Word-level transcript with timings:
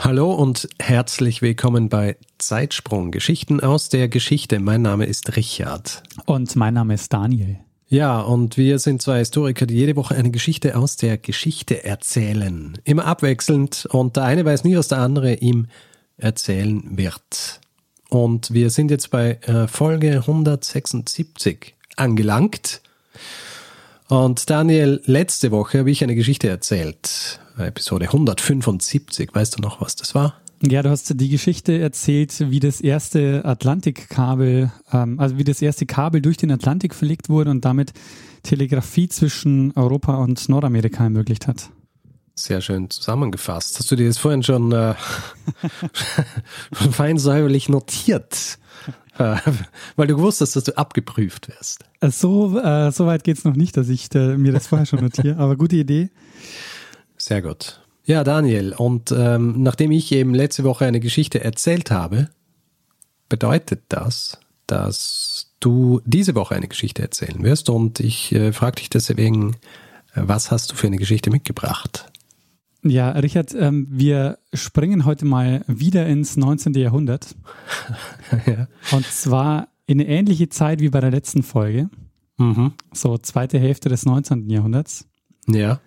Hallo 0.00 0.32
und 0.32 0.68
herzlich 0.78 1.42
willkommen 1.42 1.88
bei 1.88 2.16
Zeitsprung 2.38 3.10
Geschichten 3.10 3.58
aus 3.58 3.88
der 3.88 4.08
Geschichte. 4.08 4.60
Mein 4.60 4.82
Name 4.82 5.06
ist 5.06 5.34
Richard. 5.36 6.04
Und 6.24 6.54
mein 6.54 6.74
Name 6.74 6.94
ist 6.94 7.12
Daniel. 7.12 7.58
Ja, 7.88 8.20
und 8.20 8.56
wir 8.56 8.78
sind 8.78 9.02
zwei 9.02 9.18
Historiker, 9.18 9.66
die 9.66 9.74
jede 9.74 9.96
Woche 9.96 10.14
eine 10.14 10.30
Geschichte 10.30 10.76
aus 10.76 10.96
der 10.96 11.18
Geschichte 11.18 11.84
erzählen. 11.84 12.78
Immer 12.84 13.06
abwechselnd 13.06 13.86
und 13.90 14.14
der 14.14 14.22
eine 14.22 14.44
weiß 14.44 14.62
nie, 14.62 14.76
was 14.76 14.86
der 14.86 14.98
andere 14.98 15.34
ihm 15.34 15.66
erzählen 16.16 16.96
wird. 16.96 17.60
Und 18.08 18.54
wir 18.54 18.70
sind 18.70 18.92
jetzt 18.92 19.10
bei 19.10 19.40
äh, 19.42 19.66
Folge 19.66 20.18
176 20.18 21.74
angelangt. 21.96 22.82
Und 24.06 24.48
Daniel, 24.48 25.02
letzte 25.06 25.50
Woche 25.50 25.80
habe 25.80 25.90
ich 25.90 26.04
eine 26.04 26.14
Geschichte 26.14 26.48
erzählt. 26.48 27.40
Episode 27.66 28.06
175. 28.06 29.34
Weißt 29.34 29.58
du 29.58 29.62
noch, 29.62 29.80
was 29.80 29.96
das 29.96 30.14
war? 30.14 30.34
Ja, 30.62 30.82
du 30.82 30.90
hast 30.90 31.20
die 31.20 31.28
Geschichte 31.28 31.78
erzählt, 31.78 32.50
wie 32.50 32.58
das 32.58 32.80
erste 32.80 33.44
Atlantikkabel, 33.44 34.72
ähm, 34.92 35.20
also 35.20 35.38
wie 35.38 35.44
das 35.44 35.62
erste 35.62 35.86
Kabel 35.86 36.20
durch 36.20 36.36
den 36.36 36.50
Atlantik 36.50 36.94
verlegt 36.94 37.28
wurde 37.28 37.50
und 37.50 37.64
damit 37.64 37.92
Telegrafie 38.42 39.08
zwischen 39.08 39.72
Europa 39.76 40.16
und 40.16 40.48
Nordamerika 40.48 41.04
ermöglicht 41.04 41.46
hat. 41.46 41.70
Sehr 42.34 42.60
schön 42.60 42.90
zusammengefasst. 42.90 43.78
Hast 43.78 43.90
du 43.90 43.96
dir 43.96 44.06
das 44.06 44.18
vorhin 44.18 44.42
schon 44.42 44.72
äh, 44.72 44.94
fein 46.72 47.18
säuberlich 47.18 47.68
notiert? 47.68 48.58
Äh, 49.18 49.36
weil 49.96 50.06
du 50.06 50.16
gewusst 50.16 50.40
hast, 50.40 50.54
dass 50.54 50.64
du 50.64 50.76
abgeprüft 50.76 51.48
wirst. 51.48 51.84
So, 52.00 52.58
äh, 52.58 52.92
so 52.92 53.06
weit 53.06 53.24
geht's 53.24 53.44
noch 53.44 53.56
nicht, 53.56 53.76
dass 53.76 53.88
ich 53.88 54.12
äh, 54.14 54.36
mir 54.36 54.52
das 54.52 54.68
vorher 54.68 54.86
schon 54.86 55.00
notiere, 55.00 55.36
aber 55.38 55.56
gute 55.56 55.76
Idee. 55.76 56.10
Sehr 57.18 57.42
gut. 57.42 57.80
Ja, 58.04 58.24
Daniel, 58.24 58.72
und 58.72 59.12
ähm, 59.12 59.62
nachdem 59.62 59.90
ich 59.90 60.10
eben 60.12 60.34
letzte 60.34 60.64
Woche 60.64 60.86
eine 60.86 61.00
Geschichte 61.00 61.44
erzählt 61.44 61.90
habe, 61.90 62.30
bedeutet 63.28 63.82
das, 63.90 64.38
dass 64.66 65.52
du 65.60 66.00
diese 66.06 66.34
Woche 66.34 66.54
eine 66.54 66.68
Geschichte 66.68 67.02
erzählen 67.02 67.42
wirst 67.42 67.68
und 67.68 68.00
ich 68.00 68.32
äh, 68.32 68.52
frage 68.52 68.76
dich 68.76 68.88
deswegen, 68.88 69.56
äh, 70.14 70.22
was 70.22 70.50
hast 70.50 70.70
du 70.70 70.74
für 70.74 70.86
eine 70.86 70.96
Geschichte 70.96 71.30
mitgebracht? 71.30 72.10
Ja, 72.82 73.10
Richard, 73.10 73.54
ähm, 73.54 73.88
wir 73.90 74.38
springen 74.54 75.04
heute 75.04 75.24
mal 75.24 75.64
wieder 75.66 76.06
ins 76.06 76.36
19. 76.36 76.74
Jahrhundert. 76.74 77.34
ja. 78.46 78.68
Und 78.92 79.04
zwar 79.06 79.68
in 79.86 80.00
eine 80.00 80.08
ähnliche 80.08 80.48
Zeit 80.48 80.80
wie 80.80 80.88
bei 80.88 81.00
der 81.00 81.10
letzten 81.10 81.42
Folge. 81.42 81.90
Mhm. 82.36 82.72
So 82.92 83.18
zweite 83.18 83.58
Hälfte 83.58 83.88
des 83.88 84.06
19. 84.06 84.48
Jahrhunderts. 84.48 85.06
Ja. 85.46 85.80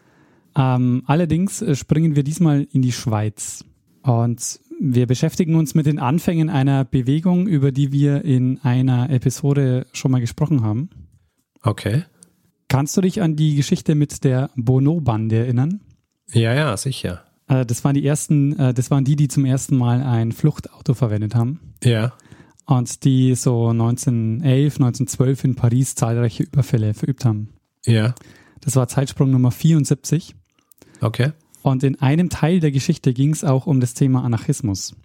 Ähm, 0.56 1.04
allerdings 1.06 1.62
äh, 1.62 1.76
springen 1.76 2.16
wir 2.16 2.24
diesmal 2.24 2.68
in 2.72 2.82
die 2.82 2.92
Schweiz. 2.92 3.64
Und 4.04 4.60
wir 4.80 5.06
beschäftigen 5.06 5.56
uns 5.56 5.76
mit 5.76 5.86
den 5.86 6.00
Anfängen 6.00 6.50
einer 6.50 6.84
Bewegung, 6.86 7.48
über 7.48 7.72
die 7.72 7.92
wir 7.92 8.26
in 8.26 8.60
einer 8.64 9.10
Episode 9.10 9.86
schon 9.94 10.12
mal 10.12 10.22
gesprochen 10.22 10.64
haben. 10.64 10.90
Okay. 11.62 12.04
Kannst 12.68 12.98
du 12.98 13.02
dich 13.02 13.22
an 13.22 13.36
die 13.36 13.56
Geschichte 13.56 13.96
mit 13.96 14.24
der 14.24 14.50
Bono-Bande 14.56 15.38
erinnern? 15.38 15.82
Ja, 16.32 16.54
ja, 16.54 16.76
sicher. 16.78 17.24
Äh, 17.48 17.66
das 17.66 17.84
waren 17.84 17.94
die 17.94 18.06
ersten, 18.06 18.58
äh, 18.58 18.74
das 18.74 18.90
waren 18.90 19.04
die, 19.04 19.16
die 19.16 19.28
zum 19.28 19.46
ersten 19.46 19.78
Mal 19.78 20.02
ein 20.02 20.32
Fluchtauto 20.32 20.94
verwendet 20.94 21.36
haben. 21.36 21.60
Ja. 21.84 22.14
Und 22.66 23.04
die 23.04 23.36
so 23.36 23.70
1911, 23.70 24.76
1912 24.76 25.44
in 25.44 25.56
Paris 25.56 25.96
zahlreiche 25.96 26.44
Überfälle 26.44 26.94
verübt 26.94 27.26
haben. 27.26 27.50
Ja. 27.86 28.16
Das 28.62 28.76
war 28.76 28.88
Zeitsprung 28.88 29.32
Nummer 29.32 29.52
74. 29.52 30.36
Okay. 31.02 31.32
Und 31.62 31.84
in 31.84 32.02
einem 32.02 32.30
Teil 32.30 32.60
der 32.60 32.72
Geschichte 32.72 33.14
ging 33.14 33.32
es 33.32 33.44
auch 33.44 33.68
um 33.68 33.80
das 33.80 33.94
Thema 33.94 34.24
Anarchismus. 34.24 34.96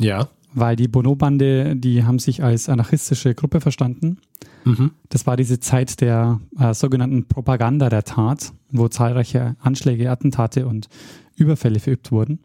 Ja. 0.00 0.28
Weil 0.54 0.76
die 0.76 0.88
Bono-Bande, 0.88 1.76
die 1.76 2.04
haben 2.04 2.18
sich 2.18 2.42
als 2.42 2.68
anarchistische 2.68 3.34
Gruppe 3.34 3.60
verstanden. 3.60 4.18
Mhm. 4.64 4.92
Das 5.08 5.26
war 5.26 5.36
diese 5.36 5.60
Zeit 5.60 6.00
der 6.00 6.40
äh, 6.58 6.72
sogenannten 6.72 7.26
Propaganda 7.26 7.90
der 7.90 8.04
Tat, 8.04 8.52
wo 8.70 8.88
zahlreiche 8.88 9.56
Anschläge, 9.60 10.10
Attentate 10.10 10.66
und 10.66 10.88
Überfälle 11.36 11.80
verübt 11.80 12.10
wurden. 12.10 12.40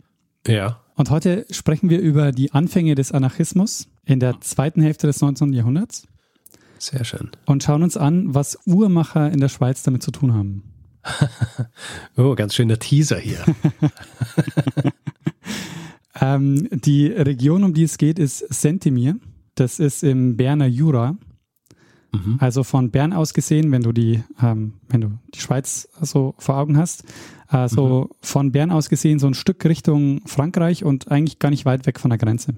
Ja. 0.46 0.82
Und 0.96 1.10
heute 1.10 1.46
sprechen 1.50 1.90
wir 1.90 2.00
über 2.00 2.32
die 2.32 2.52
Anfänge 2.52 2.96
des 2.96 3.12
Anarchismus 3.12 3.88
in 4.06 4.20
der 4.20 4.42
zweiten 4.42 4.82
Hälfte 4.82 5.08
des 5.08 5.22
19. 5.22 5.54
Jahrhunderts. 5.54 6.08
Sehr 6.78 7.06
schön. 7.06 7.32
Und 7.46 7.64
schauen 7.64 7.82
uns 7.82 7.96
an, 7.96 8.36
was 8.36 8.60
Uhrmacher 8.66 9.32
in 9.32 9.40
der 9.40 9.48
Schweiz 9.48 9.84
damit 9.84 10.04
zu 10.04 10.12
tun 10.12 10.34
haben. 10.34 10.73
oh, 12.18 12.36
ganz 12.36 12.56
schöner 12.56 12.80
Teaser 12.80 13.18
hier. 13.18 13.40
ähm, 16.22 16.68
die 16.72 17.08
Region, 17.08 17.64
um 17.64 17.74
die 17.74 17.84
es 17.84 17.98
geht, 17.98 18.20
ist 18.20 18.40
Sentimir. 18.54 19.18
Das 19.56 19.80
ist 19.80 20.04
im 20.04 20.38
Berner 20.38 20.68
Jura. 20.68 21.18
Mhm. 22.12 22.38
Also 22.40 22.64
von 22.64 22.92
Bern 22.92 23.14
aus 23.14 23.34
gesehen, 23.34 23.72
wenn 23.72 23.82
du 23.82 23.92
die, 23.92 24.24
ähm, 24.42 24.74
wenn 24.90 25.02
du 25.02 25.12
die 25.34 25.40
Schweiz 25.40 25.88
so 26.02 26.36
vor 26.38 26.58
Augen 26.58 26.78
hast, 26.78 27.04
also 27.48 28.10
mhm. 28.10 28.16
von 28.22 28.52
Bern 28.52 28.72
aus 28.72 28.90
gesehen 28.90 29.20
so 29.20 29.28
ein 29.28 29.34
Stück 29.34 29.64
Richtung 29.66 30.22
Frankreich 30.26 30.84
und 30.84 31.12
eigentlich 31.12 31.40
gar 31.40 31.50
nicht 31.50 31.66
weit 31.66 31.86
weg 31.86 32.00
von 32.00 32.10
der 32.10 32.18
Grenze. 32.18 32.56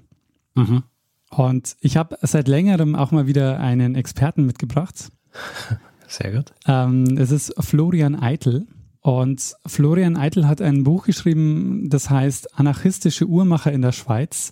Mhm. 0.55 0.83
Und 1.29 1.75
ich 1.81 1.97
habe 1.97 2.17
seit 2.21 2.47
längerem 2.47 2.95
auch 2.95 3.11
mal 3.11 3.27
wieder 3.27 3.59
einen 3.59 3.95
Experten 3.95 4.45
mitgebracht. 4.45 5.09
Sehr 6.07 6.31
gut. 6.31 6.53
Ähm, 6.67 7.17
es 7.17 7.31
ist 7.31 7.53
Florian 7.59 8.15
Eitel. 8.15 8.67
Und 9.01 9.53
Florian 9.67 10.17
Eitel 10.17 10.47
hat 10.47 10.61
ein 10.61 10.83
Buch 10.83 11.05
geschrieben, 11.05 11.89
das 11.89 12.09
heißt 12.09 12.57
Anarchistische 12.57 13.27
Uhrmacher 13.27 13.71
in 13.71 13.83
der 13.83 13.91
Schweiz, 13.91 14.51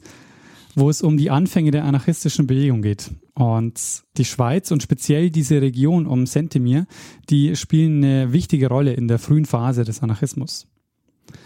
wo 0.75 0.91
es 0.91 1.01
um 1.01 1.17
die 1.17 1.31
Anfänge 1.31 1.71
der 1.71 1.85
anarchistischen 1.85 2.45
Bewegung 2.45 2.83
geht. 2.83 3.09
Und 3.33 4.03
die 4.17 4.25
Schweiz 4.25 4.69
und 4.69 4.83
speziell 4.83 5.31
diese 5.31 5.59
Region 5.59 6.05
um 6.05 6.27
Sentimir, 6.27 6.85
die 7.31 7.55
spielen 7.55 8.03
eine 8.03 8.31
wichtige 8.31 8.67
Rolle 8.67 8.93
in 8.93 9.07
der 9.07 9.17
frühen 9.17 9.45
Phase 9.45 9.85
des 9.85 10.03
Anarchismus. 10.03 10.67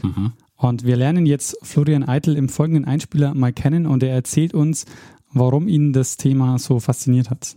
Mhm. 0.03 0.33
Und 0.57 0.85
wir 0.85 0.97
lernen 0.97 1.25
jetzt 1.25 1.57
Florian 1.61 2.07
Eitel 2.07 2.35
im 2.35 2.49
folgenden 2.49 2.83
Einspieler 2.85 3.33
mal 3.35 3.53
kennen 3.53 3.85
und 3.85 4.03
er 4.03 4.13
erzählt 4.13 4.53
uns, 4.53 4.85
warum 5.31 5.67
ihn 5.67 5.93
das 5.93 6.17
Thema 6.17 6.57
so 6.57 6.79
fasziniert 6.79 7.29
hat. 7.29 7.55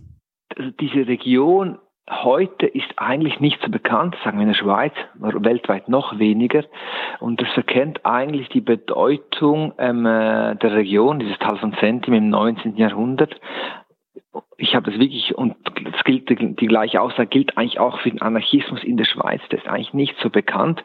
Also 0.56 0.70
diese 0.78 1.06
Region 1.08 1.78
heute 2.10 2.66
ist 2.66 2.92
eigentlich 2.96 3.40
nicht 3.40 3.60
so 3.62 3.70
bekannt, 3.70 4.16
sagen 4.24 4.38
wir 4.38 4.42
in 4.42 4.48
der 4.48 4.54
Schweiz, 4.54 4.92
weltweit 5.14 5.88
noch 5.88 6.18
weniger. 6.18 6.64
Und 7.20 7.40
das 7.40 7.48
verkennt 7.50 8.04
eigentlich 8.04 8.48
die 8.48 8.60
Bedeutung 8.60 9.72
ähm, 9.78 10.04
äh, 10.04 10.56
der 10.56 10.74
Region, 10.74 11.18
dieses 11.20 11.38
Tal 11.38 11.56
von 11.58 11.74
Sentim 11.80 12.14
im 12.14 12.28
19. 12.28 12.76
Jahrhundert. 12.76 13.40
Ich 14.60 14.74
habe 14.74 14.90
das 14.90 15.00
wirklich, 15.00 15.34
und 15.34 15.56
das 15.84 16.04
gilt, 16.04 16.28
die 16.28 16.66
gleiche 16.66 17.00
Aussage 17.00 17.28
gilt 17.28 17.56
eigentlich 17.56 17.80
auch 17.80 17.98
für 18.00 18.10
den 18.10 18.20
Anarchismus 18.20 18.84
in 18.84 18.98
der 18.98 19.06
Schweiz. 19.06 19.40
Das 19.48 19.60
ist 19.60 19.68
eigentlich 19.68 19.94
nicht 19.94 20.16
so 20.20 20.28
bekannt. 20.28 20.84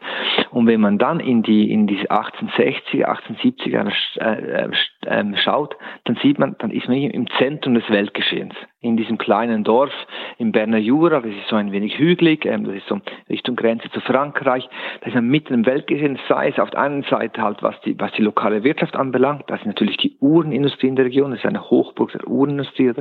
Und 0.50 0.66
wenn 0.66 0.80
man 0.80 0.96
dann 0.98 1.20
in 1.20 1.42
die, 1.42 1.70
in 1.70 1.86
diese 1.86 2.10
1860er, 2.10 3.04
1870er 3.04 3.92
äh, 4.18 4.70
äh, 5.06 5.36
schaut, 5.36 5.76
dann 6.04 6.16
sieht 6.22 6.38
man, 6.38 6.56
dann 6.58 6.70
ist 6.70 6.88
man 6.88 6.96
im 6.96 7.28
Zentrum 7.38 7.74
des 7.74 7.88
Weltgeschehens 7.90 8.54
in 8.86 8.96
diesem 8.96 9.18
kleinen 9.18 9.64
Dorf 9.64 9.92
im 10.38 10.52
Berner 10.52 10.78
Jura, 10.78 11.20
das 11.20 11.30
ist 11.30 11.48
so 11.48 11.56
ein 11.56 11.72
wenig 11.72 11.98
hügelig, 11.98 12.44
ähm, 12.44 12.64
das 12.64 12.76
ist 12.76 12.86
so 12.88 13.00
Richtung 13.28 13.56
Grenze 13.56 13.90
zu 13.90 14.00
Frankreich, 14.00 14.68
da 15.00 15.08
ist 15.08 15.14
man 15.14 15.26
mitten 15.26 15.54
im 15.54 15.66
Weltgeschehen, 15.66 16.18
sei 16.28 16.48
es 16.48 16.58
auf 16.58 16.70
der 16.70 16.80
einen 16.80 17.02
Seite 17.04 17.42
halt, 17.42 17.62
was 17.62 17.78
die, 17.82 17.98
was 17.98 18.12
die 18.12 18.22
lokale 18.22 18.62
Wirtschaft 18.64 18.96
anbelangt, 18.96 19.44
das 19.48 19.60
ist 19.60 19.66
natürlich 19.66 19.96
die 19.96 20.16
Uhrenindustrie 20.20 20.88
in 20.88 20.96
der 20.96 21.06
Region, 21.06 21.30
das 21.30 21.40
ist 21.40 21.46
eine 21.46 21.68
Hochburg 21.68 22.12
der 22.12 22.26
Uhrenindustrie, 22.28 22.92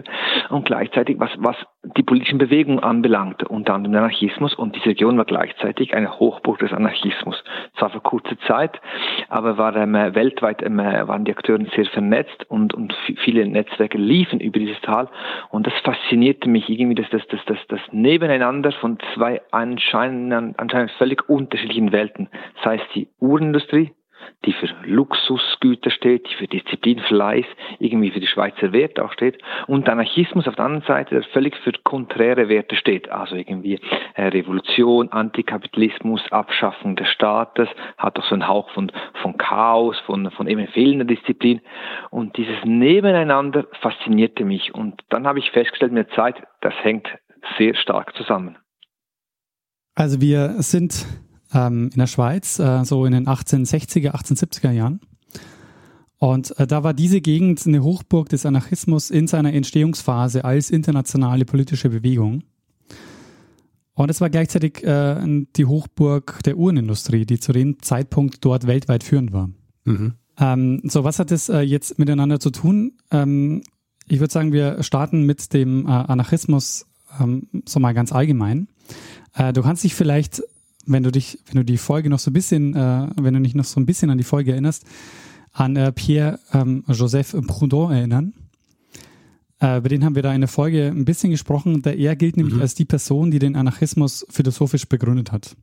und 0.50 0.65
gleichzeitig, 0.66 1.20
was, 1.20 1.32
was 1.38 1.56
die 1.96 2.04
politischen 2.04 2.38
Bewegungen 2.38 2.80
anbelangt, 2.80 3.44
unter 3.44 3.74
anderem 3.74 3.94
der 3.94 4.02
Anarchismus, 4.02 4.54
und 4.56 4.76
diese 4.76 4.88
Region 4.88 5.18
war 5.18 5.26
gleichzeitig 5.26 5.94
eine 5.94 6.20
Hochburg 6.20 6.60
des 6.60 6.74
Anarchismus. 6.74 7.42
Zwar 7.78 7.92
für 7.92 8.02
kurze 8.02 8.38
Zeit, 8.40 8.82
aber 9.30 9.58
war 9.58 9.76
ähm, 9.76 9.94
weltweit 9.94 10.62
ähm, 10.62 10.78
waren 10.78 11.26
die 11.26 11.32
Akteure 11.32 11.66
sehr 11.76 11.86
vernetzt 11.86 12.46
und, 12.50 12.74
und 12.74 12.94
viele 13.24 13.48
Netzwerke 13.48 13.98
liefen 13.98 14.40
über 14.40 14.60
dieses 14.60 14.82
Tal, 14.82 15.08
und 15.50 15.66
das 15.66 15.74
faszinierte 15.84 16.50
mich 16.50 16.70
irgendwie, 16.70 16.96
dass 16.96 17.10
das, 17.12 17.22
das, 17.28 17.40
das, 17.46 17.58
das 17.70 17.80
Nebeneinander 17.92 18.72
von 18.74 18.98
zwei 19.14 19.42
anscheinend, 19.52 20.60
anscheinend 20.60 20.92
völlig 20.92 21.30
unterschiedlichen 21.30 21.92
Welten, 21.92 22.30
sei 22.64 22.76
es 22.76 22.82
die 22.94 23.08
Uhrenindustrie 23.20 23.92
die 24.46 24.54
für 24.54 24.68
Luxusgüter 24.86 25.90
steht, 25.92 26.28
die 26.30 26.36
für 26.36 26.48
Disziplin, 26.48 27.00
Fleiß, 27.00 27.46
irgendwie 27.80 28.12
für 28.12 28.20
die 28.20 28.28
Schweizer 28.28 28.74
Werte 28.74 29.04
auch 29.04 29.14
steht. 29.14 29.42
Und 29.68 29.90
Anarchismus 29.90 30.48
auf 30.48 30.56
der 30.56 30.66
anderen 30.66 30.88
Seite, 30.88 31.16
der 31.16 31.24
völlig 31.24 31.56
für 31.58 31.72
konträre 31.84 32.50
Werte 32.50 32.76
steht, 32.76 33.10
also 33.10 33.36
irgendwie 33.36 33.80
äh, 34.16 34.28
Revolution, 34.28 35.10
Antikapitalismus, 35.10 36.22
Abschaffung 36.32 36.96
des 36.96 37.08
Staates, 37.10 37.70
hat 37.98 38.20
auch 38.20 38.26
so 38.26 38.36
einen 38.36 38.48
Hauch 38.48 38.70
von, 38.72 38.92
von 39.22 39.38
Chaos, 39.38 39.98
von, 40.06 40.30
von 40.32 40.48
eben 40.48 40.68
fehlender 40.68 41.06
Disziplin. 41.06 41.62
Und 42.10 42.38
dieses 42.38 42.58
Nebeneinander 42.64 43.66
faszinierte 43.82 44.46
mich. 44.46 44.74
Und 44.74 45.02
dann 45.10 45.28
habe 45.28 45.40
ich 45.40 45.52
festgestellt 45.52 45.92
mit 45.92 46.10
der 46.10 46.16
Zeit, 46.16 46.36
das 46.62 46.74
hängt 46.84 47.08
sehr 47.58 47.76
stark 47.76 48.16
zusammen. 48.16 48.58
Also 49.96 50.20
wir 50.20 50.62
sind 50.62 51.06
ähm, 51.56 51.90
in 51.92 52.00
der 52.00 52.08
Schweiz, 52.08 52.60
äh, 52.60 52.84
so 52.84 53.06
in 53.06 53.14
den 53.14 53.28
1860er, 53.28 54.12
1870er 54.12 54.72
Jahren. 54.72 55.00
Und 56.18 56.58
äh, 56.60 56.68
da 56.68 56.84
war 56.84 56.94
diese 56.94 57.22
Gegend 57.22 57.66
eine 57.66 57.84
Hochburg 57.84 58.30
des 58.30 58.46
Anarchismus 58.46 59.10
in 59.10 59.28
seiner 59.28 59.54
Entstehungsphase 59.54 60.46
als 60.46 60.70
internationale 60.70 61.46
politische 61.46 61.90
Bewegung. 61.90 62.44
Und 63.94 64.12
es 64.12 64.20
war 64.20 64.30
gleichzeitig 64.30 64.84
äh, 64.84 65.46
die 65.56 65.66
Hochburg 65.66 66.42
der 66.44 66.58
Uhrenindustrie, 66.58 67.26
die 67.26 67.40
zu 67.40 67.54
dem 67.54 67.82
Zeitpunkt 67.82 68.44
dort 68.44 68.68
weltweit 68.68 69.04
führend 69.04 69.32
war. 69.32 69.50
Mhm. 69.86 70.14
Ähm, 70.38 70.82
so, 70.84 71.06
was 71.06 71.20
hat 71.20 71.32
das 71.32 71.48
äh, 71.48 71.62
jetzt 71.62 71.98
miteinander 71.98 72.42
zu 72.42 72.50
tun? 72.50 72.94
Ähm, 73.12 73.64
ich 74.08 74.20
würde 74.20 74.34
sagen, 74.34 74.52
wir 74.52 74.84
starten 74.84 75.24
mit 75.24 75.54
dem 75.54 75.86
äh, 75.86 75.92
Anarchismus 75.92 76.88
ähm, 77.20 77.48
so 77.66 77.80
mal 77.80 77.94
ganz 77.94 78.12
allgemein. 78.12 78.68
Äh, 79.34 79.54
du 79.54 79.62
kannst 79.62 79.84
dich 79.84 79.96
vielleicht, 79.96 80.44
wenn 80.86 81.04
du 81.04 81.12
dich, 81.12 81.40
wenn 81.48 81.58
du 81.58 81.66
die 81.66 81.78
Folge 81.78 82.10
noch 82.10 82.20
so 82.20 82.32
ein 82.32 82.34
bisschen, 82.34 82.76
äh, 82.76 83.08
wenn 83.16 83.34
du 83.34 83.42
dich 83.42 83.56
noch 83.56 83.66
so 83.66 83.80
ein 83.80 83.86
bisschen 83.86 84.10
an 84.10 84.18
die 84.18 84.24
Folge 84.24 84.52
erinnerst, 84.52 84.86
an 85.52 85.76
äh, 85.76 85.92
Pierre 85.92 86.40
ähm, 86.54 86.84
Joseph 86.88 87.36
Proudhon 87.48 87.92
erinnern. 87.92 88.34
Äh, 89.62 89.78
über 89.78 89.90
den 89.90 90.04
haben 90.04 90.16
wir 90.16 90.22
da 90.22 90.34
in 90.34 90.42
der 90.42 90.48
Folge 90.48 90.88
ein 90.88 91.06
bisschen 91.06 91.32
gesprochen. 91.32 91.82
Der 91.82 91.98
er 91.98 92.16
gilt 92.16 92.38
nämlich 92.38 92.56
mhm. 92.56 92.62
als 92.62 92.76
die 92.76 92.86
Person, 92.86 93.32
die 93.32 93.40
den 93.40 93.56
Anarchismus 93.56 94.26
philosophisch 94.30 94.88
begründet 94.88 95.32
hat. 95.32 95.56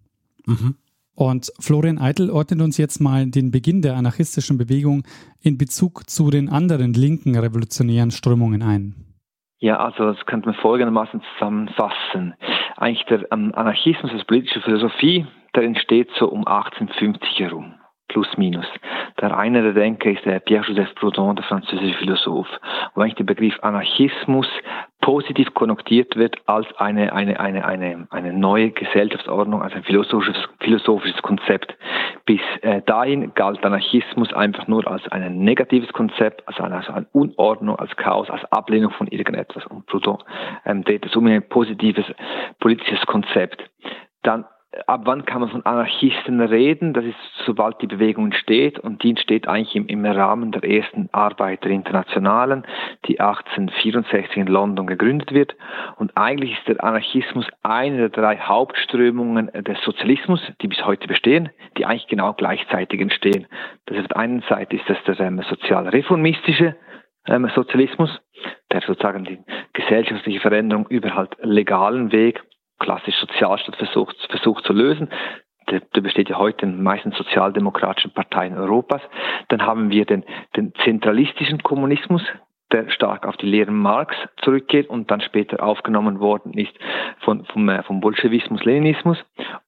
Mhm. 0.47 0.77
Und 1.15 1.53
Florian 1.59 1.99
Eitel 1.99 2.31
ordnet 2.31 2.63
uns 2.63 2.79
jetzt 2.79 3.01
mal 3.01 3.27
den 3.27 3.51
Beginn 3.51 3.83
der 3.83 3.97
anarchistischen 3.97 4.57
Bewegung 4.57 5.05
in 5.41 5.59
Bezug 5.59 6.09
zu 6.09 6.31
den 6.31 6.49
anderen 6.49 6.95
linken 6.95 7.37
revolutionären 7.37 8.11
Strömungen 8.11 8.63
ein. 8.63 8.95
Ja, 9.63 9.77
also 9.77 10.13
das 10.13 10.27
könnte 10.27 10.49
man 10.49 10.57
folgendermaßen 10.57 11.23
zusammenfassen. 11.35 12.35
Eigentlich 12.77 13.07
der 13.07 13.31
ähm, 13.31 13.53
Anarchismus 13.55 14.11
als 14.11 14.25
politische 14.25 14.61
Philosophie, 14.61 15.25
der 15.55 15.63
entsteht 15.63 16.11
so 16.19 16.29
um 16.29 16.45
1850 16.45 17.39
herum 17.39 17.75
plus 18.13 18.29
minus. 18.37 18.67
Der 19.21 19.37
eine 19.37 19.63
der 19.63 19.73
Denker 19.73 20.11
ist 20.11 20.25
der 20.25 20.39
Pierre-Joseph 20.41 20.95
Proudhon, 20.97 21.37
der 21.37 21.45
französische 21.45 21.97
Philosoph, 21.99 22.47
wo 22.95 23.01
eigentlich 23.01 23.15
der 23.15 23.25
Begriff 23.25 23.59
Anarchismus 23.63 24.47
positiv 25.01 25.53
konnotiert 25.55 26.15
wird 26.17 26.37
als 26.47 26.67
eine, 26.77 27.13
eine, 27.13 27.41
eine, 27.41 27.65
eine, 27.65 28.07
eine 28.11 28.33
neue 28.33 28.71
Gesellschaftsordnung, 28.71 29.63
als 29.63 29.73
ein 29.75 29.83
philosophisches, 29.83 30.37
philosophisches 30.61 31.21
Konzept. 31.23 31.75
Bis 32.27 32.41
äh, 32.61 32.83
dahin 32.83 33.33
galt 33.35 33.65
Anarchismus 33.65 34.33
einfach 34.35 34.69
nur 34.69 34.87
als 34.87 35.07
ein 35.09 35.39
negatives 35.39 35.93
Konzept, 35.93 36.47
also 36.47 36.63
eine, 36.63 36.77
also 36.77 36.93
eine 36.93 37.07
Unordnung, 37.13 37.77
als 37.77 37.97
Chaos, 37.97 38.29
als 38.29 38.45
Ablehnung 38.53 38.93
von 38.93 39.07
irgendetwas. 39.07 39.67
Und 39.67 39.87
Proudhon 39.87 40.23
ähm, 40.67 40.85
dreht 40.85 41.07
es 41.07 41.17
um 41.17 41.27
ein 41.27 41.49
positives 41.49 42.05
politisches 42.61 43.01
Konzept. 43.07 43.63
Dann 44.23 44.45
ab 44.87 45.03
wann 45.05 45.25
kann 45.25 45.41
man 45.41 45.51
von 45.51 45.67
Anarchisten 45.67 46.41
reden? 46.41 46.95
Das 46.95 47.05
ist, 47.05 47.17
sobald 47.45 47.81
die 47.83 47.87
Bewegung 47.87 48.27
entsteht 48.27 48.79
und 48.79 49.03
die 49.03 49.11
entsteht 49.11 49.47
eigentlich 49.47 49.77
im, 49.77 49.87
im 49.87 50.05
Rahmen 50.05 50.53
der 50.53 50.65
ersten 50.65 51.09
Arbeit 51.13 51.65
der 51.65 51.73
Internationalen, 51.73 52.65
die 53.07 53.21
1864 53.21 54.37
in 54.37 54.47
London 54.47 54.87
gegründet 54.87 55.33
wird. 55.33 55.55
Und 55.97 56.17
eigentlich 56.17 56.53
ist 56.53 56.69
der 56.69 56.83
Anarchismus 56.83 57.47
eine 57.63 58.09
der 58.09 58.09
drei 58.09 58.39
Hauptströmungen 58.39 59.51
des 59.53 59.81
Sozialismus, 59.83 60.41
die 60.61 60.69
bis 60.69 60.85
heute 60.85 61.07
bestehen, 61.07 61.51
die 61.77 61.85
eigentlich 61.85 62.09
genau 62.09 62.33
gleichzeitig 62.33 63.01
entstehen. 63.01 63.47
Das 63.87 63.99
auf 63.99 64.09
der 64.09 64.17
einen 64.17 64.43
Seite 64.49 64.77
ist 64.77 64.89
das 64.89 65.03
der 65.05 65.21
ähm, 65.21 65.43
sozialreformistische 65.49 66.77
ähm, 67.29 67.51
Sozialismus, 67.55 68.11
der 68.73 68.81
sozusagen 68.81 69.25
die 69.25 69.39
gesellschaftliche 69.75 70.41
Veränderung 70.41 70.87
über 70.89 71.15
halt 71.15 71.37
legalen 71.43 72.11
Weg 72.11 72.43
klassisch 72.83 73.17
Sozialstaat 73.17 73.77
versucht, 73.77 74.17
versucht 74.29 74.65
zu 74.65 74.73
lösen. 74.73 75.09
Der, 75.71 75.81
der 75.81 76.01
besteht 76.01 76.29
ja 76.29 76.37
heute 76.37 76.67
in 76.67 76.73
den 76.73 76.83
meisten 76.83 77.13
sozialdemokratischen 77.13 78.11
Parteien 78.11 78.59
Europas. 78.59 79.01
Dann 79.49 79.63
haben 79.63 79.91
wir 79.91 80.05
den, 80.05 80.25
den 80.57 80.75
zentralistischen 80.85 81.63
Kommunismus, 81.63 82.23
der 82.73 82.91
stark 82.91 83.27
auf 83.27 83.37
die 83.37 83.47
Lehren 83.47 83.77
Marx 83.77 84.17
zurückgeht 84.43 84.89
und 84.89 85.11
dann 85.11 85.21
später 85.21 85.63
aufgenommen 85.63 86.21
worden 86.21 86.53
ist 86.55 86.73
von, 87.21 87.45
vom, 87.47 87.69
äh, 87.69 87.83
vom 87.83 88.01
Bolschewismus, 88.01 88.65
Leninismus. 88.65 89.19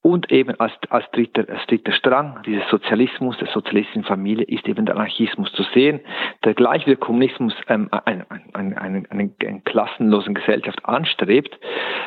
Und 0.02 0.30
eben 0.30 0.58
als, 0.60 0.72
als, 0.90 1.04
dritter, 1.12 1.44
als 1.52 1.66
dritter 1.66 1.92
Strang 1.92 2.40
dieses 2.46 2.68
Sozialismus, 2.70 3.36
der 3.38 3.48
sozialistischen 3.48 4.04
Familie, 4.04 4.44
ist 4.44 4.66
eben 4.68 4.86
der 4.86 4.96
Anarchismus 4.96 5.52
zu 5.52 5.62
sehen, 5.74 6.00
der 6.44 6.54
gleich 6.54 6.86
wie 6.86 6.90
der 6.90 6.98
Kommunismus 6.98 7.54
ähm, 7.68 7.88
eine, 7.90 8.26
eine, 8.52 8.80
eine, 8.80 9.02
eine, 9.10 9.30
klassenlosen 9.64 10.34
Gesellschaft 10.34 10.84
anstrebt, 10.84 11.58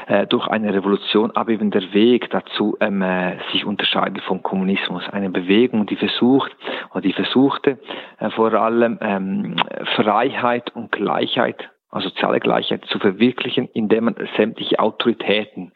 äh, 0.07 0.27
durch 0.27 0.47
eine 0.47 0.73
Revolution, 0.73 1.31
aber 1.35 1.51
eben 1.51 1.71
der 1.71 1.93
Weg 1.93 2.29
dazu 2.29 2.77
ähm, 2.79 3.01
äh, 3.01 3.37
sich 3.51 3.65
unterscheidet 3.65 4.23
vom 4.23 4.43
Kommunismus. 4.43 5.07
Eine 5.09 5.29
Bewegung, 5.29 5.85
die 5.85 5.95
versucht, 5.95 6.55
oder 6.91 7.01
die 7.01 7.13
versuchte, 7.13 7.79
äh, 8.19 8.29
vor 8.31 8.53
allem 8.53 8.97
ähm, 9.01 9.55
Freiheit 9.95 10.75
und 10.75 10.86
Gleichheit, 10.87 11.69
also 11.89 12.09
soziale 12.09 12.39
Gleichheit 12.39 12.85
zu 12.85 12.99
verwirklichen, 12.99 13.69
indem 13.73 14.05
man 14.05 14.15
sämtliche 14.35 14.79
Autoritäten 14.79 15.71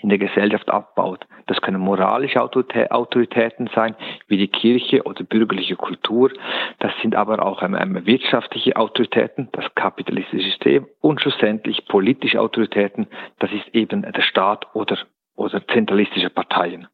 in 0.00 0.08
der 0.08 0.18
Gesellschaft 0.18 0.68
abbaut. 0.68 1.26
Das 1.46 1.60
können 1.60 1.80
moralische 1.80 2.40
Autoritäten 2.40 3.70
sein, 3.74 3.94
wie 4.28 4.36
die 4.36 4.48
Kirche 4.48 5.02
oder 5.04 5.24
bürgerliche 5.24 5.76
Kultur. 5.76 6.30
Das 6.78 6.92
sind 7.02 7.14
aber 7.14 7.44
auch 7.44 7.62
ähm, 7.62 8.06
wirtschaftliche 8.06 8.76
Autoritäten, 8.76 9.48
das 9.52 9.64
kapitalistische 9.74 10.44
System 10.44 10.86
und 11.00 11.20
schlussendlich 11.20 11.86
politische 11.86 12.40
Autoritäten, 12.40 13.06
das 13.38 13.52
ist 13.52 13.74
eben 13.74 14.02
der 14.02 14.22
Staat 14.22 14.74
oder, 14.74 14.98
oder 15.36 15.66
zentralistische 15.66 16.30
Parteien. 16.30 16.86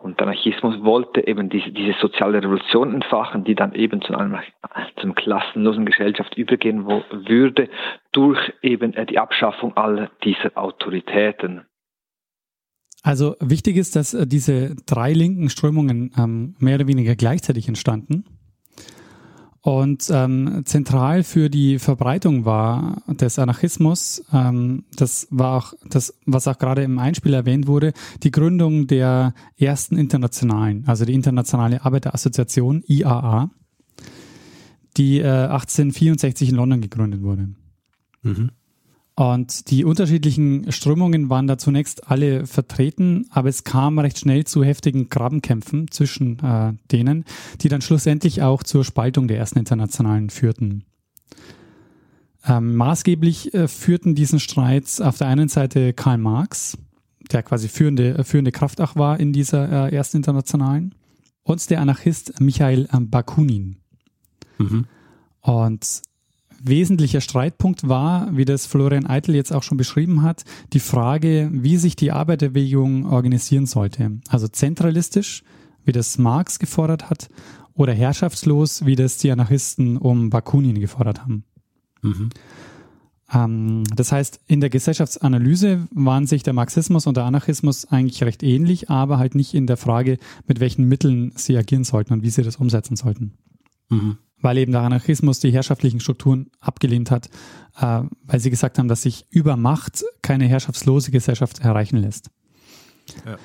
Und 0.00 0.20
der 0.20 0.28
Anarchismus 0.28 0.82
wollte 0.82 1.26
eben 1.26 1.48
diese, 1.48 1.70
diese 1.70 1.94
soziale 2.00 2.38
Revolution 2.38 2.94
entfachen, 2.94 3.44
die 3.44 3.54
dann 3.54 3.74
eben 3.74 4.02
zu 4.02 4.14
einer, 4.14 4.42
zu 4.96 5.02
einer 5.02 5.14
klassenlosen 5.14 5.86
Gesellschaft 5.86 6.36
übergehen 6.36 6.86
wo, 6.86 7.02
würde, 7.10 7.68
durch 8.12 8.38
eben 8.62 8.94
äh, 8.94 9.06
die 9.06 9.18
Abschaffung 9.18 9.76
aller 9.76 10.10
dieser 10.22 10.56
Autoritäten. 10.56 11.62
Also 13.02 13.36
wichtig 13.40 13.76
ist, 13.76 13.96
dass 13.96 14.14
äh, 14.14 14.26
diese 14.26 14.74
drei 14.86 15.12
linken 15.12 15.48
Strömungen 15.48 16.12
ähm, 16.18 16.56
mehr 16.58 16.76
oder 16.76 16.88
weniger 16.88 17.14
gleichzeitig 17.14 17.68
entstanden. 17.68 18.24
Und 19.66 20.08
ähm, 20.12 20.62
zentral 20.64 21.24
für 21.24 21.50
die 21.50 21.80
Verbreitung 21.80 22.44
war 22.44 23.02
des 23.08 23.36
Anarchismus, 23.36 24.24
ähm, 24.32 24.84
das 24.94 25.26
war 25.30 25.56
auch 25.56 25.74
das, 25.84 26.14
was 26.24 26.46
auch 26.46 26.56
gerade 26.58 26.84
im 26.84 27.00
Einspiel 27.00 27.34
erwähnt 27.34 27.66
wurde, 27.66 27.92
die 28.22 28.30
Gründung 28.30 28.86
der 28.86 29.34
ersten 29.56 29.96
internationalen, 29.96 30.84
also 30.86 31.04
die 31.04 31.14
Internationale 31.14 31.84
Arbeiterassoziation 31.84 32.84
IAA, 32.86 33.50
die 34.98 35.18
äh, 35.18 35.48
1864 35.48 36.50
in 36.50 36.54
London 36.54 36.80
gegründet 36.80 37.22
wurde. 37.22 37.48
Mhm. 38.22 38.52
Und 39.18 39.70
die 39.70 39.86
unterschiedlichen 39.86 40.70
Strömungen 40.70 41.30
waren 41.30 41.46
da 41.46 41.56
zunächst 41.56 42.10
alle 42.10 42.46
vertreten, 42.46 43.26
aber 43.30 43.48
es 43.48 43.64
kam 43.64 43.98
recht 43.98 44.18
schnell 44.18 44.44
zu 44.44 44.62
heftigen 44.62 45.08
Grabenkämpfen 45.08 45.90
zwischen 45.90 46.38
äh, 46.40 46.74
denen, 46.92 47.24
die 47.62 47.70
dann 47.70 47.80
schlussendlich 47.80 48.42
auch 48.42 48.62
zur 48.62 48.84
Spaltung 48.84 49.26
der 49.26 49.38
ersten 49.38 49.58
Internationalen 49.58 50.28
führten. 50.28 50.84
Ähm, 52.44 52.76
maßgeblich 52.76 53.54
äh, 53.54 53.68
führten 53.68 54.14
diesen 54.14 54.38
Streits 54.38 55.00
auf 55.00 55.16
der 55.16 55.28
einen 55.28 55.48
Seite 55.48 55.94
Karl 55.94 56.18
Marx, 56.18 56.76
der 57.32 57.42
quasi 57.42 57.68
führende, 57.68 58.18
äh, 58.18 58.24
führende 58.24 58.52
Kraft 58.52 58.82
auch 58.82 58.96
war 58.96 59.18
in 59.18 59.32
dieser 59.32 59.88
äh, 59.88 59.94
ersten 59.94 60.18
Internationalen, 60.18 60.94
und 61.42 61.70
der 61.70 61.80
Anarchist 61.80 62.38
Michael 62.40 62.86
Bakunin. 62.92 63.76
Mhm. 64.58 64.84
Und 65.40 66.02
wesentlicher 66.66 67.20
Streitpunkt 67.20 67.88
war, 67.88 68.36
wie 68.36 68.44
das 68.44 68.66
Florian 68.66 69.06
Eitel 69.06 69.34
jetzt 69.34 69.52
auch 69.52 69.62
schon 69.62 69.78
beschrieben 69.78 70.22
hat, 70.22 70.44
die 70.72 70.80
Frage, 70.80 71.48
wie 71.52 71.76
sich 71.76 71.96
die 71.96 72.12
Arbeiterbewegung 72.12 73.06
organisieren 73.06 73.66
sollte. 73.66 74.18
Also 74.28 74.48
zentralistisch, 74.48 75.42
wie 75.84 75.92
das 75.92 76.18
Marx 76.18 76.58
gefordert 76.58 77.10
hat, 77.10 77.28
oder 77.74 77.92
herrschaftslos, 77.92 78.86
wie 78.86 78.96
das 78.96 79.18
die 79.18 79.30
Anarchisten 79.30 79.98
um 79.98 80.30
Bakunin 80.30 80.80
gefordert 80.80 81.20
haben. 81.20 81.44
Mhm. 82.02 82.30
Ähm, 83.32 83.84
das 83.94 84.12
heißt, 84.12 84.40
in 84.46 84.60
der 84.60 84.70
Gesellschaftsanalyse 84.70 85.86
waren 85.90 86.26
sich 86.26 86.42
der 86.42 86.52
Marxismus 86.52 87.06
und 87.06 87.16
der 87.16 87.24
Anarchismus 87.24 87.84
eigentlich 87.86 88.22
recht 88.22 88.42
ähnlich, 88.42 88.88
aber 88.88 89.18
halt 89.18 89.34
nicht 89.34 89.54
in 89.54 89.66
der 89.66 89.76
Frage, 89.76 90.18
mit 90.46 90.60
welchen 90.60 90.84
Mitteln 90.84 91.32
sie 91.36 91.56
agieren 91.56 91.84
sollten 91.84 92.12
und 92.12 92.22
wie 92.22 92.30
sie 92.30 92.42
das 92.42 92.56
umsetzen 92.56 92.96
sollten. 92.96 93.34
Mhm. 93.90 94.18
Weil 94.40 94.58
eben 94.58 94.72
der 94.72 94.82
Anarchismus 94.82 95.40
die 95.40 95.50
herrschaftlichen 95.50 96.00
Strukturen 96.00 96.50
abgelehnt 96.60 97.10
hat, 97.10 97.28
äh, 97.80 98.02
weil 98.24 98.40
sie 98.40 98.50
gesagt 98.50 98.78
haben, 98.78 98.88
dass 98.88 99.02
sich 99.02 99.26
über 99.30 99.56
Macht 99.56 100.04
keine 100.22 100.46
herrschaftslose 100.46 101.10
Gesellschaft 101.10 101.60
erreichen 101.60 101.96
lässt. 101.96 102.30
Ja. 103.24 103.36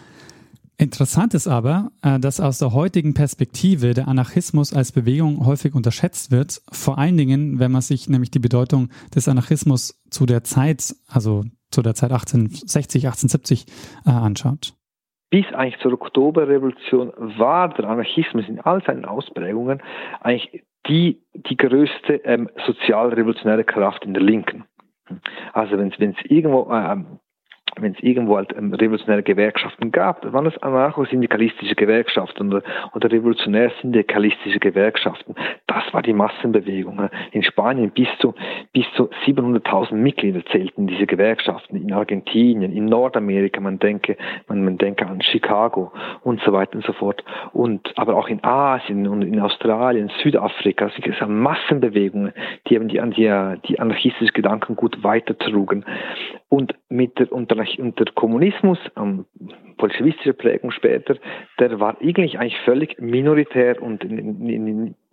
Interessant 0.82 1.36
ist 1.36 1.48
aber, 1.48 1.92
äh, 2.02 2.20
dass 2.20 2.40
aus 2.40 2.58
der 2.58 2.74
heutigen 2.74 3.14
Perspektive 3.14 3.94
der 3.94 4.08
Anarchismus 4.08 4.74
als 4.74 4.92
Bewegung 4.92 5.46
häufig 5.46 5.76
unterschätzt 5.76 6.32
wird, 6.32 6.60
vor 6.72 6.98
allen 6.98 7.18
Dingen, 7.18 7.60
wenn 7.60 7.72
man 7.72 7.82
sich 7.82 8.10
nämlich 8.10 8.32
die 8.32 8.40
Bedeutung 8.40 8.90
des 9.14 9.28
Anarchismus 9.28 10.02
zu 10.10 10.26
der 10.26 10.44
Zeit, 10.44 10.96
also 11.08 11.44
zu 11.70 11.84
der 11.84 11.94
Zeit 11.94 12.12
1860, 12.12 13.06
1870 13.06 13.66
äh, 14.08 14.10
anschaut. 14.10 14.74
Bis 15.30 15.46
eigentlich 15.54 15.80
zur 15.84 15.94
Oktoberrevolution 15.94 17.14
war 17.38 17.70
der 17.70 17.88
Anarchismus 17.88 18.46
in 18.48 18.60
all 18.60 18.84
seinen 18.84 19.06
Ausprägungen 19.06 19.84
eigentlich 20.20 20.64
die, 20.88 21.22
die 21.34 21.58
größte 21.58 22.16
ähm, 22.24 22.50
sozialrevolutionäre 22.66 23.64
Kraft 23.64 24.06
in 24.06 24.14
der 24.14 24.24
Linken. 24.24 24.66
Also 25.54 25.78
wenn 25.78 25.90
es 25.90 26.16
irgendwo 26.26 26.72
ähm, 26.72 27.20
wenn 27.80 27.94
es 27.94 28.04
irgendwo 28.04 28.38
halt 28.38 28.56
ähm, 28.58 28.74
revolutionäre 28.74 29.24
Gewerkschaften 29.24 29.92
gab, 29.92 30.32
waren 30.32 30.46
es 30.46 30.58
anarcho-syndikalistische 30.62 31.76
Gewerkschaften 31.76 32.54
oder, 32.54 33.12
revolutionär-syndikalistische 33.12 34.60
Gewerkschaften. 34.60 35.36
Das 35.68 35.84
war 35.92 36.02
die 36.02 36.14
Massenbewegung. 36.14 37.10
In 37.32 37.44
Spanien 37.44 37.92
bis 37.92 38.08
zu, 38.20 38.34
bis 38.74 38.86
zu 38.96 39.10
700.000 39.26 39.96
Mitglieder 39.96 40.46
zählten 40.46 40.88
diese 40.88 41.06
Gewerkschaften. 41.06 41.76
In 41.76 41.94
Argentinien, 41.94 42.72
in 42.72 42.86
Nordamerika, 42.86 43.62
man 43.62 43.80
denke, 43.80 44.18
man, 44.48 44.64
man 44.64 44.78
denke 44.78 45.06
an 45.08 45.22
Chicago 45.22 45.92
und 46.24 46.42
so 46.42 46.54
weiter 46.54 46.76
und 46.76 46.86
so 46.86 46.94
fort. 46.94 47.24
Und, 47.54 47.98
aber 47.98 48.16
auch 48.16 48.28
in 48.28 48.44
Asien 48.44 49.08
und 49.08 49.22
in 49.22 49.40
Australien, 49.40 50.12
Südafrika, 50.22 50.88
es 50.88 50.96
sind 50.96 51.42
Massenbewegungen, 51.42 52.34
die 52.68 52.76
eben 52.76 52.88
die, 52.88 53.02
die, 53.12 53.68
die 53.68 53.80
anarchistische 53.80 54.34
Gedankengut 54.34 55.04
weitertrugen. 55.04 55.86
Und 56.50 56.76
mit 56.90 57.18
der, 57.18 57.32
unter 57.32 57.58
und 57.80 58.00
der 58.00 58.08
Kommunismus, 58.14 58.80
ähm, 58.98 59.26
bolschewistische 59.78 60.34
Prägung 60.34 60.72
später, 60.72 61.16
der 61.60 61.80
war 61.80 61.98
eigentlich 62.02 62.40
eigentlich 62.40 62.60
völlig 62.62 63.00
minoritär 63.00 63.82
und 63.82 64.04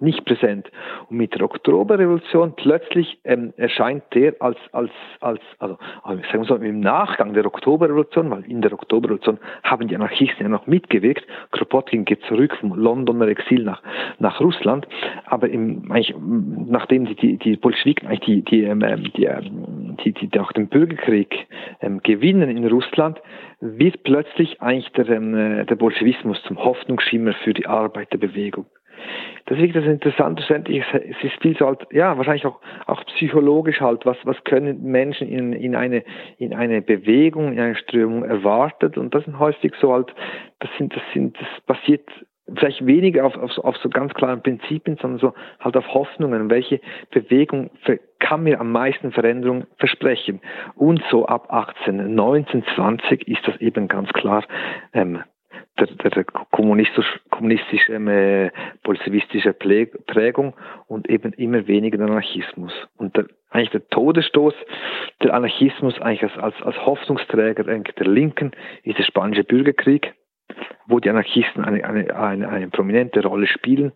nicht 0.00 0.24
präsent. 0.24 0.70
Und 1.08 1.16
mit 1.16 1.34
der 1.34 1.42
Oktoberrevolution 1.42 2.54
plötzlich 2.56 3.18
ähm, 3.24 3.52
erscheint 3.56 4.04
der 4.14 4.34
als, 4.40 4.58
als, 4.72 4.90
als 5.20 5.40
also, 5.58 5.78
also 6.02 6.22
sagen 6.22 6.42
wir 6.42 6.44
so, 6.44 6.54
im 6.56 6.80
Nachgang 6.80 7.34
der 7.34 7.46
Oktoberrevolution, 7.46 8.30
weil 8.30 8.44
in 8.44 8.62
der 8.62 8.72
Oktoberrevolution 8.72 9.38
haben 9.62 9.88
die 9.88 9.96
Anarchisten 9.96 10.44
ja 10.44 10.48
noch 10.48 10.66
mitgewirkt. 10.66 11.26
Kropotkin 11.50 12.04
geht 12.04 12.22
zurück 12.22 12.56
vom 12.60 12.74
Londoner 12.74 13.28
Exil 13.28 13.64
nach, 13.64 13.82
nach 14.18 14.40
Russland, 14.40 14.86
aber 15.26 15.48
im, 15.48 15.90
eigentlich, 15.90 16.14
nachdem 16.18 17.06
die, 17.06 17.14
die, 17.14 17.36
die 17.36 17.56
Bolschewiken 17.56 18.08
eigentlich 18.08 18.20
die, 18.20 18.42
die, 18.42 18.64
ähm, 18.64 18.80
die, 19.16 19.24
ähm, 19.24 19.96
die, 20.04 20.12
die, 20.12 20.28
die, 20.28 20.40
auch 20.40 20.52
den 20.52 20.68
Bürgerkrieg 20.68 21.46
ähm, 21.80 22.00
gewinnen 22.02 22.50
in 22.50 22.66
Russland, 22.66 23.20
wird 23.60 24.04
plötzlich 24.04 24.60
eigentlich 24.62 24.90
der, 24.92 25.08
ähm, 25.08 25.66
der 25.66 25.76
Bolschewismus 25.76 26.40
zum 26.44 26.62
Hoffnungsschimmer 26.62 27.32
für 27.44 27.54
die 27.54 27.66
Arbeiterbewegung. 27.66 28.66
Das 29.46 29.58
ist 29.58 29.74
das 29.74 29.84
Interessante, 29.84 30.42
es 30.42 31.16
ist 31.22 31.42
viel 31.42 31.56
so 31.56 31.66
halt, 31.66 31.86
ja, 31.90 32.16
wahrscheinlich 32.16 32.46
auch, 32.46 32.60
auch 32.86 33.04
psychologisch 33.06 33.80
halt, 33.80 34.04
was, 34.04 34.18
was 34.24 34.36
können 34.44 34.82
Menschen 34.82 35.28
in, 35.28 35.52
in 35.52 35.74
eine, 35.74 36.04
in 36.38 36.54
eine 36.54 36.82
Bewegung, 36.82 37.52
in 37.52 37.60
eine 37.60 37.76
Strömung 37.76 38.24
erwartet 38.24 38.98
und 38.98 39.14
das 39.14 39.24
sind 39.24 39.38
häufig 39.38 39.72
so 39.80 39.92
halt, 39.92 40.14
das 40.58 40.70
sind, 40.76 40.94
das 40.94 41.02
sind, 41.14 41.36
das 41.40 41.48
passiert 41.66 42.08
vielleicht 42.56 42.84
weniger 42.86 43.24
auf, 43.24 43.36
auf, 43.36 43.56
auf 43.58 43.76
so 43.78 43.88
ganz 43.88 44.14
klaren 44.14 44.42
Prinzipien, 44.42 44.96
sondern 45.00 45.20
so 45.20 45.34
halt 45.60 45.76
auf 45.76 45.86
Hoffnungen, 45.92 46.50
welche 46.50 46.80
Bewegung 47.10 47.70
kann 48.18 48.42
mir 48.42 48.60
am 48.60 48.72
meisten 48.72 49.12
Veränderung 49.12 49.66
versprechen. 49.78 50.40
Und 50.74 51.02
so 51.10 51.26
ab 51.26 51.46
18, 51.50 52.14
19, 52.14 52.64
20 52.74 53.28
ist 53.28 53.46
das 53.46 53.56
eben 53.60 53.88
ganz 53.88 54.12
klar 54.12 54.44
ähm, 54.92 55.22
der, 55.86 56.10
der 56.10 56.24
kommunistisch, 56.24 57.20
kommunistische, 57.30 57.94
äh, 57.94 58.50
bolschewistische 58.82 59.52
Prägung 59.52 60.54
und 60.86 61.08
eben 61.08 61.32
immer 61.34 61.66
weniger 61.66 62.02
Anarchismus. 62.02 62.72
Und 62.96 63.16
der, 63.16 63.26
eigentlich 63.50 63.70
der 63.70 63.88
Todesstoß 63.88 64.54
der 65.22 65.34
Anarchismus 65.34 66.00
eigentlich 66.00 66.24
als, 66.24 66.38
als, 66.38 66.62
als 66.62 66.86
Hoffnungsträger 66.86 67.64
der 67.64 68.06
Linken 68.06 68.52
ist 68.82 68.98
der 68.98 69.04
spanische 69.04 69.44
Bürgerkrieg, 69.44 70.14
wo 70.86 71.00
die 71.00 71.10
Anarchisten 71.10 71.64
eine, 71.64 71.84
eine, 71.84 72.14
eine, 72.16 72.48
eine 72.48 72.68
prominente 72.68 73.22
Rolle 73.24 73.46
spielen, 73.46 73.92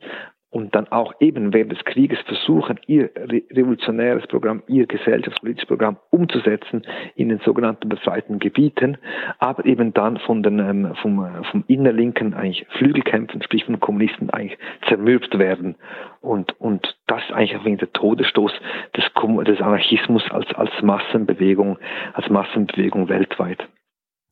und 0.52 0.75
dann 0.75 0.87
auch 0.92 1.14
eben 1.18 1.54
während 1.54 1.73
des 1.73 1.82
Krieges 1.85 2.21
versuchen, 2.21 2.78
ihr 2.87 3.11
revolutionäres 3.16 4.26
Programm, 4.26 4.62
ihr 4.68 4.87
gesellschaftspolitisches 4.87 5.66
Programm 5.66 5.97
umzusetzen 6.11 6.82
in 7.16 7.30
den 7.30 7.38
sogenannten 7.38 7.88
befreiten 7.88 8.38
Gebieten, 8.38 8.99
aber 9.38 9.64
eben 9.64 9.94
dann 9.94 10.18
von 10.18 10.42
den, 10.42 10.59
ähm, 10.59 10.94
vom, 11.00 11.26
vom 11.50 11.64
innerlinken 11.68 12.35
eigentlich 12.35 12.66
Flügelkämpfen, 12.76 13.42
sprich 13.42 13.64
von 13.64 13.80
Kommunisten 13.80 14.28
eigentlich 14.28 14.59
zermürbt 14.88 15.38
werden. 15.38 15.76
Und, 16.21 16.61
und 16.61 16.97
das 17.06 17.23
ist 17.25 17.32
eigentlich 17.32 17.64
wegen 17.64 17.78
der 17.78 17.92
Todesstoß 17.92 18.52
des, 18.94 19.04
des 19.47 19.61
Anarchismus 19.62 20.23
als, 20.30 20.54
als 20.54 20.71
Massenbewegung, 20.82 21.78
als 22.12 22.28
Massenbewegung 22.28 23.09
weltweit. 23.09 23.66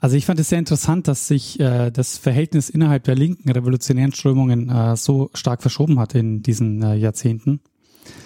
Also 0.01 0.17
ich 0.17 0.25
fand 0.25 0.41
es 0.41 0.49
sehr 0.49 0.59
interessant, 0.59 1.09
dass 1.09 1.29
sich 1.29 1.61
äh, 1.61 1.91
das 1.91 2.17
Verhältnis 2.17 2.71
innerhalb 2.71 3.05
der 3.05 3.15
linken 3.15 3.51
revolutionären 3.51 4.13
Strömungen 4.13 4.71
äh, 4.71 4.97
so 4.97 5.31
stark 5.35 5.61
verschoben 5.61 5.99
hat 5.99 6.15
in 6.15 6.43
diesen 6.43 6.83
äh, 6.83 6.95
Jahrzehnten. 6.95 7.61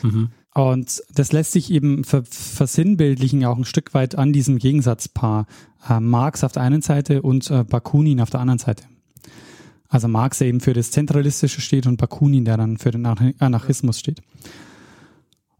Mhm. 0.03 0.29
Und 0.55 1.03
das 1.13 1.33
lässt 1.33 1.51
sich 1.51 1.73
eben 1.73 2.05
ver 2.05 2.23
versinnbildlichen 2.25 3.45
auch 3.45 3.59
ein 3.59 3.65
Stück 3.65 3.93
weit 3.93 4.15
an 4.15 4.33
diesem 4.33 4.59
Gegensatzpaar 4.59 5.47
äh, 5.89 5.99
Marx 5.99 6.45
auf 6.45 6.53
der 6.53 6.63
einen 6.63 6.81
Seite 6.81 7.23
und 7.23 7.51
äh, 7.51 7.65
Bakunin 7.65 8.21
auf 8.21 8.31
der 8.31 8.41
anderen 8.41 8.61
Seite. 8.61 8.85
Also 9.89 10.07
Marx, 10.07 10.39
der 10.39 10.47
eben 10.47 10.61
für 10.61 10.73
das 10.73 10.93
Zentralistische 10.93 11.61
steht 11.61 11.87
und 11.87 11.97
Bakunin, 11.97 12.45
der 12.45 12.57
dann 12.57 12.79
für 12.79 12.93
den 12.93 13.05
Anarchismus 13.05 13.99
steht. 13.99 14.23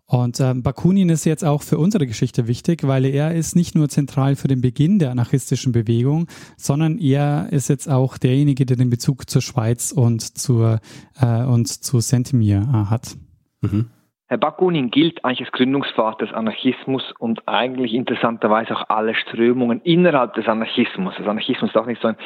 Und 0.07 0.39
ähm, 0.41 0.63
Bakunin 0.63 1.09
ist 1.09 1.25
jetzt 1.25 1.45
auch 1.45 1.63
für 1.63 1.79
unsere 1.79 2.07
Geschichte 2.07 2.47
wichtig, 2.47 2.87
weil 2.87 3.07
er 3.07 3.35
ist 3.35 3.57
nicht 3.57 3.75
nur 3.75 3.89
zentral 3.89 4.37
für 4.37 4.49
den 4.49 4.61
Beginn 4.61 4.99
der 4.99 5.11
anarchistischen 5.11 5.73
Bewegung, 5.73 6.27
sondern 6.57 6.99
er 6.99 7.49
ist 7.51 7.69
jetzt 7.69 7.89
auch 7.89 8.19
derjenige, 8.19 8.67
der 8.67 8.77
den 8.77 8.91
Bezug 8.91 9.31
zur 9.31 9.41
Schweiz 9.41 9.93
und 9.93 10.21
zur 10.21 10.81
äh, 11.21 11.45
und 11.45 11.69
zu 11.69 12.01
Sentimir 12.01 12.59
äh, 12.59 12.91
hat. 12.91 13.17
Mhm. 13.63 13.91
Herr 14.27 14.39
Bakunin 14.39 14.91
gilt 14.91 15.25
eigentlich 15.25 15.43
als 15.43 15.53
Gründungsvater 15.53 16.25
des 16.25 16.35
Anarchismus 16.35 17.13
und 17.19 17.47
eigentlich 17.47 17.93
interessanterweise 17.93 18.75
auch 18.75 18.89
alle 18.89 19.15
Strömungen 19.15 19.83
innerhalb 19.83 20.33
des 20.35 20.49
Anarchismus. 20.49 21.15
Das 21.19 21.27
Anarchismus 21.27 21.71
ist 21.71 21.77
auch 21.77 21.87
nicht 21.87 22.01
so 22.01 22.09
ein, 22.09 22.17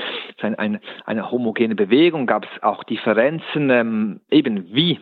ein, 0.41 0.55
ein, 0.55 0.81
eine 1.05 1.31
homogene 1.31 1.75
Bewegung, 1.75 2.27
gab 2.27 2.45
es 2.45 2.63
auch 2.63 2.85
Differenzen, 2.85 3.71
ähm, 3.71 4.21
eben 4.31 4.73
wie 4.73 5.01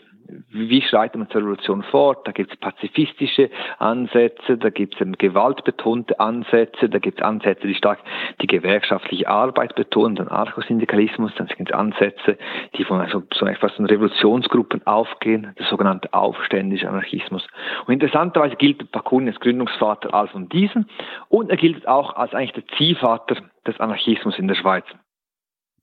wie 0.50 0.83
schreitet 0.83 1.16
man 1.16 1.30
zur 1.30 1.42
Revolution 1.42 1.83
fort? 1.83 2.26
Da 2.26 2.33
gibt 2.33 2.52
es 2.52 2.59
pazifistische 2.59 3.50
Ansätze, 3.78 4.56
da 4.56 4.71
gibt 4.71 5.00
es 5.00 5.18
gewaltbetonte 5.18 6.18
Ansätze, 6.18 6.88
da 6.88 6.99
gibt 6.99 7.21
es 7.21 7.25
Ansätze, 7.25 7.66
die 7.66 7.75
stark 7.75 7.99
die 8.40 8.47
gewerkschaftliche 8.47 9.28
Arbeit 9.28 9.75
betonen, 9.75 10.16
den 10.16 10.28
Archosyndikalismus, 10.28 11.33
dann 11.37 11.47
gibt 11.49 11.71
es 11.71 11.75
Ansätze, 11.76 12.38
die 12.76 12.85
von 12.85 13.00
also, 13.00 13.23
so 13.35 13.47
etwas 13.47 13.73
von 13.73 13.87
Revolutionsgruppen 13.87 14.87
aufgehen, 14.87 15.54
der 15.59 15.66
sogenannte 15.66 16.12
aufständische 16.12 16.88
Anarchismus. 16.88 17.47
Und 17.87 17.95
interessanterweise 17.95 18.56
gilt 18.56 18.90
Bakunin 18.92 19.28
als 19.28 19.40
Gründungsvater 19.40 20.12
all 20.14 20.28
von 20.28 20.49
diesen 20.49 20.88
und 21.28 21.50
er 21.50 21.56
gilt 21.56 21.87
auch 21.87 22.16
als 22.16 22.35
eigentlich 22.35 22.52
der 22.52 22.76
Ziehvater 22.76 23.37
des 23.66 23.80
Anarchismus 23.80 24.38
in 24.38 24.49
der 24.49 24.54
Schweiz. 24.54 24.85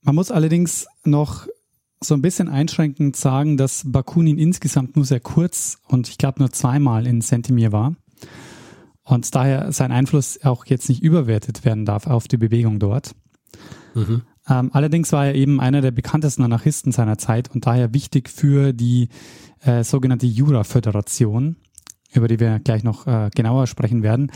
Man 0.01 0.15
muss 0.15 0.31
allerdings 0.31 0.87
noch 1.05 1.47
so 2.03 2.13
ein 2.13 2.21
bisschen 2.21 2.49
einschränkend 2.49 3.15
sagen, 3.15 3.57
dass 3.57 3.83
Bakunin 3.85 4.37
insgesamt 4.37 4.95
nur 4.95 5.05
sehr 5.05 5.19
kurz 5.19 5.77
und 5.87 6.07
ich 6.07 6.17
glaube 6.17 6.39
nur 6.39 6.51
zweimal 6.51 7.07
in 7.07 7.21
Sentimir 7.21 7.71
war. 7.71 7.95
Und 9.03 9.35
daher 9.35 9.71
sein 9.71 9.91
Einfluss 9.91 10.39
auch 10.43 10.65
jetzt 10.65 10.89
nicht 10.89 11.03
überwertet 11.03 11.65
werden 11.65 11.85
darf 11.85 12.07
auf 12.07 12.27
die 12.27 12.37
Bewegung 12.37 12.79
dort. 12.79 13.15
Mhm. 13.93 14.21
Ähm, 14.49 14.69
allerdings 14.73 15.11
war 15.11 15.27
er 15.27 15.35
eben 15.35 15.59
einer 15.59 15.81
der 15.81 15.91
bekanntesten 15.91 16.43
Anarchisten 16.43 16.91
seiner 16.91 17.17
Zeit 17.17 17.53
und 17.53 17.65
daher 17.65 17.93
wichtig 17.93 18.29
für 18.29 18.73
die 18.73 19.09
äh, 19.61 19.83
sogenannte 19.83 20.25
Jura-Föderation, 20.25 21.57
über 22.13 22.27
die 22.27 22.39
wir 22.39 22.59
gleich 22.59 22.83
noch 22.83 23.07
äh, 23.07 23.29
genauer 23.33 23.67
sprechen 23.67 24.03
werden. 24.03 24.31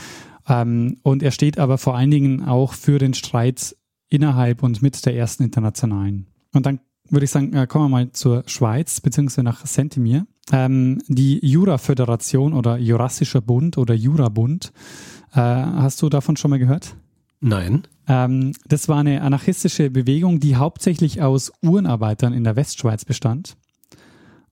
Ähm, 0.48 0.98
und 1.04 1.24
er 1.24 1.32
steht 1.32 1.60
aber 1.60 1.78
vor 1.78 1.96
allen 1.96 2.12
Dingen 2.12 2.44
auch 2.44 2.74
für 2.74 3.00
den 3.00 3.14
Streit 3.14 3.76
innerhalb 4.10 4.64
und 4.64 4.82
mit 4.82 5.06
der 5.06 5.16
ersten 5.16 5.44
Internationalen. 5.44 6.28
Und 6.54 6.66
dann 6.66 6.80
würde 7.10 7.26
ich 7.26 7.32
sagen, 7.32 7.54
äh, 7.54 7.68
kommen 7.68 7.86
wir 7.86 7.90
mal 7.90 8.12
zur 8.12 8.44
Schweiz, 8.48 9.02
beziehungsweise 9.02 9.44
nach 9.44 9.66
Sentimir. 9.66 10.26
ähm, 10.52 11.02
die 11.08 11.46
Jura-Föderation 11.46 12.54
oder 12.54 12.78
Jurassischer 12.78 13.42
Bund 13.42 13.78
oder 13.78 13.94
Jurabund. 13.94 14.72
Äh, 15.34 15.40
hast 15.40 16.02
du 16.02 16.10
davon 16.10 16.38
schon 16.38 16.52
mal 16.52 16.60
gehört? 16.60 16.96
Nein. 17.40 17.84
Ähm, 18.08 18.54
das 18.68 18.88
war 18.88 19.00
eine 19.00 19.22
anarchistische 19.22 19.90
Bewegung, 19.90 20.40
die 20.40 20.56
hauptsächlich 20.56 21.22
aus 21.22 21.52
Uhrenarbeitern 21.62 22.34
in 22.34 22.44
der 22.44 22.56
Westschweiz 22.56 23.06
bestand 23.06 23.58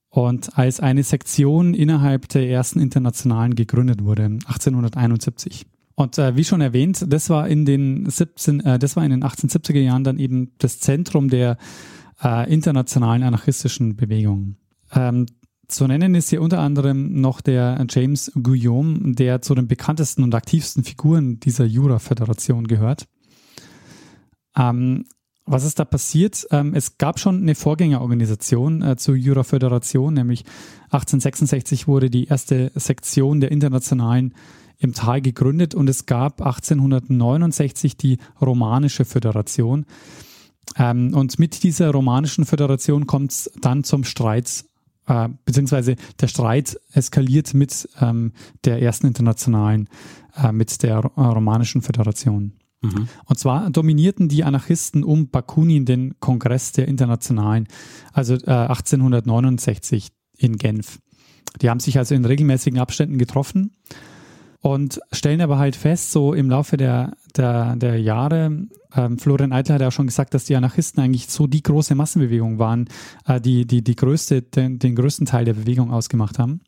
und 0.10 0.58
als 0.58 0.80
eine 0.80 1.04
Sektion 1.04 1.74
innerhalb 1.74 2.30
der 2.30 2.50
ersten 2.50 2.80
Internationalen 2.80 3.56
gegründet 3.56 4.04
wurde, 4.04 4.24
1871. 4.24 5.66
Und 5.96 6.18
äh, 6.18 6.36
wie 6.36 6.44
schon 6.44 6.62
erwähnt, 6.62 7.06
das 7.08 7.30
war 7.30 7.48
in 7.48 7.66
den 7.66 8.10
17, 8.10 8.60
äh, 8.62 8.80
das 8.80 8.96
war 8.96 9.04
in 9.04 9.12
den 9.12 9.24
1870er 9.24 9.80
Jahren 9.80 10.04
dann 10.04 10.20
eben 10.20 10.52
das 10.58 10.80
Zentrum 10.80 11.30
der 11.30 11.58
äh, 12.24 12.51
internationalen 12.51 13.24
anarchistischen 13.24 13.95
Bewegung. 13.95 14.57
Ähm, 14.93 15.25
zu 15.67 15.88
nennen 15.88 16.13
ist 16.13 16.29
hier 16.29 16.41
unter 16.41 16.60
anderem 16.60 17.22
noch 17.22 17.41
der 17.41 17.84
James 17.89 18.31
Guillaume, 18.36 19.13
der 19.15 19.41
zu 19.41 19.55
den 19.55 19.67
bekanntesten 19.67 20.24
und 20.24 20.36
aktivsten 20.36 20.84
Figuren 20.84 21.39
dieser 21.39 21.65
Jura-Föderation 21.65 22.67
gehört. 22.67 23.07
Ähm, 24.55 25.05
was 25.45 25.63
ist 25.63 25.77
da 25.77 25.86
passiert? 25.86 26.48
Ähm, 26.51 26.74
es 26.74 26.98
gab 26.98 27.19
schon 27.19 27.41
eine 27.41 27.55
Vorgängerorganisation 27.55 28.81
äh, 28.81 28.95
zur 28.98 29.15
Jura-Föderation, 29.15 30.13
nämlich 30.13 30.43
1866 30.86 31.88
wurde 31.88 32.10
die 32.10 32.25
erste 32.25 32.72
Sektion 32.75 33.39
der 33.39 33.51
internationalen 33.51 34.34
im 34.77 34.93
Tal 34.93 35.22
gegründet 35.22 35.75
und 35.75 35.89
es 35.89 36.05
gab 36.05 36.41
1869 36.41 37.95
die 37.98 38.17
Romanische 38.41 39.05
Föderation. 39.05 39.86
Ähm, 40.77 41.13
und 41.13 41.39
mit 41.39 41.63
dieser 41.63 41.91
Romanischen 41.91 42.45
Föderation 42.45 43.07
kommt 43.07 43.31
es 43.31 43.51
dann 43.62 43.84
zum 43.84 44.03
Streit, 44.03 44.65
äh, 45.07 45.29
beziehungsweise 45.45 45.95
der 46.19 46.27
Streit 46.27 46.79
eskaliert 46.93 47.53
mit 47.53 47.88
ähm, 48.01 48.34
der 48.63 48.81
ersten 48.81 49.07
Internationalen, 49.07 49.89
äh, 50.36 50.51
mit 50.51 50.84
der 50.84 50.98
äh, 50.98 51.22
Romanischen 51.22 51.81
Föderation. 51.81 52.53
Mhm. 52.81 53.07
Und 53.25 53.39
zwar 53.39 53.69
dominierten 53.69 54.29
die 54.29 54.43
Anarchisten 54.43 55.03
um 55.03 55.29
Bakunin 55.29 55.86
den 55.86 56.19
Kongress 56.19 56.72
der 56.72 56.88
Internationalen, 56.88 57.67
also 58.13 58.36
äh, 58.36 58.51
1869 58.51 60.10
in 60.38 60.57
Genf. 60.57 61.00
Die 61.62 61.69
haben 61.69 61.79
sich 61.79 61.98
also 61.98 62.15
in 62.15 62.25
regelmäßigen 62.25 62.79
Abständen 62.79 63.17
getroffen 63.17 63.72
und 64.65 65.00
stellen 65.12 65.41
aber 65.41 65.60
halt 65.60 65.75
fest, 65.75 66.12
so 66.12 66.34
im 66.34 66.50
Laufe 66.50 66.75
der, 66.75 67.15
der, 67.38 67.75
der 67.75 68.01
Jahre, 68.01 68.65
ähm, 68.95 69.19
Florian 69.19 69.51
Eitler 69.51 69.75
hat 69.75 69.81
ja 69.81 69.91
schon 69.91 70.07
gesagt, 70.07 70.34
dass 70.34 70.45
die 70.45 70.55
Anarchisten 70.55 71.03
eigentlich 71.03 71.27
so 71.27 71.45
die 71.45 71.62
große 71.62 71.93
Massenbewegung 71.93 72.57
waren, 72.57 72.89
äh, 73.27 73.39
die, 73.39 73.67
die, 73.67 73.84
die 73.84 73.95
größte, 73.95 74.41
den, 74.41 74.79
den 74.79 74.95
größten 74.95 75.27
Teil 75.27 75.45
der 75.45 75.53
Bewegung 75.53 75.91
ausgemacht 75.91 76.39
haben. 76.39 76.62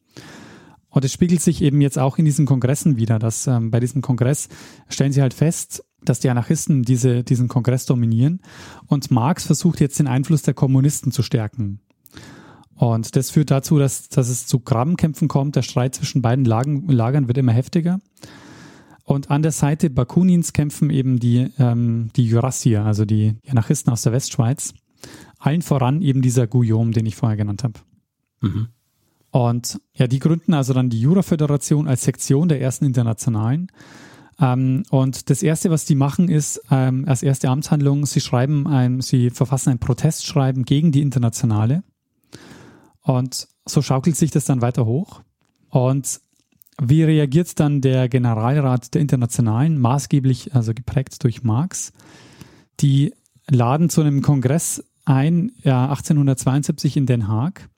Und 0.90 1.06
es 1.06 1.12
spiegelt 1.12 1.42
sich 1.42 1.64
eben 1.64 1.82
jetzt 1.82 1.98
auch 1.98 2.20
in 2.20 2.26
diesen 2.26 2.46
Kongressen 2.46 2.98
wieder, 2.98 3.18
dass 3.18 3.48
ähm, 3.48 3.72
bei 3.72 3.80
diesem 3.80 4.04
Kongress 4.04 4.48
stellen 4.90 5.12
sie 5.12 5.24
halt 5.24 5.34
fest, 5.34 5.84
dass 6.04 6.20
die 6.20 6.30
Anarchisten 6.30 6.84
diese, 6.84 7.24
diesen 7.24 7.48
Kongress 7.48 7.88
dominieren 7.88 8.42
und 8.86 9.10
Marx 9.10 9.48
versucht 9.48 9.80
jetzt 9.80 9.98
den 9.98 10.06
Einfluss 10.06 10.44
der 10.44 10.54
Kommunisten 10.54 11.12
zu 11.12 11.24
stärken. 11.24 11.80
Und 12.78 13.16
das 13.16 13.32
führt 13.32 13.52
dazu, 13.52 13.80
dass, 13.80 14.08
dass 14.08 14.30
es 14.30 14.46
zu 14.46 14.60
Grabenkämpfen 14.60 15.28
kommt. 15.28 15.56
Der 15.56 15.64
Streit 15.64 15.96
zwischen 15.96 16.22
beiden 16.22 16.46
Lagen, 16.46 16.88
Lagern 16.88 17.28
wird 17.28 17.40
immer 17.40 17.52
heftiger. 17.52 18.00
Und 19.04 19.32
an 19.32 19.42
der 19.42 19.52
Seite 19.52 19.90
Bakunins 19.90 20.54
kämpfen 20.54 20.90
eben 20.90 21.20
die, 21.20 21.50
ähm, 21.58 22.10
die 22.16 22.28
Jurassier, 22.28 22.86
also 22.86 23.06
die 23.06 23.36
Anarchisten 23.48 23.92
aus 23.92 24.04
der 24.04 24.12
Westschweiz. 24.12 24.74
Allen 25.40 25.62
voran 25.62 26.02
eben 26.02 26.22
dieser 26.22 26.46
Guillaume, 26.46 26.92
den 26.92 27.06
ich 27.06 27.16
vorher 27.16 27.38
genannt 27.38 27.64
habe. 27.64 27.80
Mhm. 28.42 28.68
Und 29.32 29.80
ja, 29.94 30.08
die 30.08 30.20
gründen 30.20 30.54
also 30.54 30.74
dann 30.74 30.90
die 30.90 31.02
Jura-Föderation 31.02 31.88
als 31.88 32.04
Sektion 32.04 32.48
der 32.48 32.62
ersten 32.62 32.86
Internationalen. 32.86 33.72
Ähm, 34.40 34.84
und 34.92 35.30
das 35.30 35.42
Erste, 35.42 35.72
was 35.72 35.86
die 35.86 35.96
machen, 35.96 36.30
ist 36.30 36.62
ähm, 36.70 37.06
als 37.08 37.24
erste 37.24 37.50
Amtshandlung, 37.50 38.06
sie 38.06 38.22
schreiben 38.22 38.68
ein, 38.68 39.02
sie 39.02 39.32
verfassen 39.32 39.72
ein 39.72 39.80
Protestschreiben 39.80 40.64
gegen 40.64 40.92
die 40.92 41.02
Internationale. 41.02 41.84
Und 43.08 43.48
so 43.66 43.82
schaukelt 43.82 44.18
sich 44.18 44.32
das 44.32 44.44
dann 44.44 44.62
weiter 44.62 44.86
hoch. 44.86 45.22
Und 45.70 46.20
wie 46.80 47.04
reagiert 47.04 47.58
dann 47.58 47.80
der 47.80 48.10
Generalrat 48.10 48.94
der 48.94 49.02
Internationalen, 49.02 49.80
maßgeblich 49.80 50.54
also 50.54 50.74
geprägt 50.74 51.24
durch 51.24 51.42
Marx? 51.42 51.94
Die 52.82 53.14
laden 53.50 53.90
zu 53.90 54.02
einem 54.02 54.22
Kongress 54.22 54.84
ein, 55.06 55.54
ja, 55.64 55.84
1872 55.84 56.98
in 56.98 57.06
Den 57.06 57.30
Haag. 57.30 57.70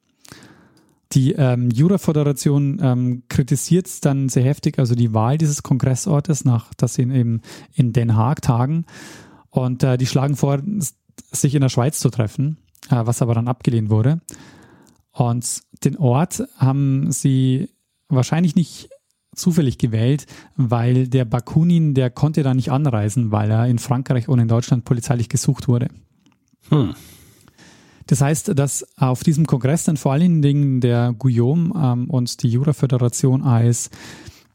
Die 1.11 1.33
ähm, 1.33 1.69
Jura-Föderation 1.69 2.79
ähm, 2.81 3.23
kritisiert 3.29 4.03
dann 4.05 4.29
sehr 4.29 4.43
heftig, 4.43 4.79
also 4.79 4.95
die 4.95 5.13
Wahl 5.13 5.37
dieses 5.37 5.61
Kongressortes, 5.61 6.43
nach, 6.43 6.73
dass 6.73 6.95
sie 6.95 7.03
eben 7.03 7.41
in 7.75 7.93
Den 7.93 8.15
Haag 8.15 8.41
tagen. 8.41 8.85
Und 9.51 9.83
äh, 9.83 9.99
die 9.99 10.07
schlagen 10.07 10.35
vor, 10.35 10.59
sich 11.31 11.53
in 11.53 11.61
der 11.61 11.69
Schweiz 11.69 11.99
zu 11.99 12.09
treffen, 12.09 12.57
äh, 12.89 13.05
was 13.05 13.21
aber 13.21 13.35
dann 13.35 13.47
abgelehnt 13.47 13.91
wurde. 13.91 14.21
Und 15.19 15.63
den 15.83 15.97
Ort 15.97 16.47
haben 16.55 17.11
sie 17.11 17.67
wahrscheinlich 18.07 18.55
nicht 18.55 18.89
zufällig 19.35 19.77
gewählt, 19.77 20.25
weil 20.55 21.09
der 21.09 21.25
Bakunin, 21.25 21.93
der 21.93 22.09
konnte 22.09 22.41
da 22.41 22.53
nicht 22.53 22.71
anreisen, 22.71 23.29
weil 23.29 23.51
er 23.51 23.67
in 23.67 23.79
Frankreich 23.79 24.29
und 24.29 24.39
in 24.39 24.47
Deutschland 24.47 24.85
polizeilich 24.85 25.27
gesucht 25.27 25.67
wurde. 25.67 25.89
Hm. 26.69 26.95
Das 28.07 28.21
heißt, 28.21 28.57
dass 28.57 28.97
auf 28.97 29.21
diesem 29.23 29.45
Kongress 29.45 29.83
dann 29.83 29.97
vor 29.97 30.13
allen 30.13 30.41
Dingen 30.41 30.79
der 30.79 31.13
Guillaume 31.17 31.73
ähm, 31.75 32.09
und 32.09 32.41
die 32.41 32.49
Jura-Föderation 32.49 33.43
als, 33.43 33.89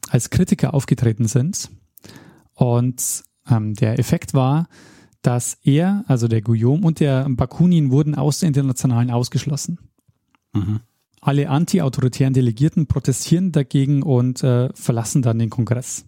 als 0.09 0.31
Kritiker 0.31 0.73
aufgetreten 0.73 1.27
sind. 1.27 1.69
Und 2.55 3.23
ähm, 3.47 3.75
der 3.75 3.99
Effekt 3.99 4.33
war, 4.33 4.67
dass 5.21 5.59
er, 5.61 6.03
also 6.07 6.27
der 6.27 6.41
Guillaume 6.41 6.87
und 6.87 6.99
der 6.99 7.27
Bakunin 7.29 7.91
wurden 7.91 8.15
aus 8.15 8.39
der 8.39 8.47
Internationalen 8.47 9.11
ausgeschlossen. 9.11 9.77
Mhm. 10.55 10.79
Alle 11.21 11.49
anti-autoritären 11.49 12.33
Delegierten 12.33 12.87
protestieren 12.87 13.51
dagegen 13.51 14.03
und 14.03 14.43
äh, 14.43 14.69
verlassen 14.73 15.21
dann 15.21 15.39
den 15.39 15.49
Kongress. 15.49 16.05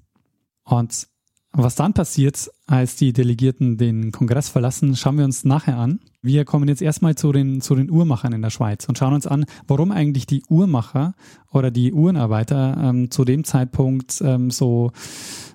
Und 0.64 1.08
was 1.54 1.76
dann 1.76 1.94
passiert, 1.94 2.52
als 2.68 2.98
die 2.98 3.14
Delegierten 3.14 3.78
den 3.78 4.12
Kongress 4.12 4.48
verlassen, 4.50 4.96
schauen 4.96 5.18
wir 5.18 5.26
uns 5.26 5.44
nachher 5.44 5.78
an. 5.78 6.00
Wir 6.22 6.46
kommen 6.46 6.68
jetzt 6.68 6.84
erstmal 6.84 7.16
zu 7.16 7.32
den, 7.32 7.62
zu 7.62 7.74
den 7.74 7.90
Uhrmachern 7.90 8.34
in 8.34 8.44
der 8.44 8.52
Schweiz 8.52 8.86
und 8.88 8.98
schauen 8.98 9.14
uns 9.14 9.26
an, 9.26 9.46
warum 9.66 9.92
eigentlich 9.92 10.28
die 10.28 10.44
Uhrmacher 10.50 11.16
oder 11.52 11.72
die 11.72 11.94
Uhrenarbeiter 11.94 12.78
ähm, 12.84 13.10
zu 13.10 13.26
dem 13.26 13.44
Zeitpunkt 13.44 14.22
ähm, 14.22 14.52
so, 14.52 14.92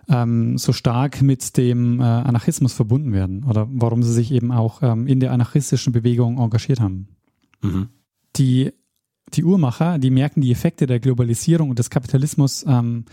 ähm, 0.08 0.58
so 0.58 0.72
stark 0.72 1.22
mit 1.22 1.56
dem 1.56 2.00
äh, 2.00 2.04
Anarchismus 2.04 2.72
verbunden 2.72 3.12
werden 3.12 3.44
oder 3.44 3.68
warum 3.70 4.02
sie 4.02 4.12
sich 4.12 4.32
eben 4.32 4.50
auch 4.50 4.82
ähm, 4.82 5.06
in 5.06 5.20
der 5.20 5.30
anarchistischen 5.30 5.92
Bewegung 5.92 6.38
engagiert 6.38 6.80
haben. 6.80 7.08
Mhm. 7.60 7.90
Die 8.34 8.72
die 9.36 9.44
Uhrmacher, 9.44 9.98
die 9.98 10.10
merken 10.10 10.40
die 10.40 10.52
Effekte 10.52 10.86
der 10.86 11.00
Globalisierung 11.00 11.70
und 11.70 11.78
des 11.78 11.90
Kapitalismus 11.90 12.64
ähm, 12.66 13.04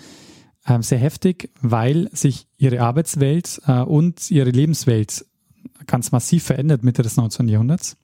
äh, 0.65 0.82
sehr 0.82 0.97
heftig, 0.97 1.49
weil 1.62 2.10
sich 2.12 2.47
ihre 2.58 2.82
Arbeitswelt 2.82 3.62
äh, 3.67 3.82
und 3.82 4.29
ihre 4.32 4.49
Lebenswelt 4.49 5.25
ganz 5.88 6.12
massiv 6.12 6.43
verändert 6.43 6.84
Mitte 6.84 7.01
des 7.01 7.17
19. 7.17 7.47
Jahrhunderts. 7.47 7.97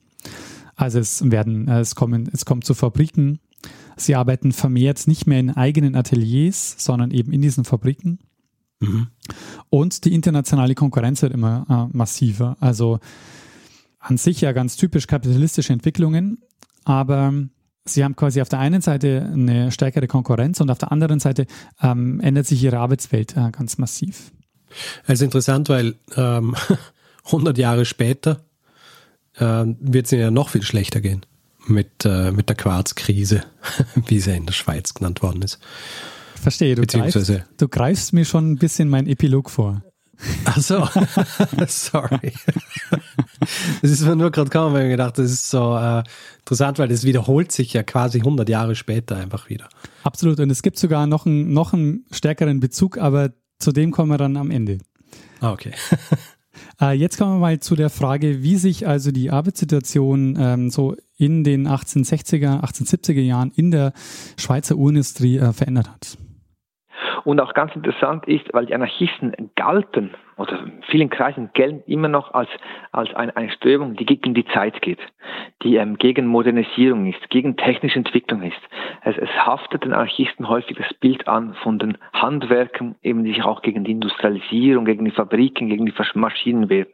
Also 0.76 1.00
es 1.00 1.30
werden, 1.30 1.68
äh, 1.68 1.80
es 1.80 1.96
kommen, 1.96 2.30
es 2.32 2.46
kommt 2.46 2.66
zu 2.66 2.74
Fabriken. 2.74 3.40
Sie 3.98 4.16
arbeiten 4.16 4.52
vermehrt 4.52 5.08
nicht 5.08 5.26
mehr 5.26 5.40
in 5.40 5.52
eigenen 5.52 5.96
Ateliers, 5.96 6.76
sondern 6.78 7.12
eben 7.12 7.32
in 7.32 7.42
diesen 7.42 7.64
Fabriken. 7.64 8.20
Mhm. 8.80 9.08
Und 9.70 10.06
die 10.06 10.14
internationale 10.14 10.76
Konkurrenz 10.76 11.22
wird 11.22 11.34
immer 11.34 11.90
äh, 11.94 11.98
massiver. 11.98 12.58
Also 12.60 13.00
an 14.00 14.18
sich 14.18 14.42
ja 14.42 14.52
ganz 14.52 14.76
typisch 14.76 15.08
kapitalistische 15.08 15.74
Entwicklungen, 15.74 16.40
aber 16.84 17.34
Sie 17.88 18.04
haben 18.04 18.16
quasi 18.16 18.42
auf 18.42 18.50
der 18.50 18.60
einen 18.60 18.82
Seite 18.82 19.30
eine 19.32 19.72
stärkere 19.72 20.08
Konkurrenz 20.08 20.60
und 20.60 20.72
auf 20.72 20.80
der 20.80 20.92
anderen 20.92 21.20
Seite 21.20 21.46
ähm, 21.82 22.20
ändert 22.20 22.48
sich 22.48 22.64
Ihre 22.64 22.80
Arbeitswelt 22.80 23.38
äh, 23.38 23.52
ganz 23.52 23.78
massiv. 23.78 24.32
Also 25.06 25.24
interessant, 25.24 25.70
weil 25.70 25.96
ähm, 26.16 26.56
100 27.26 27.58
Jahre 27.58 27.86
später 27.86 28.42
äh, 29.36 29.66
wird 29.80 30.08
es 30.08 30.12
Ihnen 30.12 30.22
ja 30.22 30.32
noch 30.32 30.50
viel 30.50 30.64
schlechter 30.64 31.00
gehen 31.00 31.26
mit, 31.68 32.06
äh, 32.06 32.32
mit 32.32 32.50
der 32.50 32.56
Quarzkrise, 32.56 33.44
wie 34.08 34.20
sie 34.20 34.36
in 34.36 34.46
der 34.46 34.54
Schweiz 34.54 34.94
genannt 34.94 35.22
worden 35.22 35.42
ist. 35.42 35.60
Verstehe, 36.42 36.76
du 36.76 36.86
greifst, 36.86 37.44
du 37.58 37.68
greifst 37.68 38.14
mir 38.14 38.26
schon 38.26 38.52
ein 38.52 38.58
bisschen 38.58 38.90
mein 38.90 39.08
Epilog 39.08 39.50
vor. 39.50 39.84
Ach 40.46 40.58
so, 40.58 40.88
sorry. 41.68 42.34
Das 43.82 43.92
ist 43.92 44.06
mir 44.06 44.16
nur 44.16 44.32
gerade 44.32 44.50
gekommen, 44.50 44.74
weil 44.74 44.86
ich 44.86 44.92
gedacht, 44.92 45.18
das 45.18 45.32
ist 45.32 45.50
so 45.50 45.76
äh, 45.76 46.04
interessant, 46.40 46.80
weil 46.80 46.88
das 46.88 47.04
wiederholt 47.04 47.52
sich 47.52 47.74
ja 47.74 47.84
quasi 47.84 48.20
100 48.20 48.48
Jahre 48.50 48.76
später 48.76 49.18
einfach 49.18 49.50
wieder. 49.50 49.68
Absolut, 50.04 50.40
und 50.40 50.50
es 50.50 50.62
gibt 50.62 50.78
sogar 50.78 51.08
noch 51.08 51.26
einen, 51.26 51.54
noch 51.54 51.74
einen 51.74 52.06
stärkeren 52.12 52.60
Bezug, 52.60 52.98
aber 52.98 53.32
zu 53.60 53.72
dem 53.72 53.92
kommen 53.92 54.12
wir 54.12 54.18
dann 54.18 54.38
am 54.38 54.52
Ende. 54.52 54.80
Ah, 55.40 55.52
okay. 55.52 55.72
Äh, 56.82 56.94
jetzt 56.94 57.18
kommen 57.18 57.34
wir 57.34 57.40
mal 57.40 57.60
zu 57.60 57.76
der 57.76 57.90
Frage, 57.90 58.42
wie 58.44 58.58
sich 58.58 58.88
also 58.88 59.12
die 59.12 59.32
Arbeitssituation 59.32 60.38
ähm, 60.40 60.70
so 60.70 60.96
in 61.18 61.44
den 61.44 61.68
1860er, 61.68 62.62
1870er 62.64 63.22
Jahren 63.22 63.52
in 63.56 63.72
der 63.72 63.94
Schweizer 64.38 64.76
Uhrenindustrie 64.76 65.38
äh, 65.38 65.54
verändert 65.54 65.90
hat. 65.90 66.18
Und 67.26 67.42
auch 67.42 67.56
ganz 67.56 67.76
interessant 67.76 68.28
ist, 68.28 68.46
weil 68.54 68.68
die 68.68 68.76
Anarchisten 68.76 69.34
galten 69.56 70.12
oder 70.38 70.60
in 70.60 70.84
vielen 70.90 71.10
Kreisen 71.10 71.50
gelten 71.54 71.82
immer 71.90 72.08
noch 72.08 72.34
als, 72.34 72.50
als 72.92 73.14
eine, 73.16 73.36
eine 73.36 73.50
Strömung, 73.50 73.96
die 73.96 74.06
gegen 74.06 74.36
die 74.36 74.46
Zeit 74.46 74.82
geht, 74.82 75.00
die 75.64 75.78
ähm, 75.78 75.98
gegen 75.98 76.28
Modernisierung 76.28 77.08
ist, 77.08 77.30
gegen 77.32 77.58
technische 77.58 77.98
Entwicklung 77.98 78.44
ist. 78.44 78.60
Es, 79.04 79.18
es 79.18 79.30
haftet 79.30 79.84
den 79.84 79.94
Anarchisten 79.94 80.48
häufig 80.48 80.78
das 80.78 80.94
Bild 80.96 81.28
an 81.28 81.56
von 81.64 81.80
den 81.80 81.98
Handwerken, 82.14 82.96
eben 83.02 83.24
die 83.24 83.34
sich 83.34 83.44
auch 83.44 83.64
gegen 83.64 83.84
die 83.84 83.92
Industrialisierung, 83.92 84.86
gegen 84.86 85.06
die 85.06 85.12
Fabriken, 85.12 85.68
gegen 85.70 85.88
die 85.88 85.94
Maschinen 86.14 86.70
wehren. 86.70 86.88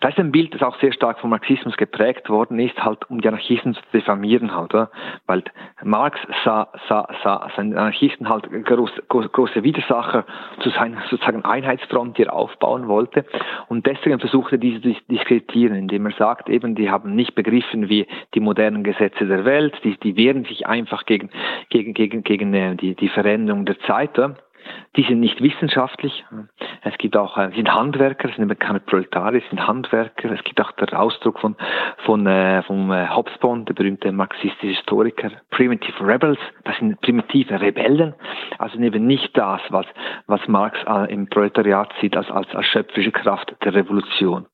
Das 0.00 0.12
ist 0.12 0.18
ein 0.18 0.30
Bild, 0.30 0.54
das 0.54 0.62
auch 0.62 0.78
sehr 0.80 0.92
stark 0.92 1.18
vom 1.18 1.30
Marxismus 1.30 1.76
geprägt 1.76 2.28
worden 2.28 2.58
ist, 2.60 2.78
halt 2.82 3.10
um 3.10 3.20
die 3.20 3.28
Anarchisten 3.28 3.74
zu 3.74 3.80
diffamieren 3.92 4.54
halt, 4.54 4.74
oder? 4.74 4.90
weil 5.26 5.42
Marx 5.82 6.18
sah, 6.44 6.68
sah, 6.88 7.08
sah 7.22 7.48
seinen 7.56 7.76
Anarchisten 7.76 8.28
halt 8.28 8.48
groß, 8.64 8.90
groß, 9.08 9.32
große 9.32 9.62
Widersacher 9.62 10.24
zu 10.60 10.70
seiner 10.70 11.00
sozusagen 11.10 11.44
Einheitsfront, 11.44 12.16
die 12.18 12.22
er 12.22 12.32
auf 12.32 12.48
aufbauen 12.48 12.88
wollte. 12.88 13.24
Und 13.68 13.86
deswegen 13.86 14.18
versuchte 14.18 14.56
er 14.56 14.58
diese 14.58 14.80
zu 14.80 14.94
diskreditieren, 15.08 15.76
indem 15.76 16.06
er 16.06 16.12
sagt, 16.12 16.48
eben, 16.48 16.74
die 16.74 16.90
haben 16.90 17.14
nicht 17.14 17.34
begriffen, 17.34 17.88
wie 17.88 18.06
die 18.34 18.40
modernen 18.40 18.82
Gesetze 18.82 19.26
der 19.26 19.44
Welt, 19.44 19.74
die, 19.84 19.96
die 19.98 20.16
wehren 20.16 20.44
sich 20.44 20.66
einfach 20.66 21.04
gegen, 21.06 21.30
gegen, 21.70 21.94
gegen, 21.94 22.22
gegen 22.22 22.54
äh, 22.54 22.76
die, 22.76 22.94
die 22.94 23.08
Veränderung 23.08 23.64
der 23.64 23.78
Zeit. 23.80 24.18
Die 24.96 25.02
sind 25.04 25.20
nicht 25.20 25.42
wissenschaftlich. 25.42 26.24
Es 26.82 26.96
gibt 26.98 27.16
auch, 27.16 27.36
äh, 27.36 27.50
sind 27.54 27.72
Handwerker, 27.72 28.28
sind 28.36 28.58
keine 28.58 28.80
Proletarier, 28.80 29.42
sind 29.48 29.66
Handwerker. 29.66 30.30
Es 30.32 30.42
gibt 30.44 30.60
auch 30.60 30.72
den 30.72 30.88
Ausdruck 30.90 31.38
von, 31.40 31.56
von, 32.04 32.26
äh, 32.26 32.62
vom 32.62 32.90
äh, 32.90 33.08
Hobsbawm, 33.08 33.64
der 33.64 33.74
berühmte 33.74 34.10
marxistische 34.12 34.74
Historiker, 34.74 35.30
Primitive 35.50 36.06
Rebels. 36.06 36.38
Das 36.64 36.76
sind 36.78 37.00
primitive 37.00 37.60
Rebellen. 37.60 38.14
Also 38.58 38.78
eben 38.78 39.06
nicht 39.06 39.36
das, 39.36 39.60
was, 39.70 39.86
was 40.26 40.46
Marx 40.48 40.78
äh, 40.86 41.12
im 41.12 41.28
Proletariat 41.28 41.92
sieht 42.00 42.16
als, 42.16 42.30
als, 42.30 42.54
als 42.54 42.66
schöpferische 42.66 43.12
Kraft 43.12 43.54
der 43.64 43.74
Revolution. 43.74 44.46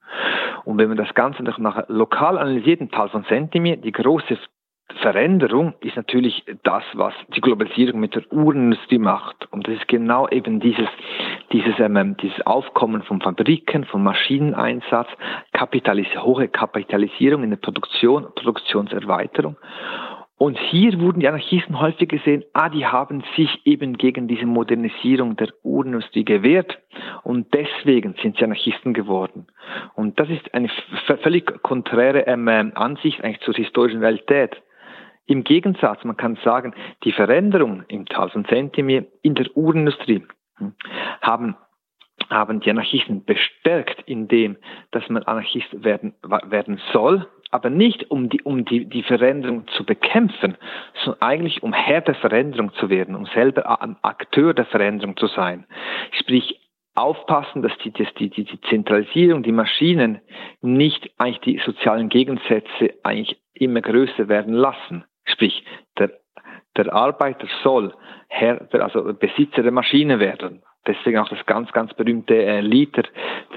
Und 0.64 0.78
wenn 0.78 0.88
man 0.88 0.96
das 0.96 1.14
Ganze 1.14 1.42
noch 1.42 1.58
nach 1.58 1.84
lokal 1.88 2.38
analysiert, 2.38 2.80
in 2.80 2.90
Tal 2.90 3.08
von 3.08 3.24
Sentimier, 3.24 3.76
die 3.76 3.92
große 3.92 4.38
Veränderung 5.00 5.74
ist 5.80 5.96
natürlich 5.96 6.44
das, 6.62 6.82
was 6.92 7.14
die 7.34 7.40
Globalisierung 7.40 8.00
mit 8.00 8.14
der 8.14 8.30
Uhrenindustrie 8.30 8.98
macht. 8.98 9.50
Und 9.50 9.66
das 9.66 9.76
ist 9.76 9.88
genau 9.88 10.28
eben 10.28 10.60
dieses, 10.60 10.88
dieses, 11.52 11.78
ähm, 11.78 12.16
dieses 12.18 12.44
Aufkommen 12.46 13.02
von 13.02 13.20
Fabriken, 13.20 13.84
von 13.84 14.02
Maschineneinsatz, 14.02 15.08
Kapitalis 15.52 16.08
hohe 16.16 16.48
Kapitalisierung 16.48 17.42
in 17.42 17.50
der 17.50 17.56
Produktion, 17.56 18.26
Produktionserweiterung. 18.34 19.56
Und 20.36 20.58
hier 20.58 21.00
wurden 21.00 21.20
die 21.20 21.28
Anarchisten 21.28 21.80
häufig 21.80 22.08
gesehen, 22.08 22.44
ah, 22.52 22.68
die 22.68 22.84
haben 22.84 23.22
sich 23.36 23.64
eben 23.64 23.96
gegen 23.96 24.28
diese 24.28 24.46
Modernisierung 24.46 25.36
der 25.36 25.48
Uhrenindustrie 25.62 26.24
gewehrt 26.24 26.78
und 27.22 27.54
deswegen 27.54 28.14
sind 28.20 28.36
sie 28.36 28.44
Anarchisten 28.44 28.92
geworden. 28.92 29.46
Und 29.94 30.20
das 30.20 30.28
ist 30.28 30.52
eine 30.52 30.68
völlig 31.22 31.62
konträre 31.62 32.26
ähm, 32.26 32.72
Ansicht 32.74 33.22
eigentlich 33.24 33.40
zur 33.40 33.54
historischen 33.54 34.00
Realität. 34.00 34.60
Im 35.26 35.44
Gegensatz, 35.44 36.04
man 36.04 36.16
kann 36.16 36.36
sagen, 36.44 36.74
die 37.02 37.12
Veränderung 37.12 37.84
im 37.88 38.06
Tal 38.06 38.30
von 38.30 38.44
Zentimeter 38.44 39.08
in 39.22 39.34
der 39.34 39.56
Uhrenindustrie 39.56 40.26
hm, 40.56 40.74
haben 41.22 41.56
haben 42.30 42.60
die 42.60 42.70
Anarchisten 42.70 43.24
bestärkt, 43.24 44.02
indem, 44.06 44.56
dass 44.92 45.08
man 45.08 45.24
Anarchist 45.24 45.84
werden, 45.84 46.14
werden 46.22 46.80
soll, 46.92 47.26
aber 47.50 47.70
nicht 47.70 48.10
um 48.10 48.28
die, 48.28 48.40
um 48.42 48.64
die, 48.64 48.86
die 48.86 49.02
Veränderung 49.02 49.66
zu 49.68 49.84
bekämpfen, 49.84 50.56
sondern 51.04 51.22
eigentlich 51.22 51.62
um 51.62 51.72
Herr 51.72 52.00
der 52.00 52.14
Veränderung 52.14 52.72
zu 52.74 52.88
werden, 52.88 53.14
um 53.14 53.26
selber 53.26 53.80
ein 53.80 53.96
Akteur 54.02 54.54
der 54.54 54.64
Veränderung 54.66 55.16
zu 55.16 55.26
sein. 55.26 55.66
Sprich, 56.12 56.60
aufpassen, 56.94 57.62
dass 57.62 57.76
die, 57.78 57.92
dass 57.92 58.12
die, 58.14 58.30
die, 58.30 58.44
die 58.44 58.60
Zentralisierung, 58.62 59.42
die 59.42 59.52
Maschinen 59.52 60.20
nicht 60.60 61.10
eigentlich 61.18 61.40
die 61.40 61.60
sozialen 61.64 62.08
Gegensätze 62.08 62.94
eigentlich 63.02 63.36
immer 63.52 63.80
größer 63.80 64.28
werden 64.28 64.54
lassen. 64.54 65.04
Sprich, 65.24 65.64
der, 65.98 66.10
der 66.76 66.92
Arbeiter 66.92 67.46
soll 67.62 67.94
Herr, 68.28 68.66
also 68.72 69.14
Besitzer 69.14 69.62
der 69.62 69.72
Maschine 69.72 70.18
werden. 70.18 70.62
Deswegen 70.86 71.18
auch 71.18 71.28
das 71.28 71.44
ganz, 71.46 71.72
ganz 71.72 71.94
berühmte 71.94 72.34
äh, 72.34 72.60
Lied 72.60 72.94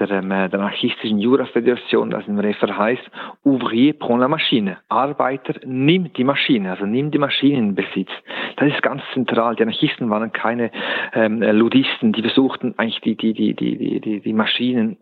der, 0.00 0.10
ähm, 0.10 0.30
der 0.30 0.54
anarchistischen 0.54 1.18
Jura-Föderation, 1.18 2.10
das 2.10 2.26
im 2.26 2.38
Refer 2.38 2.76
heißt, 2.76 3.02
Ouvrier 3.44 3.92
prend 3.98 4.20
la 4.20 4.28
machine. 4.28 4.78
Arbeiter, 4.88 5.54
nimm 5.66 6.10
die 6.14 6.24
Maschine, 6.24 6.70
also 6.70 6.86
nimm 6.86 7.10
die 7.10 7.18
Maschine 7.18 7.58
in 7.58 7.74
Besitz. 7.74 8.10
Das 8.56 8.68
ist 8.72 8.82
ganz 8.82 9.02
zentral. 9.12 9.56
Die 9.56 9.62
Anarchisten 9.62 10.08
waren 10.08 10.32
keine 10.32 10.70
ähm, 11.12 11.42
Ludisten, 11.42 12.12
die 12.12 12.22
versuchten 12.22 12.74
eigentlich 12.78 13.00
die, 13.02 13.16
die, 13.16 13.34
die, 13.34 13.54
die, 13.54 14.00
die, 14.00 14.20
die 14.20 14.32
Maschinen 14.32 14.96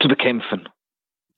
zu 0.00 0.08
bekämpfen. 0.08 0.68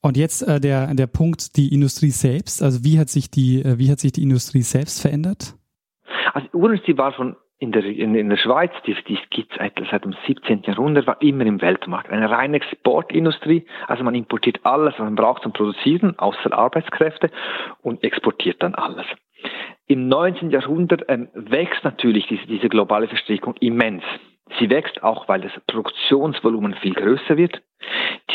Und 0.02 0.16
jetzt 0.16 0.42
äh, 0.42 0.60
der, 0.60 0.94
der 0.94 1.06
Punkt, 1.06 1.56
die 1.56 1.72
Industrie 1.72 2.10
selbst. 2.10 2.62
Also 2.62 2.84
wie 2.84 2.98
hat 2.98 3.08
sich 3.08 3.30
die, 3.30 3.62
äh, 3.62 3.78
wie 3.78 3.90
hat 3.90 4.00
sich 4.00 4.12
die 4.12 4.22
Industrie 4.22 4.62
selbst 4.62 5.00
verändert? 5.00 5.54
Also 6.32 6.48
Uhrenindustrie 6.52 6.96
war 6.96 7.12
schon 7.12 7.36
in 7.58 7.72
der, 7.72 7.84
in, 7.84 8.14
in 8.14 8.28
der 8.28 8.36
Schweiz, 8.36 8.70
die, 8.86 8.94
die 9.08 9.18
gibt 9.30 9.54
seit, 9.56 9.72
seit 9.90 10.04
dem 10.04 10.14
17. 10.26 10.62
Jahrhundert, 10.64 11.06
war 11.06 11.20
immer 11.22 11.46
im 11.46 11.62
Weltmarkt. 11.62 12.10
Eine 12.10 12.30
reine 12.30 12.56
Exportindustrie. 12.56 13.66
Also 13.86 14.04
man 14.04 14.14
importiert 14.14 14.60
alles, 14.64 14.94
was 14.98 15.04
man 15.04 15.14
braucht 15.14 15.42
zum 15.42 15.52
Produzieren, 15.52 16.18
außer 16.18 16.52
Arbeitskräfte, 16.52 17.30
und 17.82 18.04
exportiert 18.04 18.62
dann 18.62 18.74
alles. 18.74 19.06
Im 19.86 20.08
19. 20.08 20.50
Jahrhundert 20.50 21.04
ähm, 21.08 21.28
wächst 21.34 21.84
natürlich 21.84 22.26
diese, 22.26 22.46
diese 22.46 22.68
globale 22.68 23.08
Verstrickung 23.08 23.54
immens. 23.60 24.02
Sie 24.58 24.68
wächst 24.68 25.02
auch, 25.02 25.28
weil 25.28 25.40
das 25.40 25.52
Produktionsvolumen 25.66 26.74
viel 26.74 26.94
größer 26.94 27.36
wird. 27.36 27.62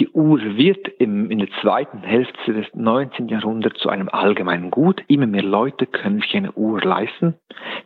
Die 0.01 0.09
Uhr 0.09 0.41
wird 0.57 0.87
im, 0.97 1.29
in 1.29 1.37
der 1.37 1.49
zweiten 1.61 2.01
Hälfte 2.01 2.53
des 2.53 2.65
19. 2.73 3.27
Jahrhunderts 3.27 3.79
zu 3.81 3.89
einem 3.89 4.09
allgemeinen 4.09 4.71
Gut. 4.71 5.03
Immer 5.07 5.27
mehr 5.27 5.43
Leute 5.43 5.85
können 5.85 6.21
sich 6.21 6.35
eine 6.35 6.51
Uhr 6.53 6.81
leisten. 6.81 7.35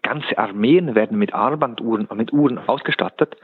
Ganze 0.01 0.38
Armeen 0.38 0.95
werden 0.95 1.17
mit 1.17 1.34
Armbanduhren, 1.34 2.08
mit 2.15 2.32
Uhren 2.32 2.58
ausgestattet. 2.58 3.36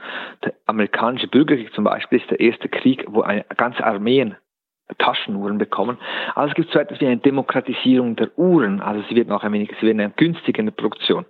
Der 0.42 0.54
amerikanische 0.64 1.28
Bürgerkrieg 1.28 1.74
zum 1.74 1.84
Beispiel 1.84 2.20
ist 2.20 2.30
der 2.30 2.40
erste 2.40 2.70
Krieg, 2.70 3.04
wo 3.08 3.20
eine 3.20 3.44
ganze 3.58 3.84
Armeen 3.84 4.36
Taschenuhren 4.96 5.58
bekommen. 5.58 5.98
Also 6.34 6.52
es 6.52 6.54
gibt 6.54 6.72
so 6.72 6.78
etwas 6.78 6.98
wie 6.98 7.08
eine 7.08 7.18
Demokratisierung 7.18 8.16
der 8.16 8.30
Uhren. 8.38 8.80
Also 8.80 9.04
sie 9.06 9.16
werden 9.16 9.32
auch 9.32 9.44
ein 9.44 9.52
wenig, 9.52 9.70
sie 9.82 9.86
werden 9.86 10.00
in 10.00 10.64
der 10.64 10.72
Produktion. 10.72 11.26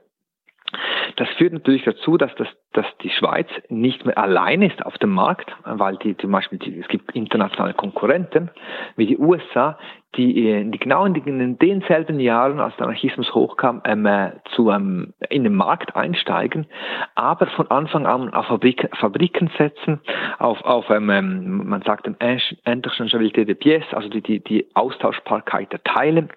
Das 1.17 1.29
führt 1.37 1.53
natürlich 1.53 1.85
dazu, 1.85 2.17
dass, 2.17 2.35
das, 2.37 2.49
dass 2.73 2.87
die 3.03 3.11
Schweiz 3.11 3.49
nicht 3.69 4.05
mehr 4.07 4.17
allein 4.17 4.63
ist 4.63 4.85
auf 4.85 4.97
dem 4.99 5.11
Markt, 5.11 5.51
weil 5.65 5.97
die 5.97 6.17
zum 6.17 6.33
Beispiel 6.33 6.59
die, 6.59 6.79
es 6.79 6.89
gibt 6.89 7.13
internationale 7.13 7.75
Konkurrenten 7.75 8.51
wie 8.97 9.07
die 9.07 9.19
USA, 9.19 9.79
die, 10.17 10.49
äh, 10.49 10.65
die 10.65 10.79
genau 10.79 11.05
in, 11.05 11.15
in 11.15 11.59
denselben 11.59 12.21
Jahren, 12.21 12.61
als 12.61 12.77
der 12.77 12.87
Anarchismus 12.87 13.35
hochkam, 13.35 13.83
ähm, 13.85 14.07
äh, 14.07 14.33
zu, 14.55 14.71
ähm, 14.71 15.15
in 15.31 15.45
den 15.45 15.55
Markt 15.55 15.97
einsteigen, 15.97 16.67
aber 17.15 17.47
von 17.49 17.71
Anfang 17.71 18.07
an 18.07 18.33
auf 18.33 18.47
Fabrik, 18.47 18.89
Fabriken 18.99 19.51
setzen, 19.59 20.01
auf, 20.39 20.63
auf 20.65 20.91
ähm, 20.91 21.11
ähm 21.11 21.69
man 21.69 21.83
sagt, 21.83 22.07
Interchangeabilité 22.07 23.45
de 23.45 23.55
pièces, 23.55 23.95
also 23.95 24.09
die, 24.09 24.21
die, 24.21 24.41
die 24.41 24.67
Austauschbarkeit 24.75 25.73
der 25.73 25.83
Teile. 25.83 26.29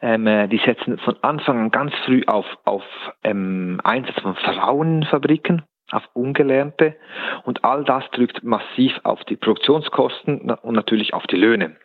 Ähm, 0.00 0.26
äh, 0.26 0.48
die 0.48 0.58
setzen 0.58 0.98
von 0.98 1.16
Anfang 1.22 1.58
an 1.58 1.70
ganz 1.70 1.92
früh 2.04 2.22
auf, 2.26 2.46
auf 2.64 2.82
ähm, 3.24 3.80
Einsatz 3.84 4.20
von 4.20 4.34
Frauenfabriken 4.34 5.62
auf 5.92 6.02
Ungelernte 6.14 6.96
und 7.44 7.64
all 7.64 7.84
das 7.84 8.04
drückt 8.12 8.42
massiv 8.42 8.92
auf 9.04 9.22
die 9.24 9.36
Produktionskosten 9.36 10.50
und 10.50 10.74
natürlich 10.74 11.14
auf 11.14 11.26
die 11.26 11.36
Löhne. 11.36 11.76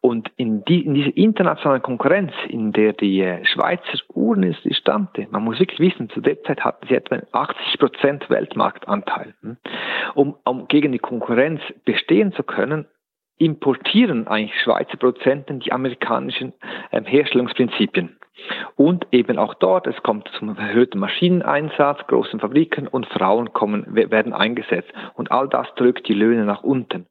Und 0.00 0.30
in, 0.36 0.64
die, 0.64 0.84
in 0.84 0.94
dieser 0.94 1.16
internationalen 1.16 1.82
Konkurrenz, 1.82 2.32
in 2.48 2.72
der 2.72 2.92
die 2.92 3.20
äh, 3.20 3.44
Schweizer 3.44 3.98
Uhrenindustrie 4.14 4.74
stammte, 4.74 5.26
man 5.30 5.42
muss 5.42 5.58
wirklich 5.58 5.80
wissen, 5.80 6.08
zu 6.10 6.20
der 6.20 6.42
Zeit 6.44 6.60
hatten 6.60 6.86
sie 6.88 6.94
etwa 6.94 7.20
80 7.32 7.78
Prozent 7.78 8.30
Weltmarktanteil. 8.30 9.34
Hm? 9.42 9.56
Um, 10.14 10.36
um 10.44 10.68
gegen 10.68 10.92
die 10.92 10.98
Konkurrenz 10.98 11.60
bestehen 11.84 12.32
zu 12.32 12.42
können, 12.42 12.86
importieren 13.38 14.26
eigentlich 14.26 14.60
Schweizer 14.62 14.96
Produzenten 14.96 15.60
die 15.60 15.72
amerikanischen 15.72 16.52
ähm, 16.92 17.04
Herstellungsprinzipien. 17.04 18.16
Und 18.76 19.06
eben 19.10 19.38
auch 19.38 19.54
dort, 19.54 19.86
es 19.86 20.00
kommt 20.02 20.28
zum 20.38 20.56
erhöhten 20.56 20.98
Maschineneinsatz, 20.98 21.98
großen 22.06 22.40
Fabriken 22.40 22.86
und 22.86 23.06
Frauen 23.06 23.52
kommen, 23.52 23.84
werden 23.94 24.32
eingesetzt. 24.32 24.90
Und 25.14 25.32
all 25.32 25.48
das 25.48 25.66
drückt 25.76 26.08
die 26.08 26.14
Löhne 26.14 26.44
nach 26.44 26.62
unten. 26.62 27.06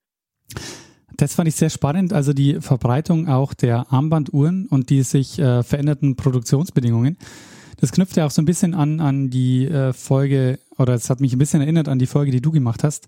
Das 1.18 1.36
fand 1.36 1.48
ich 1.48 1.56
sehr 1.56 1.70
spannend, 1.70 2.14
also 2.14 2.32
die 2.32 2.62
Verbreitung 2.62 3.28
auch 3.28 3.54
der 3.54 3.88
Armbanduhren 3.90 4.68
und 4.70 4.90
die 4.90 5.02
sich 5.02 5.40
äh, 5.40 5.64
veränderten 5.64 6.16
Produktionsbedingungen. 6.16 7.18
Das 7.80 7.92
knüpft 7.92 8.18
ja 8.18 8.26
auch 8.26 8.32
so 8.32 8.42
ein 8.42 8.46
bisschen 8.46 8.74
an 8.74 9.00
an 9.00 9.30
die 9.30 9.66
äh, 9.66 9.94
Folge, 9.94 10.60
oder 10.78 10.94
es 10.94 11.10
hat 11.10 11.20
mich 11.20 11.34
ein 11.34 11.40
bisschen 11.40 11.62
erinnert 11.62 11.90
an 11.90 12.00
die 12.00 12.08
Folge, 12.08 12.32
die 12.32 12.42
du 12.42 12.52
gemacht 12.52 12.84
hast, 12.84 13.08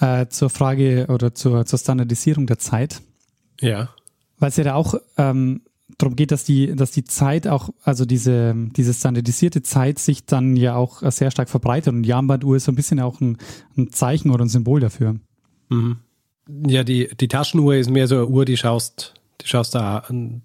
äh, 0.00 0.26
zur 0.28 0.50
Frage 0.50 1.06
oder 1.08 1.34
zur, 1.34 1.66
zur 1.66 1.78
Standardisierung 1.78 2.46
der 2.46 2.58
Zeit. 2.58 3.02
Ja. 3.60 3.90
Weil 4.38 4.48
es 4.48 4.56
ja 4.56 4.64
da 4.64 4.74
auch 4.74 4.94
ähm, 5.16 5.62
darum 5.98 6.16
geht, 6.16 6.32
dass 6.32 6.44
die, 6.44 6.74
dass 6.74 6.90
die 6.90 7.04
Zeit 7.04 7.46
auch, 7.46 7.70
also 7.82 8.04
diese, 8.04 8.54
diese 8.76 8.94
standardisierte 8.94 9.62
Zeit 9.62 9.98
sich 9.98 10.24
dann 10.24 10.56
ja 10.56 10.74
auch 10.74 11.02
sehr 11.10 11.30
stark 11.30 11.48
verbreitet 11.48 11.92
und 11.92 12.02
die 12.02 12.12
Armbanduhr 12.12 12.56
ist 12.56 12.64
so 12.64 12.72
ein 12.72 12.76
bisschen 12.76 13.00
auch 13.00 13.20
ein, 13.20 13.38
ein 13.76 13.92
Zeichen 13.92 14.30
oder 14.30 14.44
ein 14.44 14.48
Symbol 14.48 14.80
dafür. 14.80 15.16
Mhm. 15.68 15.98
Ja, 16.66 16.82
die, 16.82 17.08
die 17.14 17.28
Taschenuhr 17.28 17.76
ist 17.76 17.90
mehr 17.90 18.08
so 18.08 18.16
eine 18.16 18.26
Uhr, 18.26 18.44
die 18.44 18.56
schaust, 18.56 19.14
die 19.40 19.46
schaust 19.46 19.74
da 19.74 19.98
an, 19.98 20.42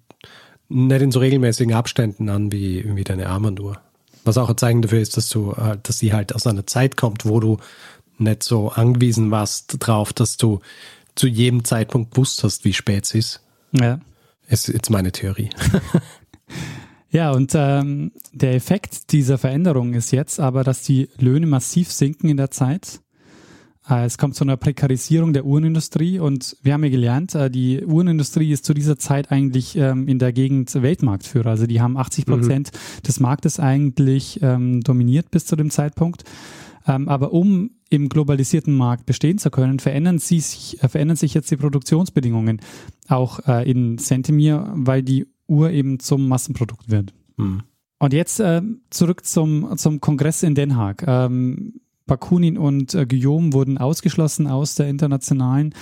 nicht 0.68 1.02
in 1.02 1.10
so 1.10 1.20
regelmäßigen 1.20 1.74
Abständen 1.74 2.28
an 2.28 2.52
wie, 2.52 2.84
wie 2.96 3.04
deine 3.04 3.28
Armbanduhr. 3.28 3.78
Was 4.24 4.38
auch 4.38 4.50
ein 4.50 4.56
Zeichen 4.56 4.82
dafür 4.82 5.00
ist, 5.00 5.16
dass 5.16 5.28
du, 5.28 5.52
äh, 5.52 5.78
dass 5.82 5.98
sie 5.98 6.12
halt 6.12 6.34
aus 6.34 6.46
einer 6.46 6.66
Zeit 6.66 6.96
kommt, 6.96 7.26
wo 7.26 7.40
du 7.40 7.58
nicht 8.18 8.42
so 8.42 8.70
angewiesen 8.70 9.30
warst 9.30 9.76
drauf, 9.78 10.12
dass 10.12 10.36
du 10.36 10.60
zu 11.14 11.26
jedem 11.26 11.64
Zeitpunkt 11.64 12.12
gewusst 12.12 12.44
hast, 12.44 12.64
wie 12.64 12.72
spät 12.72 13.04
es 13.04 13.14
ist. 13.14 13.40
Ja. 13.72 14.00
Ist 14.48 14.68
jetzt 14.68 14.90
meine 14.90 15.12
Theorie. 15.12 15.50
ja, 17.10 17.32
und 17.32 17.52
ähm, 17.54 18.12
der 18.32 18.54
Effekt 18.54 19.12
dieser 19.12 19.38
Veränderung 19.38 19.94
ist 19.94 20.12
jetzt 20.12 20.38
aber, 20.38 20.62
dass 20.62 20.82
die 20.82 21.08
Löhne 21.18 21.46
massiv 21.46 21.90
sinken 21.90 22.28
in 22.28 22.36
der 22.36 22.50
Zeit. 22.50 23.00
Äh, 23.88 24.04
es 24.04 24.18
kommt 24.18 24.34
zu 24.34 24.44
einer 24.44 24.56
Prekarisierung 24.56 25.32
der 25.32 25.44
Uhrenindustrie 25.44 26.18
und 26.18 26.56
wir 26.62 26.74
haben 26.74 26.84
ja 26.84 26.90
gelernt, 26.90 27.34
äh, 27.34 27.50
die 27.50 27.84
Uhrenindustrie 27.84 28.52
ist 28.52 28.64
zu 28.64 28.74
dieser 28.74 28.98
Zeit 28.98 29.30
eigentlich 29.30 29.76
ähm, 29.76 30.08
in 30.08 30.18
der 30.18 30.32
Gegend 30.32 30.74
Weltmarktführer. 30.74 31.50
Also 31.50 31.66
die 31.66 31.80
haben 31.80 31.96
80 31.96 32.26
Prozent 32.26 32.70
mhm. 32.72 33.02
des 33.02 33.20
Marktes 33.20 33.60
eigentlich 33.60 34.40
ähm, 34.42 34.80
dominiert 34.80 35.30
bis 35.30 35.46
zu 35.46 35.56
dem 35.56 35.70
Zeitpunkt. 35.70 36.24
Ähm, 36.86 37.08
aber 37.08 37.32
um 37.32 37.70
im 37.88 38.08
globalisierten 38.08 38.74
Markt 38.74 39.06
bestehen 39.06 39.38
zu 39.38 39.50
können, 39.50 39.78
verändern, 39.78 40.18
sich, 40.18 40.82
äh, 40.82 40.88
verändern 40.88 41.16
sich 41.16 41.34
jetzt 41.34 41.50
die 41.50 41.56
Produktionsbedingungen 41.56 42.60
auch 43.08 43.40
äh, 43.46 43.68
in 43.68 43.98
Centimir, 43.98 44.72
weil 44.74 45.02
die 45.02 45.26
Uhr 45.46 45.70
eben 45.70 46.00
zum 46.00 46.28
Massenprodukt 46.28 46.90
wird. 46.90 47.14
Mhm. 47.36 47.62
Und 47.98 48.12
jetzt 48.12 48.40
äh, 48.40 48.62
zurück 48.90 49.24
zum, 49.24 49.76
zum 49.78 50.00
Kongress 50.00 50.42
in 50.42 50.54
Den 50.54 50.76
Haag. 50.76 51.04
Ähm, 51.06 51.80
Bakunin 52.06 52.56
und 52.56 52.94
äh, 52.94 53.04
Guillaume 53.04 53.52
wurden 53.52 53.78
ausgeschlossen 53.78 54.46
aus 54.46 54.76
der 54.76 54.88
internationalen. 54.88 55.74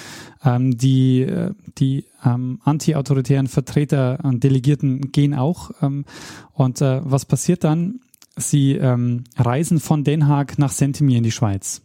Ähm, 0.43 0.77
die 0.77 1.21
äh, 1.23 1.53
die 1.79 2.07
ähm, 2.25 2.61
anti-autoritären 2.65 3.47
Vertreter 3.47 4.19
und 4.23 4.43
Delegierten 4.43 5.13
gehen 5.13 5.35
auch. 5.35 5.71
Ähm, 5.83 6.05
und 6.53 6.81
äh, 6.81 7.01
was 7.05 7.27
passiert 7.27 7.63
dann? 7.63 8.01
Sie 8.37 8.73
ähm, 8.77 9.25
reisen 9.37 9.79
von 9.79 10.05
Den 10.05 10.27
Haag 10.27 10.59
nach 10.59 10.71
Sentimir 10.71 11.19
in 11.19 11.25
die 11.25 11.31
Schweiz 11.31 11.85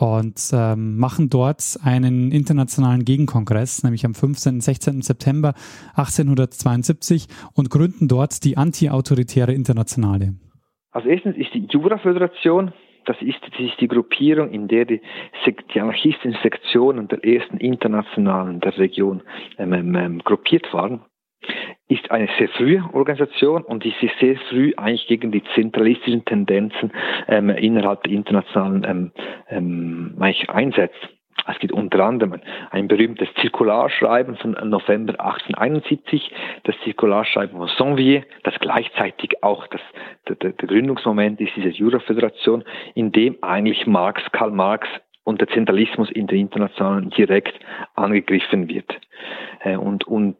und 0.00 0.40
ähm, 0.54 0.96
machen 0.96 1.28
dort 1.28 1.78
einen 1.84 2.32
internationalen 2.32 3.04
Gegenkongress, 3.04 3.84
nämlich 3.84 4.06
am 4.06 4.14
15. 4.14 4.54
und 4.54 4.60
16. 4.62 5.02
September 5.02 5.52
1872 5.94 7.26
und 7.54 7.70
gründen 7.70 8.08
dort 8.08 8.42
die 8.44 8.56
Anti-Autoritäre 8.56 9.52
Internationale. 9.52 10.34
Als 10.92 11.04
erstens 11.04 11.36
ist 11.36 11.52
die 11.52 11.66
Jura-Föderation, 11.70 12.72
das 13.04 13.16
ist, 13.20 13.38
das 13.42 13.60
ist 13.60 13.78
die 13.80 13.88
Gruppierung, 13.88 14.50
in 14.50 14.68
der 14.68 14.86
die, 14.86 15.02
die 15.74 15.80
anarchistischen 15.80 16.36
Sektionen 16.42 17.08
der 17.08 17.22
ersten 17.22 17.58
internationalen 17.58 18.60
der 18.60 18.76
Region 18.78 19.22
ähm, 19.58 19.72
ähm, 19.74 19.94
ähm 19.94 20.18
gruppiert 20.24 20.72
waren 20.72 21.02
ist 21.88 22.10
eine 22.10 22.28
sehr 22.38 22.48
frühe 22.48 22.84
Organisation 22.92 23.62
und 23.62 23.82
sich 23.82 23.94
sehr 24.20 24.36
früh 24.48 24.72
eigentlich 24.76 25.06
gegen 25.08 25.32
die 25.32 25.42
zentralistischen 25.54 26.24
Tendenzen 26.24 26.92
ähm, 27.28 27.50
innerhalb 27.50 28.04
der 28.04 28.12
internationalen 28.12 28.84
ähm, 28.84 29.12
ähm, 29.48 30.16
eigentlich 30.20 30.48
einsetzt. 30.50 31.08
Es 31.46 31.58
gibt 31.58 31.72
unter 31.72 32.04
anderem 32.04 32.40
ein 32.70 32.86
berühmtes 32.86 33.28
Zirkularschreiben 33.40 34.36
von 34.36 34.52
November 34.68 35.14
1871, 35.18 36.30
das 36.64 36.76
Zirkularschreiben 36.84 37.56
von 37.56 37.68
Sonvier, 37.68 38.24
das 38.44 38.54
gleichzeitig 38.60 39.42
auch 39.42 39.66
das, 39.68 39.80
der, 40.28 40.36
der 40.36 40.68
Gründungsmoment 40.68 41.40
ist 41.40 41.56
dieser 41.56 41.70
Juraföderation, 41.70 42.64
in 42.94 43.10
dem 43.10 43.36
eigentlich 43.42 43.86
Marx, 43.86 44.22
Karl 44.32 44.50
Marx 44.50 44.86
und 45.24 45.40
der 45.40 45.48
Zentralismus 45.48 46.10
in 46.10 46.26
der 46.26 46.38
internationalen 46.38 47.10
direkt 47.10 47.58
angegriffen 47.94 48.68
wird. 48.68 49.00
Äh, 49.60 49.76
und, 49.76 50.06
und 50.06 50.36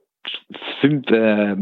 fünf, 0.80 1.10
äh, 1.10 1.56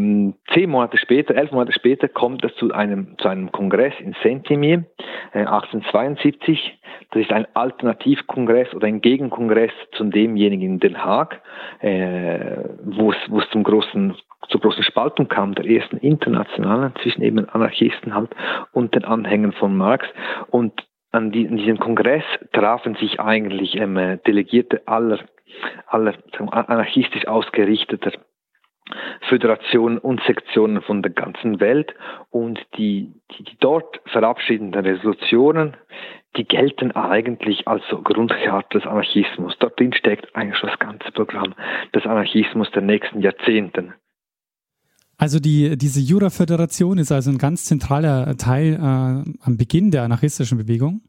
zehn 0.53 0.71
Monate 0.71 0.99
später, 0.99 1.35
elf 1.35 1.53
Monate 1.53 1.73
später 1.73 2.09
kommt 2.09 2.45
es 2.45 2.55
zu 2.57 2.73
einem, 2.73 3.17
zu 3.19 3.29
einem 3.29 3.53
Kongress 3.53 3.95
in 4.01 4.15
Saint-Imier, 4.23 4.85
äh, 5.33 5.45
1872. 5.45 6.79
Das 7.11 7.23
ist 7.23 7.33
ein 7.33 7.47
Alternativkongress 7.55 8.75
oder 8.75 8.87
ein 8.87 9.01
Gegenkongress 9.01 9.73
zu 9.93 10.05
demjenigen 10.05 10.63
in 10.63 10.81
Den 10.81 11.05
Haag, 11.05 11.41
äh, 11.81 12.65
wo 12.85 13.11
es 13.11 13.51
zum 13.51 13.63
großen 13.63 14.15
zur 14.49 14.61
großen 14.61 14.85
Spaltung 14.85 15.29
kam, 15.29 15.55
der 15.55 15.67
ersten 15.67 15.99
internationalen, 15.99 16.95
zwischen 17.03 17.23
eben 17.23 17.49
Anarchisten 17.49 18.15
halt 18.15 18.31
und 18.73 18.95
den 18.95 19.05
Anhängern 19.05 19.53
von 19.53 19.77
Marx. 19.77 20.07
Und 20.51 20.73
an, 21.11 21.33
die, 21.33 21.47
an 21.47 21.57
diesem 21.57 21.79
Kongress 21.79 22.25
trafen 22.53 22.95
sich 22.95 23.21
eigentlich 23.21 23.77
ähm, 23.77 24.19
Delegierte 24.27 24.83
aller, 24.87 25.19
aller 25.87 26.15
anarchistisch 26.39 27.27
ausgerichteter 27.27 28.13
Föderationen 29.29 29.99
und 29.99 30.21
Sektionen 30.27 30.83
von 30.83 31.03
der 31.03 31.13
ganzen 31.13 31.61
Welt 31.61 31.95
und 32.31 32.59
die, 32.77 33.13
die, 33.33 33.45
die 33.45 33.57
dort 33.61 34.01
verabschiedeten 34.07 34.75
Resolutionen, 34.75 35.77
die 36.37 36.45
gelten 36.45 36.93
eigentlich 36.93 37.67
als 37.67 37.83
so 37.91 38.01
Grundcharte 38.03 38.79
des 38.79 38.87
Anarchismus. 38.87 39.55
Dort 39.59 39.79
drin 39.79 39.93
steckt 39.93 40.35
eigentlich 40.35 40.61
das 40.61 40.79
ganze 40.79 41.11
Programm 41.13 41.55
des 41.95 42.05
Anarchismus 42.05 42.71
der 42.71 42.83
nächsten 42.83 43.21
Jahrzehnten. 43.21 43.95
Also 45.17 45.41
die, 45.41 45.77
diese 45.77 46.01
Jura-Föderation 46.01 46.99
ist 46.99 47.11
also 47.11 47.31
ein 47.31 47.39
ganz 47.39 47.65
zentraler 47.65 48.37
Teil 48.37 48.75
äh, 48.75 48.79
am 48.79 49.57
Beginn 49.57 49.91
der 49.91 50.05
anarchistischen 50.05 50.59
Bewegung. 50.59 51.01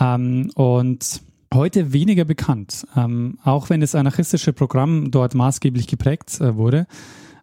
Ähm, 0.00 0.50
und 0.54 1.20
heute 1.52 1.92
weniger 1.92 2.24
bekannt, 2.24 2.86
ähm, 2.96 3.38
auch 3.44 3.70
wenn 3.70 3.80
das 3.80 3.94
anarchistische 3.94 4.52
Programm 4.52 5.10
dort 5.10 5.34
maßgeblich 5.34 5.86
geprägt 5.86 6.40
äh, 6.40 6.56
wurde. 6.56 6.86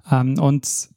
Ähm, 0.10 0.40
und 0.40 0.90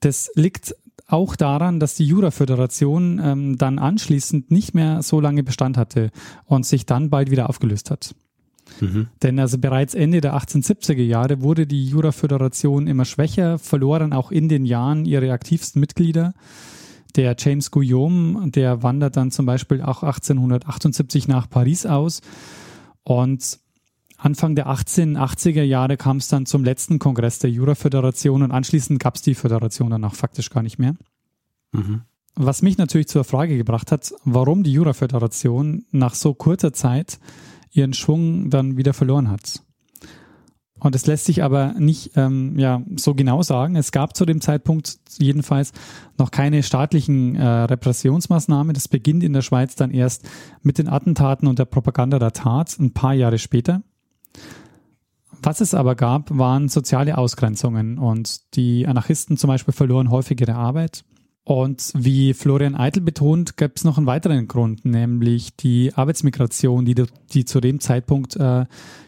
das 0.00 0.30
liegt 0.34 0.74
auch 1.06 1.36
daran, 1.36 1.80
dass 1.80 1.96
die 1.96 2.06
Jura-Föderation 2.06 3.20
ähm, 3.22 3.58
dann 3.58 3.78
anschließend 3.78 4.50
nicht 4.50 4.74
mehr 4.74 5.02
so 5.02 5.20
lange 5.20 5.42
Bestand 5.42 5.76
hatte 5.76 6.10
und 6.44 6.64
sich 6.64 6.86
dann 6.86 7.10
bald 7.10 7.30
wieder 7.30 7.48
aufgelöst 7.48 7.90
hat. 7.90 8.14
Mhm. 8.80 9.08
Denn 9.22 9.38
also 9.38 9.58
bereits 9.58 9.94
Ende 9.94 10.20
der 10.20 10.34
1870er 10.34 11.02
Jahre 11.02 11.42
wurde 11.42 11.66
die 11.66 11.86
Jura-Föderation 11.86 12.86
immer 12.86 13.04
schwächer, 13.04 13.58
verloren 13.58 14.12
auch 14.12 14.30
in 14.30 14.48
den 14.48 14.64
Jahren 14.64 15.04
ihre 15.04 15.32
aktivsten 15.32 15.80
Mitglieder. 15.80 16.32
Der 17.16 17.34
James 17.38 17.70
Guillaume, 17.70 18.50
der 18.50 18.82
wandert 18.82 19.16
dann 19.16 19.30
zum 19.30 19.46
Beispiel 19.46 19.82
auch 19.82 20.02
1878 20.02 21.28
nach 21.28 21.48
Paris 21.48 21.86
aus 21.86 22.20
und 23.02 23.58
Anfang 24.16 24.54
der 24.54 24.68
1880er 24.68 25.62
Jahre 25.62 25.96
kam 25.96 26.18
es 26.18 26.28
dann 26.28 26.44
zum 26.44 26.62
letzten 26.62 26.98
Kongress 26.98 27.38
der 27.38 27.50
Jura-Föderation 27.50 28.42
und 28.42 28.52
anschließend 28.52 29.00
gab 29.00 29.16
es 29.16 29.22
die 29.22 29.34
Föderation 29.34 29.90
danach 29.90 30.14
faktisch 30.14 30.50
gar 30.50 30.62
nicht 30.62 30.78
mehr. 30.78 30.94
Mhm. 31.72 32.02
Was 32.34 32.62
mich 32.62 32.76
natürlich 32.76 33.08
zur 33.08 33.24
Frage 33.24 33.56
gebracht 33.56 33.90
hat, 33.90 34.12
warum 34.24 34.62
die 34.62 34.72
Jura-Föderation 34.72 35.84
nach 35.90 36.14
so 36.14 36.34
kurzer 36.34 36.72
Zeit 36.72 37.18
ihren 37.72 37.94
Schwung 37.94 38.50
dann 38.50 38.76
wieder 38.76 38.92
verloren 38.92 39.30
hat. 39.30 39.62
Und 40.80 40.94
es 40.94 41.06
lässt 41.06 41.26
sich 41.26 41.42
aber 41.42 41.74
nicht 41.78 42.12
ähm, 42.16 42.58
ja, 42.58 42.82
so 42.96 43.14
genau 43.14 43.42
sagen. 43.42 43.76
Es 43.76 43.92
gab 43.92 44.16
zu 44.16 44.24
dem 44.24 44.40
Zeitpunkt 44.40 44.98
jedenfalls 45.18 45.72
noch 46.18 46.30
keine 46.30 46.62
staatlichen 46.62 47.36
äh, 47.36 47.46
Repressionsmaßnahmen. 47.46 48.74
Das 48.74 48.88
beginnt 48.88 49.22
in 49.22 49.32
der 49.32 49.42
Schweiz 49.42 49.76
dann 49.76 49.90
erst 49.90 50.28
mit 50.62 50.78
den 50.78 50.88
Attentaten 50.88 51.46
und 51.46 51.58
der 51.58 51.66
Propaganda 51.66 52.18
der 52.18 52.32
Tat 52.32 52.78
ein 52.78 52.92
paar 52.92 53.14
Jahre 53.14 53.38
später. 53.38 53.82
Was 55.42 55.60
es 55.60 55.74
aber 55.74 55.94
gab, 55.94 56.36
waren 56.36 56.68
soziale 56.68 57.16
Ausgrenzungen 57.16 57.98
und 57.98 58.54
die 58.56 58.86
Anarchisten 58.86 59.36
zum 59.36 59.48
Beispiel 59.48 59.72
verloren 59.72 60.10
häufig 60.10 60.40
ihre 60.40 60.54
Arbeit. 60.54 61.04
Und 61.44 61.92
wie 61.96 62.34
Florian 62.34 62.74
Eitel 62.74 63.02
betont, 63.02 63.56
gab 63.56 63.72
es 63.74 63.84
noch 63.84 63.96
einen 63.96 64.06
weiteren 64.06 64.46
Grund, 64.46 64.84
nämlich 64.84 65.56
die 65.56 65.90
Arbeitsmigration, 65.94 66.84
die, 66.84 66.94
die 67.32 67.44
zu 67.44 67.60
dem 67.60 67.80
Zeitpunkt 67.80 68.36
äh, 68.36 68.66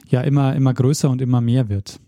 ja 0.09 0.21
immer, 0.23 0.55
immer 0.57 0.75
größer 0.75 1.11
und 1.11 1.21
immer 1.21 1.41
mehr 1.41 1.69
wird. 1.69 2.01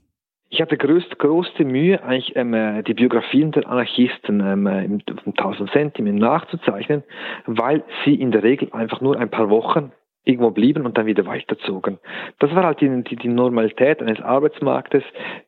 Ich 0.50 0.60
hatte 0.60 0.76
größte, 0.76 1.16
große 1.16 1.64
Mühe, 1.64 2.00
eigentlich 2.04 2.36
ähm, 2.36 2.54
äh, 2.54 2.82
die 2.84 2.94
Biografien 2.94 3.50
der 3.50 3.68
Anarchisten 3.68 4.40
ähm, 4.40 4.66
äh, 4.66 4.84
im, 4.84 5.00
im 5.08 5.32
1000 5.36 5.70
Zentimeter 5.72 6.16
nachzuzeichnen, 6.16 7.02
weil 7.46 7.82
sie 8.04 8.14
in 8.14 8.30
der 8.30 8.44
Regel 8.44 8.68
einfach 8.72 9.00
nur 9.00 9.18
ein 9.18 9.30
paar 9.30 9.50
Wochen 9.50 9.90
irgendwo 10.24 10.50
blieben 10.50 10.86
und 10.86 10.96
dann 10.96 11.06
wieder 11.06 11.26
weiterzogen. 11.26 11.98
Das 12.38 12.54
war 12.54 12.64
halt 12.64 12.80
die, 12.80 13.16
die, 13.16 13.28
Normalität 13.28 14.00
eines 14.00 14.20
Arbeitsmarktes, 14.20 15.02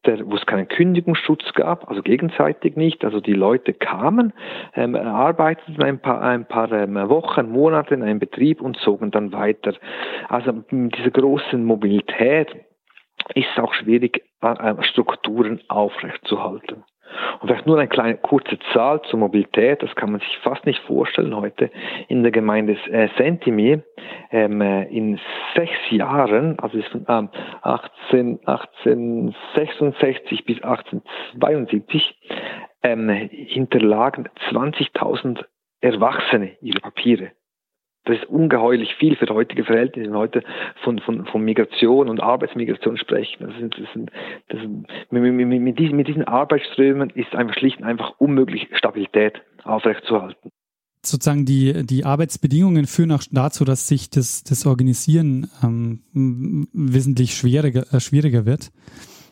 der, 0.04 0.26
wo 0.26 0.36
es 0.36 0.44
keinen 0.44 0.68
Kündigungsschutz 0.68 1.54
gab, 1.54 1.88
also 1.88 2.02
gegenseitig 2.02 2.76
nicht. 2.76 3.04
Also 3.04 3.20
die 3.20 3.32
Leute 3.32 3.72
kamen, 3.72 4.32
ähm, 4.74 4.94
arbeiteten 4.94 5.82
ein 5.82 5.98
paar, 5.98 6.20
ein 6.22 6.46
paar 6.46 6.70
ähm, 6.72 6.94
Wochen, 7.08 7.50
Monate 7.50 7.94
in 7.94 8.02
einem 8.02 8.18
Betrieb 8.18 8.60
und 8.60 8.76
zogen 8.78 9.10
dann 9.10 9.32
weiter. 9.32 9.74
Also 10.28 10.52
mit 10.70 10.96
dieser 10.98 11.10
großen 11.10 11.64
Mobilität 11.64 12.54
ist 13.34 13.58
auch 13.58 13.72
schwierig, 13.74 14.22
äh, 14.42 14.82
Strukturen 14.82 15.60
aufrechtzuerhalten. 15.68 16.84
Und 17.40 17.48
vielleicht 17.48 17.66
nur 17.66 17.78
eine 17.78 17.88
kleine 17.88 18.16
kurze 18.16 18.58
Zahl 18.72 19.02
zur 19.02 19.18
Mobilität, 19.18 19.82
das 19.82 19.94
kann 19.94 20.12
man 20.12 20.20
sich 20.20 20.38
fast 20.38 20.64
nicht 20.66 20.80
vorstellen 20.84 21.36
heute. 21.36 21.70
In 22.08 22.22
der 22.22 22.32
Gemeinde 22.32 22.76
äh, 22.90 23.08
Sentimir 23.16 23.82
ähm, 24.30 24.60
äh, 24.60 24.84
in 24.84 25.18
sechs 25.54 25.76
Jahren, 25.90 26.58
also 26.58 26.80
von 26.82 27.06
ähm, 27.08 27.28
18, 27.62 28.40
1866 28.46 30.44
bis 30.44 30.62
1872, 30.62 32.18
ähm, 32.82 33.08
hinterlagen 33.08 34.28
20.000 34.50 35.44
Erwachsene 35.80 36.56
ihre 36.60 36.80
Papiere. 36.80 37.32
Das 38.06 38.18
ist 38.18 38.26
ungeheuerlich 38.26 38.94
viel 38.94 39.16
für 39.16 39.26
heutige 39.26 39.64
Verhältnisse, 39.64 40.08
wenn 40.08 40.16
heute 40.16 40.42
von, 40.82 40.98
von, 41.00 41.26
von 41.26 41.42
Migration 41.42 42.08
und 42.08 42.20
Arbeitsmigration 42.20 42.96
sprechen. 42.96 43.46
Das 43.46 43.56
sind, 43.58 43.74
das 43.78 43.92
sind, 43.92 44.10
das 44.48 44.60
sind, 44.60 44.86
mit, 45.10 45.22
mit, 45.34 45.60
mit, 45.60 45.78
diesen, 45.78 45.96
mit 45.96 46.08
diesen 46.08 46.24
Arbeitsströmen 46.24 47.10
ist 47.10 47.34
einfach 47.34 47.54
schlicht 47.54 47.78
und 47.78 47.84
einfach 47.84 48.14
unmöglich, 48.18 48.68
Stabilität 48.72 49.42
aufrechtzuerhalten 49.64 50.50
sozusagen 51.06 51.44
die, 51.44 51.86
die 51.86 52.04
Arbeitsbedingungen 52.04 52.86
führen 52.86 53.12
auch 53.12 53.22
dazu, 53.30 53.64
dass 53.64 53.88
sich 53.88 54.10
das, 54.10 54.42
das 54.42 54.66
Organisieren 54.66 55.48
ähm, 55.62 56.68
wesentlich 56.72 57.36
schwieriger, 57.36 57.92
äh, 57.92 58.00
schwieriger 58.00 58.44
wird. 58.44 58.72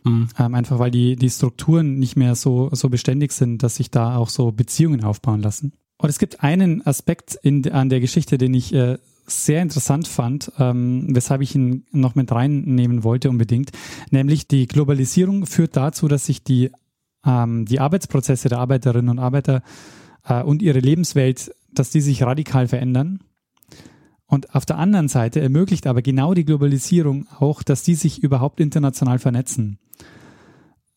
Mhm. 0.04 0.28
Ähm, 0.38 0.54
einfach 0.54 0.78
weil 0.78 0.90
die, 0.90 1.16
die 1.16 1.30
Strukturen 1.30 1.98
nicht 1.98 2.16
mehr 2.16 2.34
so, 2.34 2.68
so 2.72 2.88
beständig 2.88 3.32
sind, 3.32 3.62
dass 3.62 3.76
sich 3.76 3.90
da 3.90 4.16
auch 4.16 4.28
so 4.28 4.52
Beziehungen 4.52 5.02
aufbauen 5.04 5.40
lassen. 5.40 5.72
Und 5.96 6.08
es 6.08 6.18
gibt 6.18 6.42
einen 6.42 6.84
Aspekt 6.86 7.38
in, 7.42 7.70
an 7.70 7.88
der 7.88 8.00
Geschichte, 8.00 8.36
den 8.38 8.54
ich 8.54 8.74
äh, 8.74 8.98
sehr 9.26 9.62
interessant 9.62 10.06
fand, 10.06 10.52
ähm, 10.58 11.06
weshalb 11.08 11.40
ich 11.40 11.54
ihn 11.54 11.86
noch 11.92 12.14
mit 12.14 12.30
reinnehmen 12.30 13.04
wollte 13.04 13.30
unbedingt, 13.30 13.70
nämlich 14.10 14.48
die 14.48 14.66
Globalisierung 14.66 15.46
führt 15.46 15.76
dazu, 15.76 16.08
dass 16.08 16.26
sich 16.26 16.44
die, 16.44 16.70
ähm, 17.24 17.64
die 17.64 17.80
Arbeitsprozesse 17.80 18.48
der 18.48 18.58
Arbeiterinnen 18.58 19.08
und 19.08 19.18
Arbeiter 19.18 19.62
äh, 20.24 20.42
und 20.42 20.62
ihre 20.62 20.80
Lebenswelt, 20.80 21.54
dass 21.72 21.90
die 21.90 22.00
sich 22.00 22.22
radikal 22.22 22.68
verändern. 22.68 23.20
Und 24.26 24.54
auf 24.54 24.66
der 24.66 24.78
anderen 24.78 25.08
Seite 25.08 25.40
ermöglicht 25.40 25.86
aber 25.86 26.02
genau 26.02 26.34
die 26.34 26.44
Globalisierung 26.44 27.26
auch, 27.38 27.62
dass 27.62 27.82
die 27.82 27.94
sich 27.94 28.22
überhaupt 28.22 28.60
international 28.60 29.18
vernetzen 29.18 29.78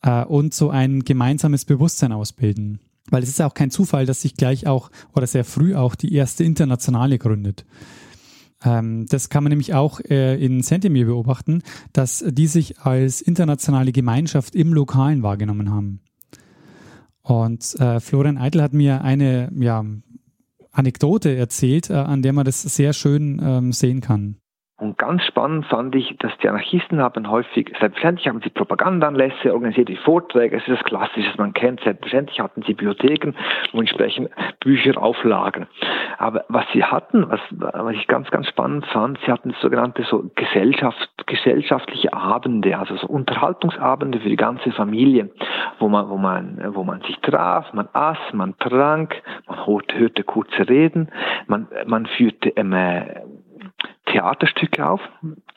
äh, 0.02 0.24
und 0.24 0.54
so 0.54 0.70
ein 0.70 1.04
gemeinsames 1.04 1.66
Bewusstsein 1.66 2.12
ausbilden. 2.12 2.80
Weil 3.10 3.24
es 3.24 3.30
ist 3.30 3.40
ja 3.40 3.48
auch 3.48 3.54
kein 3.54 3.72
Zufall, 3.72 4.06
dass 4.06 4.22
sich 4.22 4.36
gleich 4.36 4.68
auch 4.68 4.92
oder 5.14 5.28
sehr 5.28 5.46
früh 5.46 5.76
auch 5.76 5.96
die 5.96 6.14
erste 6.14 6.44
Internationale 6.44 7.18
gründet. 7.18 7.66
Ähm, 8.64 9.06
das 9.08 9.30
kann 9.30 9.44
man 9.44 9.52
nämlich 9.52 9.74
auch 9.74 10.00
äh, 10.02 10.44
in 10.44 10.62
Sentimir 10.62 11.06
beobachten, 11.06 11.62
dass 11.94 12.24
die 12.28 12.48
sich 12.48 12.80
als 12.80 13.22
internationale 13.22 13.92
Gemeinschaft 13.92 14.56
im 14.56 14.74
Lokalen 14.74 15.24
wahrgenommen 15.24 15.70
haben. 15.70 16.02
Und 17.22 17.76
äh, 17.80 18.00
Florian 18.00 18.38
Eitel 18.38 18.62
hat 18.62 18.74
mir 18.74 19.02
eine 19.02 19.52
ja, 19.60 19.84
Anekdote 20.72 21.36
erzählt, 21.36 21.90
äh, 21.90 21.94
an 21.94 22.22
der 22.22 22.34
man 22.34 22.46
das 22.46 22.62
sehr 22.62 22.94
schön 22.94 23.42
ähm, 23.44 23.74
sehen 23.74 24.02
kann. 24.02 24.38
Und 24.80 25.00
ganz 25.00 25.24
spannend 25.24 25.66
fand 25.66 25.96
ich, 25.96 26.16
dass 26.20 26.38
die 26.38 26.48
Anarchisten 26.48 27.02
haben 27.02 27.32
häufig, 27.32 27.74
selbstverständlich 27.80 28.28
haben 28.28 28.42
sie 28.44 28.52
Propagandaanlässe, 28.52 29.52
organisiert 29.52 29.90
die 29.90 29.96
Vorträge, 29.96 30.58
es 30.58 30.68
ist 30.68 30.80
das 30.80 30.84
Klassische, 30.84 31.34
man 31.40 31.54
kennt, 31.54 31.82
selbstverständlich 31.82 32.40
hatten 32.40 32.62
sie 32.62 32.76
Bibliotheken 32.76 33.34
und 33.74 33.80
entsprechend 33.80 34.30
Bücher 34.60 35.02
auflagen. 35.02 35.66
Aber 36.20 36.46
was 36.50 36.66
sie 36.74 36.84
hatten, 36.84 37.28
was, 37.28 37.40
was 37.50 37.96
ich 37.96 38.06
ganz, 38.06 38.30
ganz 38.30 38.48
spannend 38.50 38.86
fand, 38.86 39.18
sie 39.26 39.32
hatten 39.32 39.56
sogenannte 39.62 40.04
so 40.04 40.30
Gesellschaft, 40.36 41.10
gesellschaftliche 41.26 42.14
Abende, 42.14 42.78
also 42.78 42.98
so 42.98 43.08
Unterhaltungsabende 43.08 44.20
für 44.20 44.30
die 44.30 44.36
ganze 44.36 44.72
Familie, 44.72 45.32
wo 45.80 45.90
man, 45.90 46.08
wo 46.08 46.18
man, 46.18 46.76
wo 46.76 46.84
man 46.84 47.02
sich 47.02 47.18
traf, 47.22 47.74
man 47.74 47.90
aß, 47.94 48.20
man 48.34 48.56
trank, 48.60 49.24
man 49.48 49.66
hörte, 49.66 50.24
kurze 50.24 50.70
Reden, 50.70 51.10
man, 51.48 51.68
man 51.88 52.06
führte 52.06 52.50
ähm, 52.50 52.76
Theaterstücke 54.08 54.88
auf, 54.88 55.02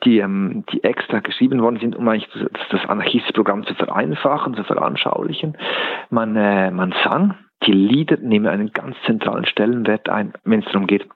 die, 0.03 0.19
ähm, 0.19 0.63
die 0.71 0.83
extra 0.83 1.19
geschrieben 1.19 1.61
worden 1.61 1.79
sind, 1.79 1.95
um 1.95 2.07
eigentlich 2.07 2.29
das, 2.33 2.61
das 2.69 2.89
Anarchistprogramm 2.89 3.65
zu 3.65 3.73
vereinfachen, 3.75 4.55
zu 4.55 4.63
veranschaulichen. 4.63 5.57
Man, 6.09 6.35
äh, 6.35 6.71
man 6.71 6.93
sang, 7.03 7.35
die 7.65 7.73
Lieder 7.73 8.17
nehmen 8.17 8.47
einen 8.47 8.71
ganz 8.71 8.95
zentralen 9.05 9.45
Stellenwert 9.45 10.09
ein, 10.09 10.33
wenn 10.43 10.61
es 10.61 10.65
darum 10.65 10.87
geht, 10.87 11.07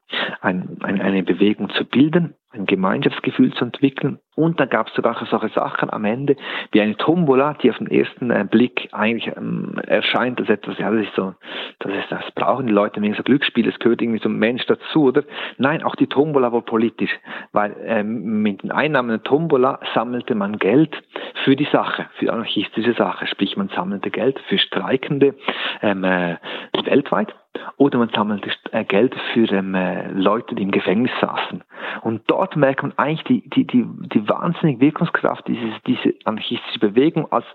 ein, 0.42 0.78
ein, 0.82 1.02
eine 1.02 1.24
Bewegung 1.24 1.70
zu 1.72 1.86
bilden 1.86 2.36
ein 2.56 2.66
Gemeinschaftsgefühl 2.66 3.54
zu 3.54 3.66
entwickeln. 3.66 4.20
Und 4.36 4.60
dann 4.60 4.70
gab 4.70 4.88
es 4.88 4.94
sogar 4.94 5.16
solche 5.30 5.50
Sachen 5.50 5.90
am 5.90 6.04
Ende, 6.04 6.36
wie 6.72 6.82
eine 6.82 6.98
Tombola, 6.98 7.54
die 7.54 7.70
auf 7.70 7.78
den 7.78 7.88
ersten 7.88 8.32
äh, 8.32 8.46
Blick 8.50 8.90
eigentlich 8.92 9.34
ähm, 9.36 9.80
erscheint 9.88 10.40
als 10.42 10.50
etwas, 10.50 10.78
ja, 10.78 10.92
das 10.92 11.06
ist 11.06 11.16
so, 11.16 11.34
das 11.80 11.94
ist, 11.94 12.12
das 12.12 12.32
brauchen 12.36 12.68
die 12.68 12.74
Leute 12.74 13.02
wegen 13.02 13.14
so 13.14 13.24
Glücksspiel, 13.24 13.68
es 13.70 13.80
gehört 13.80 14.02
irgendwie 14.02 14.20
zum 14.20 14.38
Mensch 14.38 14.66
dazu, 14.66 15.06
oder? 15.06 15.24
Nein, 15.58 15.84
auch 15.84 15.96
die 15.96 16.08
Tombola 16.08 16.52
war 16.52 16.62
politisch, 16.62 17.18
weil 17.54 17.76
ähm, 17.86 18.42
mit 18.42 18.64
den 18.64 18.72
Einnahmen 18.72 19.10
der 19.10 19.24
Tombola 19.24 19.80
sammelte 19.94 20.36
man 20.36 20.58
Geld 20.60 21.02
für 21.46 21.56
die 21.56 21.68
Sache, 21.72 22.08
für 22.20 22.34
anarchistische 22.34 22.94
Sache, 22.94 23.28
sprich 23.28 23.56
man 23.56 23.70
sammelte 23.70 24.12
Geld 24.12 24.38
für 24.50 24.58
Streikende 24.58 25.36
ähm, 25.82 26.04
äh, 26.04 26.36
weltweit 26.84 27.34
oder 27.78 27.98
man 28.00 28.10
sammelte 28.10 28.52
äh, 28.72 28.84
Geld 28.84 29.16
für 29.34 29.50
ähm, 29.52 29.76
äh, 29.76 30.12
Leute, 30.12 30.56
die 30.56 30.64
im 30.64 30.72
Gefängnis 30.72 31.12
saßen. 31.22 31.64
Und 32.02 32.24
dort 32.28 32.56
merkt 32.56 32.84
man 32.84 32.94
eigentlich 32.98 33.24
die, 33.24 33.50
die, 33.50 33.66
die, 33.66 33.86
die 34.14 34.28
wahnsinnige 34.30 34.80
Wirkungskraft 34.82 35.48
dieses, 35.48 35.74
diese 35.86 36.14
anarchistische 36.26 36.80
Bewegung 36.80 37.32
als 37.32 37.46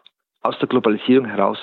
aus 0.42 0.58
der 0.58 0.68
Globalisierung 0.68 1.26
heraus 1.26 1.58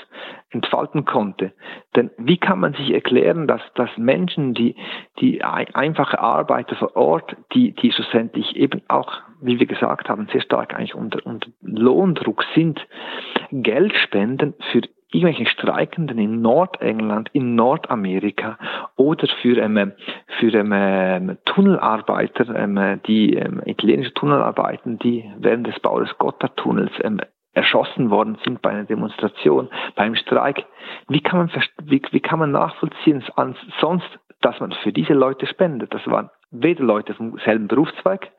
entfalten 0.52 1.06
konnte. 1.06 1.52
Denn 1.96 2.12
wie 2.18 2.38
kann 2.38 2.60
man 2.60 2.74
sich 2.74 2.94
erklären, 2.94 3.48
dass, 3.48 3.62
dass 3.74 3.90
Menschen, 3.98 4.54
die, 4.54 4.76
die 5.20 5.44
einfache 5.44 6.20
Arbeiter 6.20 6.76
vor 6.76 6.96
Ort, 6.96 7.36
die, 7.54 7.74
die 7.74 7.92
schlussendlich 7.92 8.56
eben 8.56 8.84
auch, 8.88 9.12
wie 9.42 9.60
wir 9.60 9.66
gesagt 9.66 10.10
haben, 10.10 10.28
sehr 10.32 10.42
stark 10.42 10.76
eigentlich 10.76 10.94
unter, 10.94 11.26
unter 11.26 11.50
Lohndruck 11.62 12.44
sind, 12.54 12.80
Geld 13.52 13.94
spenden 13.96 14.54
für 14.72 14.82
irgendwelchen 15.12 15.48
Streikenden 15.48 16.18
in 16.18 16.42
Nordengland, 16.42 17.30
in 17.34 17.56
Nordamerika 17.56 18.58
oder 18.96 19.28
für, 19.42 19.58
ähm, 19.58 19.94
für 20.40 20.54
ähm, 20.54 21.38
Tunnelarbeiter, 21.46 22.54
ähm, 22.56 23.02
die 23.08 23.34
ähm, 23.34 23.62
italienische 23.66 24.14
Tunnelarbeiten, 24.14 25.00
die 25.00 25.24
während 25.38 25.68
des 25.68 25.80
Baues 25.80 26.10
des 26.10 26.18
Gotthardtunnels 26.18 26.92
ähm, 27.02 27.22
erschossen 27.54 28.12
worden 28.12 28.38
sind 28.44 28.62
bei 28.62 28.70
einer 28.70 28.84
Demonstration, 28.84 29.70
beim 29.96 30.16
Streik. 30.16 30.66
Wie 31.08 31.22
kann 31.22 31.40
man, 31.40 31.64
wie, 31.84 32.02
wie 32.12 32.20
kann 32.20 32.40
man 32.40 32.52
nachvollziehen, 32.52 33.24
sonst, 33.82 34.08
dass 34.42 34.60
man 34.60 34.72
für 34.84 34.94
diese 34.94 35.14
Leute 35.14 35.48
spendet? 35.48 35.94
Das 35.94 36.06
waren 36.06 36.30
weder 36.52 36.84
Leute 36.84 37.14
vom 37.14 37.38
selben 37.44 37.68
Berufszweig, 37.68 38.32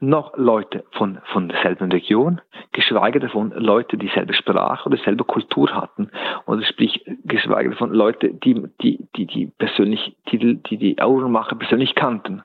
noch 0.00 0.36
Leute 0.36 0.84
von, 0.92 1.18
von 1.32 1.48
derselben 1.48 1.92
Region, 1.92 2.40
geschweige 2.72 3.20
davon 3.20 3.52
Leute, 3.52 3.96
die 3.96 4.06
dieselbe 4.06 4.34
Sprache 4.34 4.88
oder 4.88 4.96
dieselbe 4.96 5.24
Kultur 5.24 5.72
hatten. 5.72 6.10
Oder 6.46 6.62
sprich, 6.64 7.04
geschweige 7.24 7.70
davon 7.70 7.92
Leute, 7.92 8.34
die, 8.34 8.62
die, 8.80 9.06
die, 9.16 9.26
die 9.26 9.46
persönlich, 9.58 10.16
die, 10.30 10.60
die, 10.60 10.76
die 10.76 11.00
Aurenmacher 11.00 11.56
persönlich 11.56 11.94
kannten. 11.94 12.42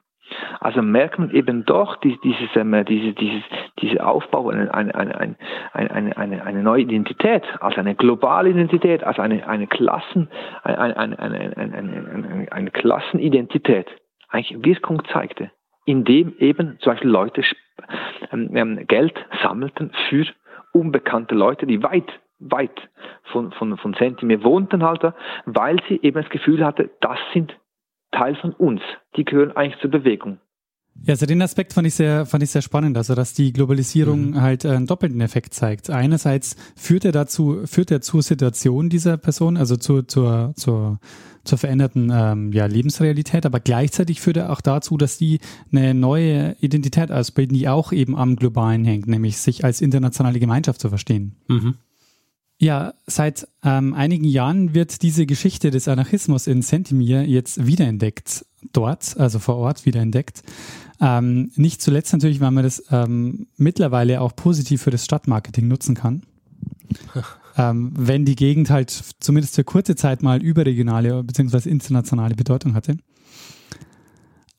Also 0.59 0.81
merkt 0.81 1.19
man 1.19 1.31
eben 1.31 1.65
doch 1.65 1.95
die, 1.95 2.19
dieses, 2.21 2.53
ähm, 2.55 2.83
dieses, 2.85 3.15
dieses, 3.15 3.43
diese 3.79 4.05
Aufbau, 4.05 4.49
eine, 4.49 4.71
eine, 4.73 4.93
eine, 4.93 5.35
eine, 5.71 6.17
eine, 6.17 6.43
eine 6.45 6.61
neue 6.61 6.81
Identität, 6.81 7.43
als 7.61 7.77
eine 7.77 7.95
globale 7.95 8.49
Identität, 8.49 9.03
als 9.03 9.19
eine, 9.19 9.47
eine 9.47 9.67
Klassen, 9.67 10.29
eine, 10.63 10.97
eine, 10.97 11.19
eine, 11.19 11.57
eine, 11.57 11.77
eine, 11.77 12.47
eine 12.51 12.71
Klassenidentität 12.71 13.87
eigentlich 14.29 14.63
Wirkung 14.63 15.03
zeigte, 15.11 15.51
indem 15.85 16.35
eben 16.39 16.77
zum 16.79 16.93
Beispiel 16.93 17.09
Leute 17.09 17.43
ähm, 18.31 18.55
ähm, 18.55 18.87
Geld 18.87 19.13
sammelten 19.41 19.91
für 20.09 20.25
unbekannte 20.73 21.35
Leute, 21.35 21.65
die 21.65 21.81
weit, 21.83 22.07
weit 22.39 22.89
von, 23.31 23.51
von, 23.53 23.77
von 23.77 23.93
Sentimir 23.93 24.43
wohnten 24.43 24.83
halt, 24.83 25.13
weil 25.45 25.77
sie 25.87 25.99
eben 26.01 26.21
das 26.21 26.29
Gefühl 26.29 26.65
hatte, 26.65 26.89
das 27.01 27.19
sind 27.33 27.57
Teil 28.11 28.35
von 28.35 28.53
uns, 28.53 28.81
die 29.15 29.25
gehören 29.25 29.55
eigentlich 29.55 29.79
zur 29.81 29.91
Bewegung. 29.91 30.39
Ja, 31.03 31.13
also 31.13 31.25
den 31.25 31.41
Aspekt 31.41 31.73
fand 31.73 31.87
ich 31.87 31.95
sehr, 31.95 32.25
fand 32.25 32.43
ich 32.43 32.49
sehr 32.49 32.61
spannend, 32.61 32.97
also 32.97 33.15
dass 33.15 33.33
die 33.33 33.53
Globalisierung 33.53 34.31
mhm. 34.31 34.41
halt 34.41 34.65
einen 34.65 34.87
doppelten 34.87 35.21
Effekt 35.21 35.53
zeigt. 35.53 35.89
Einerseits 35.89 36.55
führt 36.75 37.05
er 37.05 37.11
dazu, 37.11 37.61
führt 37.65 37.91
er 37.91 38.01
zur 38.01 38.21
Situation 38.21 38.89
dieser 38.89 39.17
Person, 39.17 39.57
also 39.57 39.77
zu, 39.77 40.01
zur, 40.01 40.53
zur, 40.55 40.99
zur 41.45 41.57
veränderten 41.57 42.11
ähm, 42.13 42.51
ja, 42.51 42.65
Lebensrealität, 42.65 43.45
aber 43.45 43.59
gleichzeitig 43.59 44.19
führt 44.19 44.37
er 44.37 44.51
auch 44.51 44.61
dazu, 44.61 44.97
dass 44.97 45.17
die 45.17 45.39
eine 45.71 45.93
neue 45.93 46.55
Identität 46.59 47.11
ausbilden, 47.11 47.57
die 47.57 47.69
auch 47.69 47.93
eben 47.93 48.17
am 48.17 48.35
Globalen 48.35 48.83
hängt, 48.83 49.07
nämlich 49.07 49.37
sich 49.37 49.63
als 49.63 49.81
internationale 49.81 50.39
Gemeinschaft 50.39 50.81
zu 50.81 50.89
verstehen. 50.89 51.37
Mhm. 51.47 51.75
Ja, 52.59 52.93
seit 53.05 53.47
ähm, 53.63 53.93
einigen 53.93 54.23
Jahren 54.23 54.73
wird 54.73 55.03
diese 55.03 55.27
Geschichte 55.27 55.69
des 55.69 55.87
Anarchismus 55.87 56.47
in 56.47 56.63
Sentimir 56.63 57.23
jetzt 57.27 57.67
wiederentdeckt, 57.67 58.45
dort, 58.73 59.15
also 59.17 59.37
vor 59.37 59.57
Ort 59.57 59.85
wiederentdeckt. 59.85 60.41
Ähm, 60.99 61.51
nicht 61.55 61.81
zuletzt 61.83 62.13
natürlich, 62.13 62.39
weil 62.39 62.49
man 62.49 62.63
das 62.63 62.83
ähm, 62.89 63.47
mittlerweile 63.57 64.21
auch 64.21 64.35
positiv 64.35 64.81
für 64.81 64.89
das 64.89 65.05
Stadtmarketing 65.05 65.67
nutzen 65.67 65.93
kann. 65.93 66.23
ähm, 67.57 67.91
wenn 67.95 68.25
die 68.25 68.35
Gegend 68.35 68.71
halt 68.71 68.89
zumindest 69.19 69.53
für 69.53 69.63
kurze 69.63 69.95
Zeit 69.95 70.23
mal 70.23 70.41
überregionale 70.41 71.23
bzw. 71.23 71.69
internationale 71.69 72.33
Bedeutung 72.33 72.73
hatte. 72.73 72.97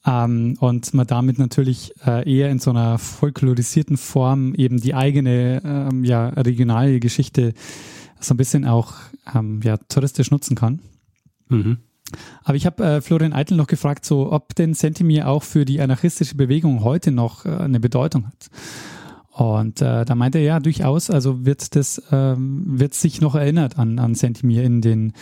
Ähm, 0.08 0.56
und 0.60 0.94
man 0.94 1.06
damit 1.06 1.38
natürlich 1.38 1.92
äh, 2.06 2.28
eher 2.30 2.48
in 2.48 2.58
so 2.58 2.70
einer 2.70 2.98
folklorisierten 2.98 3.98
Form 3.98 4.54
eben 4.54 4.80
die 4.80 4.94
eigene 4.94 5.60
ähm, 5.62 6.02
ja, 6.04 6.28
regionale 6.30 6.98
Geschichte 6.98 7.52
so 8.18 8.32
ein 8.34 8.38
bisschen 8.38 8.64
auch 8.64 8.94
ähm, 9.34 9.60
ja, 9.62 9.76
touristisch 9.76 10.30
nutzen 10.30 10.56
kann. 10.56 10.80
Mhm. 11.48 11.78
Aber 12.42 12.56
ich 12.56 12.64
habe 12.64 12.82
äh, 12.84 13.00
Florian 13.02 13.34
Eitel 13.34 13.56
noch 13.56 13.66
gefragt, 13.66 14.06
so 14.06 14.32
ob 14.32 14.54
denn 14.54 14.72
Sentimir 14.72 15.28
auch 15.28 15.42
für 15.42 15.66
die 15.66 15.80
anarchistische 15.80 16.36
Bewegung 16.36 16.82
heute 16.82 17.10
noch 17.10 17.44
äh, 17.44 17.50
eine 17.50 17.80
Bedeutung 17.80 18.26
hat. 18.26 18.48
Und 19.30 19.82
äh, 19.82 20.06
da 20.06 20.14
meinte 20.14 20.38
er 20.38 20.44
ja 20.44 20.60
durchaus, 20.60 21.10
also 21.10 21.44
wird 21.44 21.76
das 21.76 22.02
ähm, 22.10 22.80
wird 22.80 22.94
sich 22.94 23.20
noch 23.20 23.34
erinnert 23.34 23.78
an, 23.78 23.98
an 23.98 24.14
Sentimir 24.14 24.64
in 24.64 24.80
den 24.80 25.12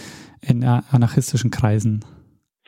in 0.41 0.62
anarchistischen 0.62 1.51
Kreisen. 1.51 2.05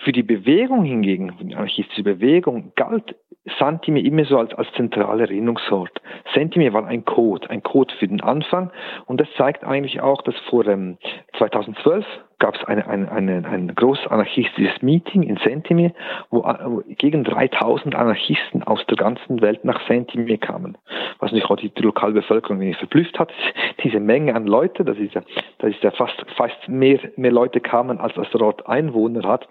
Für 0.08 0.12
die 0.12 0.22
Bewegung 0.22 0.84
hingegen, 0.84 1.34
die 1.38 1.54
anarchistische 1.54 2.02
Bewegung, 2.02 2.72
galt 2.76 3.14
Sentime 3.58 4.00
immer 4.00 4.24
so 4.24 4.38
als, 4.38 4.54
als 4.54 4.72
zentraler 4.72 5.24
Erinnerungsort. 5.24 6.00
Sentime 6.32 6.72
war 6.72 6.86
ein 6.86 7.04
Code, 7.04 7.50
ein 7.50 7.62
Code 7.62 7.92
für 7.98 8.08
den 8.08 8.22
Anfang 8.22 8.70
und 9.04 9.20
das 9.20 9.28
zeigt 9.36 9.64
eigentlich 9.64 10.00
auch, 10.00 10.22
dass 10.22 10.34
vor 10.48 10.66
ähm, 10.66 10.96
2012 11.36 12.06
gab 12.38 12.54
es 12.54 12.64
eine, 12.64 12.88
eine, 12.88 13.12
eine, 13.12 13.46
ein 13.46 13.74
großes 13.74 14.06
anarchistisches 14.06 14.80
Meeting 14.80 15.24
in 15.24 15.36
Sentime, 15.44 15.92
wo, 16.30 16.42
wo 16.42 16.82
gegen 16.86 17.22
3000 17.24 17.94
Anarchisten 17.94 18.62
aus 18.62 18.82
der 18.86 18.96
ganzen 18.96 19.42
Welt 19.42 19.62
nach 19.66 19.86
Sentime 19.88 20.38
kamen. 20.38 20.78
Was 21.18 21.32
natürlich 21.32 21.50
auch 21.50 21.56
die, 21.56 21.68
die 21.68 21.82
Lokalbevölkerung 21.82 22.72
verblüfft 22.72 23.18
hat, 23.18 23.30
diese 23.84 24.00
Menge 24.00 24.34
an 24.34 24.46
Leute, 24.46 24.86
das 24.86 24.96
ist 24.96 25.12
ja, 25.12 25.20
das 25.58 25.72
ist 25.72 25.82
ja 25.82 25.90
fast, 25.90 26.24
fast 26.34 26.66
mehr, 26.66 26.98
mehr 27.16 27.32
Leute 27.32 27.60
kamen, 27.60 27.98
als 27.98 28.14
das 28.14 28.34
Ort 28.36 28.66
Einwohner 28.66 29.28
hat. 29.28 29.46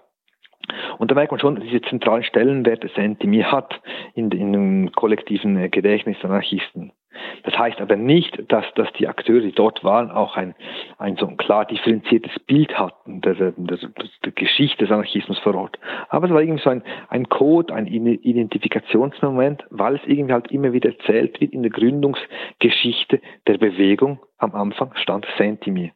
Und 0.98 1.10
da 1.10 1.14
merkt 1.14 1.32
man 1.32 1.40
schon, 1.40 1.60
diese 1.60 1.80
zentralen 1.82 2.24
Stellenwerte 2.24 2.88
Sentimi 2.94 3.42
hat 3.42 3.80
in, 4.14 4.30
in 4.30 4.52
dem 4.52 4.92
kollektiven 4.92 5.56
äh, 5.56 5.68
Gedächtnis 5.68 6.16
der 6.20 6.30
Anarchisten. 6.30 6.92
Das 7.42 7.56
heißt 7.58 7.80
aber 7.80 7.96
nicht, 7.96 8.42
dass, 8.48 8.64
dass 8.74 8.92
die 8.98 9.08
Akteure, 9.08 9.40
die 9.40 9.52
dort 9.52 9.82
waren, 9.82 10.10
auch 10.10 10.36
ein, 10.36 10.54
ein 10.98 11.16
so 11.16 11.26
ein 11.26 11.36
klar 11.36 11.64
differenziertes 11.64 12.32
Bild 12.46 12.78
hatten 12.78 13.20
der, 13.20 13.34
der, 13.34 13.52
der, 13.56 13.78
der 14.24 14.32
Geschichte 14.32 14.84
des 14.84 14.92
Anarchismus 14.92 15.38
vor 15.38 15.54
Ort. 15.54 15.78
Aber 16.08 16.26
es 16.26 16.32
war 16.32 16.40
irgendwie 16.40 16.62
so 16.62 16.70
ein, 16.70 16.82
ein 17.08 17.28
Code, 17.28 17.74
ein 17.74 17.86
Identifikationsmoment, 17.86 19.64
weil 19.70 19.96
es 19.96 20.02
irgendwie 20.06 20.32
halt 20.32 20.50
immer 20.50 20.72
wieder 20.72 20.90
erzählt 20.90 21.40
wird 21.40 21.52
in 21.52 21.62
der 21.62 21.72
Gründungsgeschichte 21.72 23.20
der 23.46 23.58
Bewegung. 23.58 24.20
Am 24.38 24.54
Anfang 24.54 24.92
stand 24.96 25.26
Sentimi. 25.36 25.92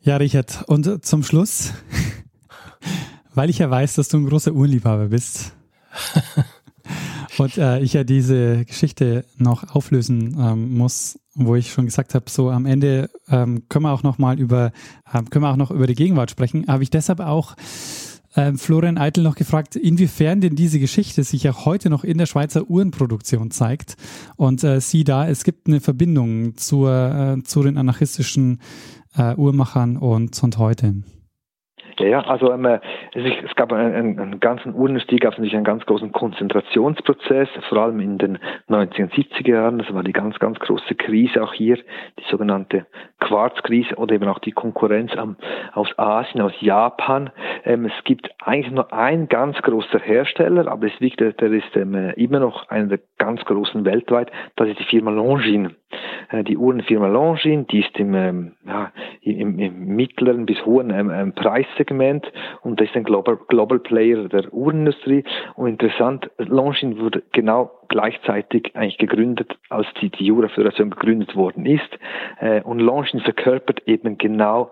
Ja, 0.00 0.16
Richard, 0.16 0.64
und 0.66 1.04
zum 1.04 1.22
Schluss 1.22 1.72
weil 3.34 3.50
ich 3.50 3.58
ja 3.58 3.70
weiß, 3.70 3.94
dass 3.94 4.08
du 4.08 4.18
ein 4.18 4.26
großer 4.26 4.52
Uhrenliebhaber 4.52 5.06
bist. 5.06 5.52
und 7.38 7.56
äh, 7.58 7.80
ich 7.80 7.92
ja 7.92 8.04
diese 8.04 8.64
Geschichte 8.64 9.24
noch 9.36 9.74
auflösen 9.74 10.36
ähm, 10.38 10.76
muss, 10.76 11.18
wo 11.34 11.54
ich 11.54 11.72
schon 11.72 11.86
gesagt 11.86 12.14
habe, 12.14 12.28
so 12.28 12.50
am 12.50 12.66
Ende 12.66 13.10
ähm, 13.28 13.68
können 13.68 13.84
wir 13.84 13.92
auch 13.92 14.02
noch 14.02 14.18
mal 14.18 14.38
über 14.38 14.72
äh, 15.12 15.22
können 15.30 15.44
wir 15.44 15.50
auch 15.50 15.56
noch 15.56 15.70
über 15.70 15.86
die 15.86 15.94
Gegenwart 15.94 16.30
sprechen. 16.30 16.66
Habe 16.68 16.82
ich 16.82 16.90
deshalb 16.90 17.20
auch 17.20 17.56
äh, 18.34 18.52
Florian 18.54 18.98
Eitel 18.98 19.22
noch 19.22 19.36
gefragt, 19.36 19.76
inwiefern 19.76 20.40
denn 20.40 20.56
diese 20.56 20.80
Geschichte 20.80 21.24
sich 21.24 21.48
auch 21.48 21.64
heute 21.64 21.90
noch 21.90 22.04
in 22.04 22.18
der 22.18 22.26
Schweizer 22.26 22.68
Uhrenproduktion 22.68 23.50
zeigt. 23.50 23.96
Und 24.36 24.64
äh, 24.64 24.80
sieh 24.80 25.04
da, 25.04 25.28
es 25.28 25.44
gibt 25.44 25.66
eine 25.66 25.80
Verbindung 25.80 26.56
zur, 26.56 27.36
äh, 27.38 27.42
zu 27.42 27.62
den 27.62 27.78
anarchistischen 27.78 28.60
äh, 29.16 29.34
Uhrmachern 29.34 29.96
und, 29.96 30.40
und 30.42 30.58
heute. 30.58 30.94
Ja, 31.98 32.06
ja, 32.06 32.20
also 32.22 32.52
ähm, 32.52 32.66
es, 32.66 32.80
es, 33.14 33.54
gab 33.54 33.72
einen, 33.72 34.18
einen, 34.18 34.40
ganzen 34.40 34.74
Uhrenindustrie, 34.74 35.16
gab 35.16 35.32
es 35.32 35.38
natürlich 35.38 35.54
einen 35.54 35.64
ganz 35.64 35.86
großen 35.86 36.10
Konzentrationsprozess, 36.12 37.48
vor 37.68 37.78
allem 37.78 38.00
in 38.00 38.18
den 38.18 38.38
1970er 38.68 39.50
Jahren. 39.50 39.78
Das 39.78 39.92
war 39.94 40.02
die 40.02 40.12
ganz, 40.12 40.38
ganz 40.38 40.58
große 40.58 40.94
Krise 40.96 41.42
auch 41.42 41.52
hier, 41.52 41.76
die 41.76 42.24
sogenannte 42.30 42.86
Quarzkrise 43.24 43.96
oder 43.96 44.14
eben 44.14 44.28
auch 44.28 44.38
die 44.38 44.52
Konkurrenz 44.52 45.12
am, 45.16 45.36
aus 45.72 45.88
Asien, 45.98 46.42
aus 46.42 46.52
Japan. 46.60 47.30
Ähm, 47.64 47.86
es 47.86 48.04
gibt 48.04 48.30
eigentlich 48.44 48.72
nur 48.72 48.92
ein 48.92 49.28
ganz 49.28 49.56
großer 49.62 49.98
Hersteller, 49.98 50.70
aber 50.70 50.86
es 50.86 51.00
liegt, 51.00 51.20
der, 51.20 51.34
ist 51.40 51.74
ähm, 51.74 51.94
immer 52.16 52.40
noch 52.40 52.68
einer 52.68 52.86
der 52.86 53.00
ganz 53.18 53.44
großen 53.44 53.84
weltweit. 53.84 54.30
Das 54.56 54.68
ist 54.68 54.78
die 54.78 54.84
Firma 54.84 55.10
Longines. 55.10 55.72
Äh, 56.30 56.44
die 56.44 56.56
Uhrenfirma 56.56 57.08
Longines, 57.08 57.66
die 57.68 57.80
ist 57.80 57.98
im, 57.98 58.14
ähm, 58.14 58.52
ja, 58.66 58.92
im, 59.22 59.58
im 59.58 59.96
mittleren 59.96 60.44
bis 60.44 60.64
hohen 60.66 60.90
ähm, 60.90 61.10
ähm, 61.10 61.32
Preissegment 61.32 62.30
und 62.62 62.80
das 62.80 62.88
ist 62.88 62.96
ein 62.96 63.04
Global, 63.04 63.38
Global 63.48 63.78
Player 63.78 64.28
der 64.28 64.52
Uhrenindustrie. 64.52 65.24
Und 65.54 65.68
interessant, 65.68 66.30
Longines 66.38 66.98
wurde 66.98 67.22
genau 67.32 67.70
gleichzeitig 67.88 68.74
eigentlich 68.74 68.98
gegründet, 68.98 69.56
als 69.68 69.86
die, 70.00 70.10
die 70.10 70.26
Jura-Föderation 70.26 70.90
gegründet 70.90 71.36
worden 71.36 71.66
ist. 71.66 71.98
Äh, 72.40 72.62
und 72.62 72.80
Longines 72.80 73.24
verkörpert 73.24 73.82
eben 73.86 74.18
genau 74.18 74.70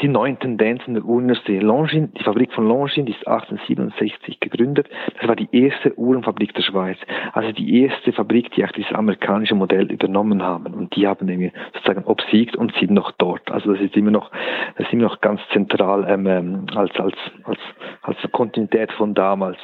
die 0.00 0.08
neuen 0.08 0.38
Tendenzen 0.38 0.94
der 0.94 1.04
Uhrenindustrie. 1.04 1.58
Longines, 1.58 2.10
die 2.12 2.22
Fabrik 2.22 2.52
von 2.52 2.66
Longines, 2.66 3.16
ist 3.16 3.26
1867 3.26 4.40
gegründet. 4.40 4.88
Das 5.18 5.28
war 5.28 5.36
die 5.36 5.48
erste 5.52 5.96
Uhrenfabrik 5.98 6.54
der 6.54 6.62
Schweiz. 6.62 6.98
Also 7.32 7.52
die 7.52 7.82
erste 7.82 8.12
Fabrik, 8.12 8.50
die 8.52 8.64
auch 8.64 8.72
dieses 8.72 8.92
amerikanische 8.92 9.54
Modell 9.54 9.90
übernommen 9.90 10.42
haben. 10.42 10.74
Und 10.74 10.94
die 10.96 11.06
haben 11.06 11.28
irgendwie 11.28 11.52
sozusagen 11.74 12.04
obsiegt 12.04 12.56
und 12.56 12.74
sind 12.76 12.90
noch 12.90 13.12
dort. 13.12 13.50
Also 13.50 13.72
das 13.72 13.80
ist 13.82 13.96
immer 13.96 14.10
noch, 14.10 14.30
das 14.76 14.86
ist 14.86 14.92
immer 14.92 15.04
noch 15.04 15.20
ganz 15.20 15.40
zentral 15.52 16.06
ähm, 16.08 16.26
ähm 16.26 16.66
als, 16.74 16.94
als, 16.98 17.16
als, 17.44 17.58
als 18.02 18.16
Kontinuität 18.32 18.92
von 18.92 19.14
damals. 19.14 19.58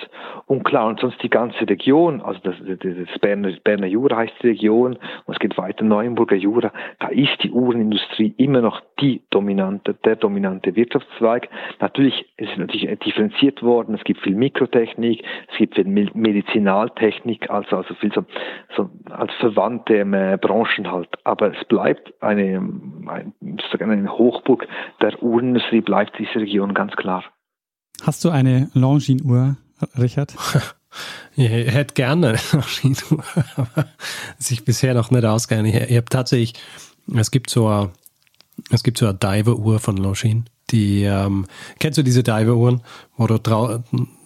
Und 0.47 0.65
klar, 0.65 0.87
und 0.87 1.01
sonst 1.01 1.23
die 1.23 1.31
ganze 1.31 1.69
Region, 1.69 2.21
also 2.21 2.41
das, 2.43 2.55
das 2.61 3.19
Berner, 3.21 3.51
Berner 3.65 3.87
Jura 3.87 4.17
heißt 4.17 4.35
die 4.43 4.49
Region, 4.49 4.97
und 5.27 5.35
es 5.35 5.39
geht 5.39 5.57
weiter 5.59 5.85
Neuenburger 5.85 6.37
Jura, 6.37 6.73
da 6.99 7.09
ist 7.09 7.43
die 7.43 7.51
Uhrenindustrie 7.51 8.35
immer 8.37 8.61
noch 8.61 8.81
die 9.01 9.23
dominante, 9.31 9.95
der 10.05 10.17
dominante 10.21 10.75
Wirtschaftszweig. 10.77 11.49
Natürlich 11.81 12.27
ist 12.37 12.51
es 12.53 12.59
natürlich 12.59 12.99
differenziert 13.01 13.63
worden. 13.63 13.95
Es 13.95 14.05
gibt 14.05 14.21
viel 14.21 14.35
Mikrotechnik, 14.35 15.25
es 15.51 15.59
gibt 15.59 15.75
viel 15.75 15.87
Medizinaltechnik, 15.87 17.51
also, 17.51 17.77
also 17.79 17.95
viel 17.95 18.13
so, 18.13 18.25
so 18.77 18.91
als 19.11 19.33
verwandte 19.41 20.01
äh, 20.01 20.39
Branchen 20.41 20.91
halt. 20.91 21.09
Aber 21.25 21.53
es 21.57 21.65
bleibt 21.67 22.13
eine, 22.23 22.63
ein, 23.07 23.35
eine 23.81 24.19
Hochburg 24.19 24.67
der 25.01 25.23
Uhrenindustrie, 25.23 25.81
bleibt 25.81 26.19
diese 26.19 26.37
Region 26.37 26.75
ganz 26.75 26.95
klar. 26.97 27.25
Hast 28.03 28.25
du 28.25 28.31
eine 28.31 28.71
Longines-Uhr, 28.75 29.57
Richard? 29.99 30.35
Ich 31.37 31.49
hätte 31.49 31.95
gerne 31.95 32.31
eine 32.31 32.39
Longines-Uhr, 32.53 33.23
aber 33.57 33.87
sich 34.39 34.65
bisher 34.65 34.93
noch 34.93 35.13
nicht 35.13 35.25
ausgegangen. 35.25 35.67
Ich, 35.67 35.77
ich 35.77 35.97
habe 35.97 36.07
tatsächlich, 36.07 36.55
es 37.15 37.31
gibt 37.31 37.49
so 37.49 37.69
eine 37.69 37.91
es 38.71 38.83
gibt 38.83 38.99
so 38.99 39.07
eine 39.07 39.15
Diver-Uhr 39.15 39.79
von 39.81 39.97
Longines, 39.97 40.45
die, 40.71 41.03
ähm, 41.03 41.47
kennst 41.79 41.99
du 41.99 42.03
diese 42.03 42.23
Diver-Uhren, 42.23 42.83
wo 43.17 43.27
du, 43.27 43.83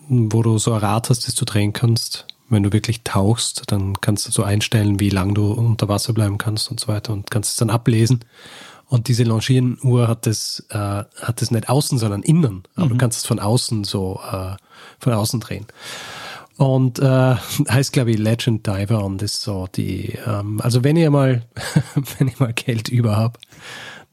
wo 0.08 0.42
du 0.42 0.58
so 0.58 0.72
ein 0.72 0.80
Rad 0.80 1.10
hast, 1.10 1.26
das 1.26 1.34
du 1.34 1.44
drehen 1.44 1.72
kannst? 1.72 2.26
Wenn 2.50 2.62
du 2.62 2.72
wirklich 2.72 3.02
tauchst, 3.04 3.62
dann 3.68 4.00
kannst 4.00 4.28
du 4.28 4.30
so 4.30 4.42
einstellen, 4.42 5.00
wie 5.00 5.08
lang 5.08 5.34
du 5.34 5.52
unter 5.52 5.88
Wasser 5.88 6.12
bleiben 6.12 6.36
kannst 6.36 6.70
und 6.70 6.78
so 6.78 6.88
weiter 6.88 7.12
und 7.12 7.30
kannst 7.30 7.52
es 7.52 7.56
dann 7.56 7.70
ablesen. 7.70 8.20
Und 8.86 9.08
diese 9.08 9.24
Longines-Uhr 9.24 10.08
hat 10.08 10.26
das, 10.26 10.62
äh, 10.68 10.76
hat 10.76 11.40
das 11.40 11.50
nicht 11.50 11.70
außen, 11.70 11.98
sondern 11.98 12.22
innen. 12.22 12.64
Aber 12.76 12.86
mhm. 12.86 12.90
du 12.90 12.96
kannst 12.98 13.20
es 13.20 13.26
von 13.26 13.40
außen 13.40 13.84
so, 13.84 14.20
äh, 14.30 14.56
von 14.98 15.12
außen 15.14 15.40
drehen. 15.40 15.66
Und 16.58 16.98
äh, 16.98 17.34
heißt, 17.70 17.92
glaube 17.92 18.10
ich, 18.10 18.18
Legend 18.18 18.66
Diver 18.66 19.02
und 19.04 19.22
ist 19.22 19.40
so 19.40 19.66
die, 19.74 20.18
ähm, 20.26 20.60
also 20.60 20.84
wenn 20.84 20.96
ihr 20.96 21.10
mal, 21.10 21.44
wenn 22.18 22.28
ihr 22.28 22.34
mal 22.38 22.52
Geld 22.52 22.88
über 22.88 23.16
habt, 23.16 23.40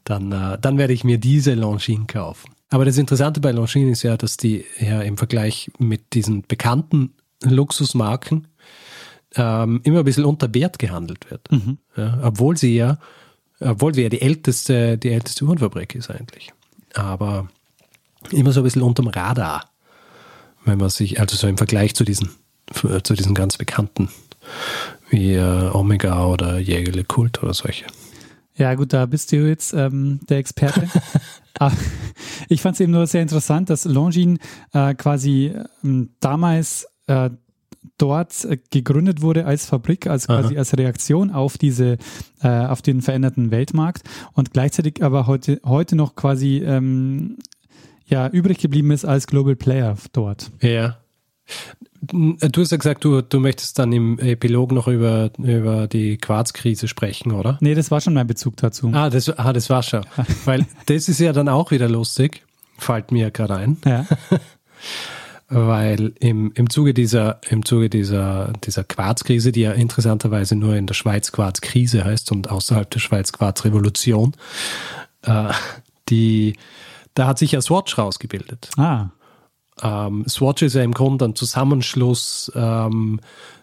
dann, 0.04 0.32
äh, 0.32 0.58
dann 0.60 0.78
werde 0.78 0.92
ich 0.92 1.04
mir 1.04 1.18
diese 1.18 1.54
Longines 1.54 2.06
kaufen. 2.06 2.50
Aber 2.70 2.84
das 2.84 2.96
Interessante 2.96 3.40
bei 3.40 3.52
Longines 3.52 3.98
ist 3.98 4.02
ja, 4.02 4.16
dass 4.16 4.36
die 4.36 4.64
ja 4.80 5.02
im 5.02 5.18
Vergleich 5.18 5.70
mit 5.78 6.14
diesen 6.14 6.42
bekannten 6.42 7.14
Luxusmarken 7.42 8.48
ähm, 9.34 9.80
immer 9.84 10.00
ein 10.00 10.04
bisschen 10.04 10.24
unter 10.24 10.52
Wert 10.54 10.78
gehandelt 10.78 11.30
wird. 11.30 11.50
Mhm. 11.50 11.78
Ja, 11.96 12.18
obwohl 12.22 12.56
sie 12.56 12.74
ja, 12.74 12.98
obwohl 13.60 13.94
sie 13.94 14.02
ja 14.02 14.08
die 14.08 14.22
älteste, 14.22 14.98
die 14.98 15.10
älteste 15.10 15.44
Uhrenfabrik 15.44 15.94
ist 15.94 16.10
eigentlich. 16.10 16.52
Aber 16.94 17.48
immer 18.30 18.52
so 18.52 18.60
ein 18.60 18.64
bisschen 18.64 18.82
unterm 18.82 19.08
Radar. 19.08 19.68
Wenn 20.64 20.78
man 20.78 20.90
sich, 20.90 21.20
also 21.20 21.36
so 21.36 21.48
im 21.48 21.58
Vergleich 21.58 21.94
zu 21.94 22.04
diesen, 22.04 22.30
zu 23.02 23.14
diesen 23.14 23.34
ganz 23.34 23.56
bekannten, 23.56 24.08
wie 25.10 25.34
äh, 25.34 25.70
Omega 25.72 26.24
oder 26.24 26.58
Jägerle 26.58 27.04
Kult 27.04 27.42
oder 27.42 27.52
solche. 27.52 27.84
Ja, 28.56 28.74
gut, 28.74 28.92
da 28.92 29.06
bist 29.06 29.32
du 29.32 29.36
jetzt 29.48 29.72
ähm, 29.72 30.20
der 30.28 30.38
Experte. 30.38 30.88
Aber 31.58 31.74
ich 32.48 32.60
fand 32.60 32.74
es 32.74 32.80
eben 32.80 32.92
nur 32.92 33.06
sehr 33.06 33.22
interessant, 33.22 33.70
dass 33.70 33.84
Longines 33.84 34.38
äh, 34.72 34.94
quasi 34.94 35.54
ähm, 35.82 36.10
damals 36.20 36.86
äh, 37.06 37.30
dort 37.98 38.44
äh, 38.44 38.58
gegründet 38.70 39.22
wurde 39.22 39.46
als 39.46 39.66
Fabrik, 39.66 40.06
als 40.06 40.26
quasi 40.26 40.54
Aha. 40.54 40.58
als 40.58 40.76
Reaktion 40.76 41.30
auf 41.30 41.58
diese, 41.58 41.98
äh, 42.42 42.48
auf 42.48 42.82
den 42.82 43.00
veränderten 43.00 43.50
Weltmarkt 43.50 44.02
und 44.34 44.52
gleichzeitig 44.52 45.02
aber 45.02 45.26
heute, 45.26 45.60
heute 45.64 45.96
noch 45.96 46.14
quasi 46.14 46.58
ähm, 46.58 47.38
ja, 48.06 48.28
übrig 48.28 48.58
geblieben 48.58 48.90
ist 48.90 49.04
als 49.04 49.26
Global 49.26 49.56
Player 49.56 49.96
dort. 50.12 50.50
Ja. 50.60 50.98
Du 52.04 52.60
hast 52.60 52.72
ja 52.72 52.76
gesagt, 52.76 53.04
du, 53.04 53.22
du 53.22 53.38
möchtest 53.38 53.78
dann 53.78 53.92
im 53.92 54.18
Epilog 54.18 54.72
noch 54.72 54.88
über, 54.88 55.30
über 55.38 55.86
die 55.86 56.18
Quarzkrise 56.18 56.88
sprechen, 56.88 57.30
oder? 57.30 57.58
Nee, 57.60 57.76
das 57.76 57.92
war 57.92 58.00
schon 58.00 58.14
mein 58.14 58.26
Bezug 58.26 58.56
dazu. 58.56 58.90
Ah, 58.92 59.08
das, 59.08 59.30
ah, 59.30 59.52
das 59.52 59.70
war 59.70 59.84
schon. 59.84 60.04
Weil 60.44 60.66
das 60.86 61.08
ist 61.08 61.20
ja 61.20 61.32
dann 61.32 61.48
auch 61.48 61.70
wieder 61.70 61.88
lustig, 61.88 62.42
fällt 62.76 63.12
mir 63.12 63.30
gerade 63.30 63.54
ein. 63.54 63.76
Ja. 63.84 64.06
weil 65.54 66.14
im, 66.18 66.50
im 66.54 66.70
Zuge 66.70 66.94
dieser, 66.94 67.38
im 67.50 67.64
Zuge 67.64 67.90
dieser, 67.90 68.54
dieser 68.64 68.84
Quarzkrise, 68.84 69.52
die 69.52 69.60
ja 69.60 69.72
interessanterweise 69.72 70.56
nur 70.56 70.74
in 70.76 70.86
der 70.86 70.94
Schweiz 70.94 71.30
Quarzkrise 71.30 72.04
heißt 72.04 72.32
und 72.32 72.50
außerhalb 72.50 72.90
der 72.90 73.00
Schweiz 73.00 73.32
Quarzrevolution, 73.32 74.32
äh, 75.22 75.52
die, 76.08 76.56
da 77.14 77.26
hat 77.26 77.38
sich 77.38 77.52
ja 77.52 77.60
Swatch 77.60 77.98
rausgebildet. 77.98 78.70
Ah, 78.78 79.10
Ähm, 79.80 80.24
Swatch 80.28 80.62
ist 80.62 80.74
ja 80.74 80.82
im 80.82 80.92
Grunde 80.92 81.24
ein 81.24 81.34
Zusammenschluss 81.34 82.52
ähm, 82.54 83.20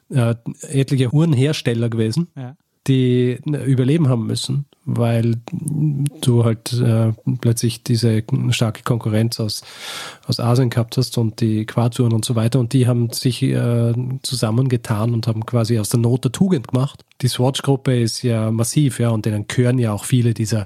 äh, 0.10 0.36
etlicher 0.68 1.14
Uhrenhersteller 1.14 1.89
gewesen, 1.89 2.30
ja. 2.36 2.55
die 2.88 3.39
äh, 3.45 3.64
überleben 3.66 4.10
haben 4.10 4.26
müssen, 4.26 4.66
weil 4.86 5.36
du 6.22 6.45
halt 6.45 6.74
äh, 6.74 7.14
plötzlich 7.41 7.84
diese 7.84 8.24
starke 8.49 8.82
Konkurrenz 8.84 9.39
aus, 9.39 9.64
aus 10.26 10.39
Asien 10.39 10.72
gehabt 10.72 10.97
hast 10.97 11.18
und 11.20 11.41
die 11.41 11.66
Quarzuhren 11.66 12.14
und 12.14 12.26
so 12.26 12.36
weiter 12.36 12.60
und 12.60 12.74
die 12.74 12.88
haben 12.88 13.12
sich 13.12 13.43
äh, 13.43 13.93
zusammengetan 14.24 15.14
und 15.14 15.28
haben 15.28 15.45
quasi 15.45 15.78
aus 15.78 15.89
der 15.89 15.99
Not 15.99 16.24
der 16.24 16.32
Tugend 16.32 16.70
gemacht. 16.70 17.05
Die 17.22 17.28
Swatch-Gruppe 17.28 17.99
ist 17.99 18.24
ja 18.24 18.49
massiv, 18.49 18.99
ja, 18.99 19.10
und 19.10 19.26
denen 19.26 19.47
gehören 19.47 19.78
ja 19.78 19.93
auch 19.93 20.05
viele 20.05 20.34
dieser 20.34 20.66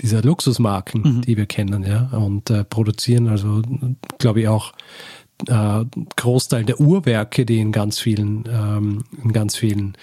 dieser 0.00 0.22
Luxusmarken, 0.22 1.22
die 1.22 1.36
wir 1.36 1.46
kennen, 1.46 1.82
ja, 1.82 2.08
und 2.12 2.50
äh, 2.50 2.64
produzieren 2.64 3.28
also, 3.28 3.62
glaube 4.18 4.40
ich, 4.40 4.48
auch 4.48 4.72
äh, 5.46 5.84
Großteil 6.16 6.64
der 6.64 6.80
Uhrwerke, 6.80 7.46
die 7.46 7.58
in 7.58 7.72
ganz 7.72 7.98
vielen, 7.98 8.44
ähm, 8.50 9.04
in 9.22 9.32
ganz 9.32 9.56
vielen 9.56 9.96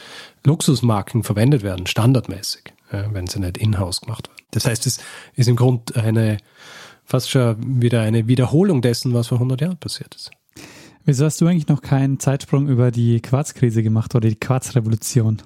Luxusmarken 0.46 1.24
verwendet 1.24 1.64
werden, 1.64 1.88
standardmäßig, 1.88 2.74
ja, 2.92 3.14
wenn 3.14 3.28
sie 3.28 3.40
nicht 3.40 3.58
in-house 3.58 4.02
gemacht 4.02 4.28
werden. 4.28 4.46
Das 4.52 4.66
heißt, 4.66 4.86
es 4.86 5.00
ist 5.36 5.48
im 5.48 5.56
Grunde 5.56 5.96
eine 6.02 6.38
fast 7.04 7.30
schon 7.30 7.82
wieder 7.82 8.02
eine 8.02 8.28
Wiederholung 8.28 8.82
dessen, 8.82 9.14
was 9.14 9.28
vor 9.28 9.38
100 9.38 9.62
Jahren 9.62 9.78
passiert 9.78 10.16
ist. 10.16 10.32
Wieso 11.06 11.26
hast 11.26 11.40
du 11.40 11.46
eigentlich 11.46 11.68
noch 11.68 11.82
keinen 11.82 12.20
Zeitsprung 12.20 12.68
über 12.68 12.90
die 12.90 13.22
Quarzkrise 13.22 13.84
gemacht 13.84 14.16
oder 14.16 14.28
die 14.28 14.36
Quarzrevolution? 14.36 15.42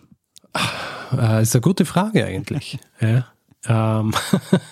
Äh, 1.12 1.41
ist 1.41 1.54
eine 1.54 1.62
gute 1.62 1.86
Frage 1.86 2.26
eigentlich. 2.26 2.80
ja. 3.02 3.28
Ähm, 3.68 4.14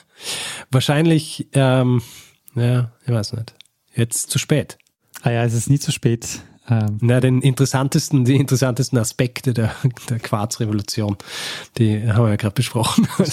wahrscheinlich, 0.71 1.47
ähm, 1.53 2.01
ja, 2.55 2.91
ich 3.05 3.11
weiß 3.11 3.33
nicht. 3.33 3.53
Jetzt 3.93 4.29
zu 4.29 4.39
spät. 4.39 4.77
Ah 5.21 5.31
ja, 5.31 5.43
es 5.43 5.53
ist 5.53 5.69
nie 5.69 5.79
zu 5.79 5.91
spät. 5.91 6.41
Ähm, 6.69 6.97
Na, 7.01 7.19
den 7.19 7.41
interessantesten, 7.41 8.25
die 8.25 8.35
interessantesten 8.35 8.97
Aspekte 8.97 9.53
der, 9.53 9.73
der 10.09 10.19
Quarzrevolution, 10.19 11.17
die 11.77 12.11
haben 12.11 12.25
wir 12.25 12.31
ja 12.31 12.35
gerade 12.35 12.53
besprochen. 12.53 13.07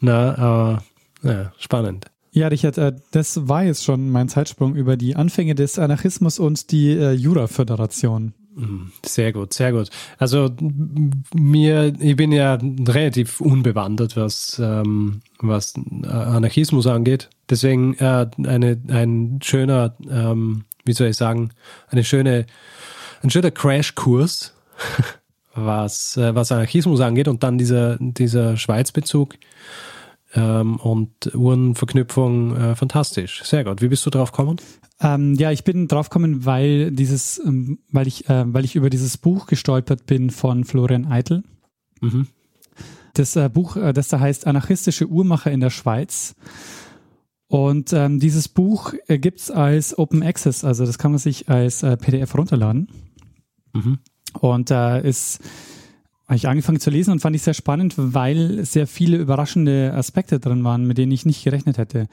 Na, 0.00 0.34
aber 0.36 0.82
ja, 1.22 1.52
spannend. 1.58 2.06
Ja, 2.32 2.46
Richard, 2.48 2.78
äh, 2.78 2.92
das 3.10 3.48
war 3.48 3.64
jetzt 3.64 3.84
schon 3.84 4.10
mein 4.10 4.28
Zeitsprung 4.28 4.76
über 4.76 4.96
die 4.96 5.16
Anfänge 5.16 5.54
des 5.56 5.78
Anarchismus 5.78 6.38
und 6.38 6.70
die 6.70 6.90
äh, 6.90 7.10
Jura-Föderation. 7.12 8.34
Mhm, 8.60 8.92
Sehr 9.06 9.32
gut, 9.32 9.54
sehr 9.54 9.72
gut. 9.72 9.88
Also 10.18 10.50
mir, 11.34 11.94
ich 11.98 12.14
bin 12.14 12.30
ja 12.30 12.58
relativ 12.60 13.40
unbewandert, 13.40 14.16
was, 14.16 14.60
ähm, 14.62 15.22
was 15.38 15.74
äh, 15.76 16.06
Anarchismus 16.06 16.86
angeht. 16.86 17.30
Deswegen 17.48 17.94
äh, 17.94 18.26
eine, 18.44 18.78
ein 18.88 19.38
schöner, 19.42 19.96
ähm, 20.10 20.64
wie 20.84 20.92
soll 20.92 21.08
ich 21.08 21.16
sagen, 21.16 21.50
eine 21.88 22.04
schöne, 22.04 22.44
ein 23.22 23.30
schöner 23.30 23.50
Crashkurs, 23.50 24.52
was, 25.54 26.18
äh, 26.18 26.34
was 26.34 26.52
Anarchismus 26.52 27.00
angeht 27.00 27.28
und 27.28 27.42
dann 27.42 27.56
dieser, 27.56 27.96
dieser 27.98 28.58
Schweizbezug 28.58 29.36
ähm, 30.34 30.76
und 30.76 31.34
Uhrenverknüpfung 31.34 32.56
äh, 32.56 32.76
fantastisch. 32.76 33.42
Sehr 33.44 33.64
gut. 33.64 33.82
Wie 33.82 33.88
bist 33.88 34.04
du 34.06 34.10
drauf 34.10 34.32
gekommen? 34.32 34.58
Ähm, 35.00 35.34
ja, 35.34 35.50
ich 35.50 35.64
bin 35.64 35.88
draufgekommen, 35.88 36.44
weil 36.44 36.90
dieses, 36.90 37.40
ähm, 37.44 37.78
weil 37.90 38.06
ich, 38.06 38.28
äh, 38.28 38.44
weil 38.52 38.64
ich 38.64 38.76
über 38.76 38.90
dieses 38.90 39.16
Buch 39.16 39.46
gestolpert 39.46 40.06
bin 40.06 40.30
von 40.30 40.64
Florian 40.64 41.06
Eitel. 41.06 41.42
Mhm. 42.00 42.26
Das 43.14 43.34
äh, 43.36 43.48
Buch, 43.48 43.76
äh, 43.76 43.92
das 43.92 44.08
da 44.08 44.20
heißt 44.20 44.46
Anarchistische 44.46 45.08
Uhrmacher 45.08 45.50
in 45.50 45.60
der 45.60 45.70
Schweiz. 45.70 46.34
Und 47.48 47.92
ähm, 47.92 48.20
dieses 48.20 48.48
Buch 48.48 48.94
äh, 49.08 49.18
gibt's 49.18 49.50
als 49.50 49.98
Open 49.98 50.22
Access, 50.22 50.64
also 50.64 50.86
das 50.86 50.98
kann 50.98 51.10
man 51.10 51.18
sich 51.18 51.48
als 51.48 51.82
äh, 51.82 51.96
PDF 51.96 52.36
runterladen. 52.36 52.88
Mhm. 53.72 53.98
Und 54.38 54.70
da 54.70 54.98
ist 54.98 55.40
habe 56.30 56.36
ich 56.36 56.46
angefangen 56.46 56.78
zu 56.78 56.90
lesen 56.90 57.10
und 57.10 57.18
fand 57.18 57.34
ich 57.34 57.42
sehr 57.42 57.54
spannend, 57.54 57.94
weil 57.96 58.64
sehr 58.64 58.86
viele 58.86 59.16
überraschende 59.16 59.92
Aspekte 59.92 60.38
drin 60.38 60.62
waren, 60.62 60.86
mit 60.86 60.96
denen 60.96 61.10
ich 61.10 61.26
nicht 61.26 61.42
gerechnet 61.42 61.76
hätte. 61.76 62.06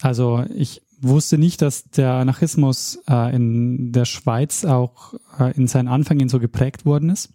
Also 0.00 0.44
ich 0.54 0.82
wusste 1.00 1.36
nicht, 1.36 1.62
dass 1.62 1.90
der 1.90 2.12
Anarchismus 2.12 3.00
äh, 3.10 3.34
in 3.34 3.90
der 3.90 4.04
Schweiz 4.04 4.64
auch 4.64 5.14
äh, 5.40 5.52
in 5.56 5.66
seinen 5.66 5.88
Anfängen 5.88 6.28
so 6.28 6.38
geprägt 6.38 6.86
worden 6.86 7.10
ist. 7.10 7.30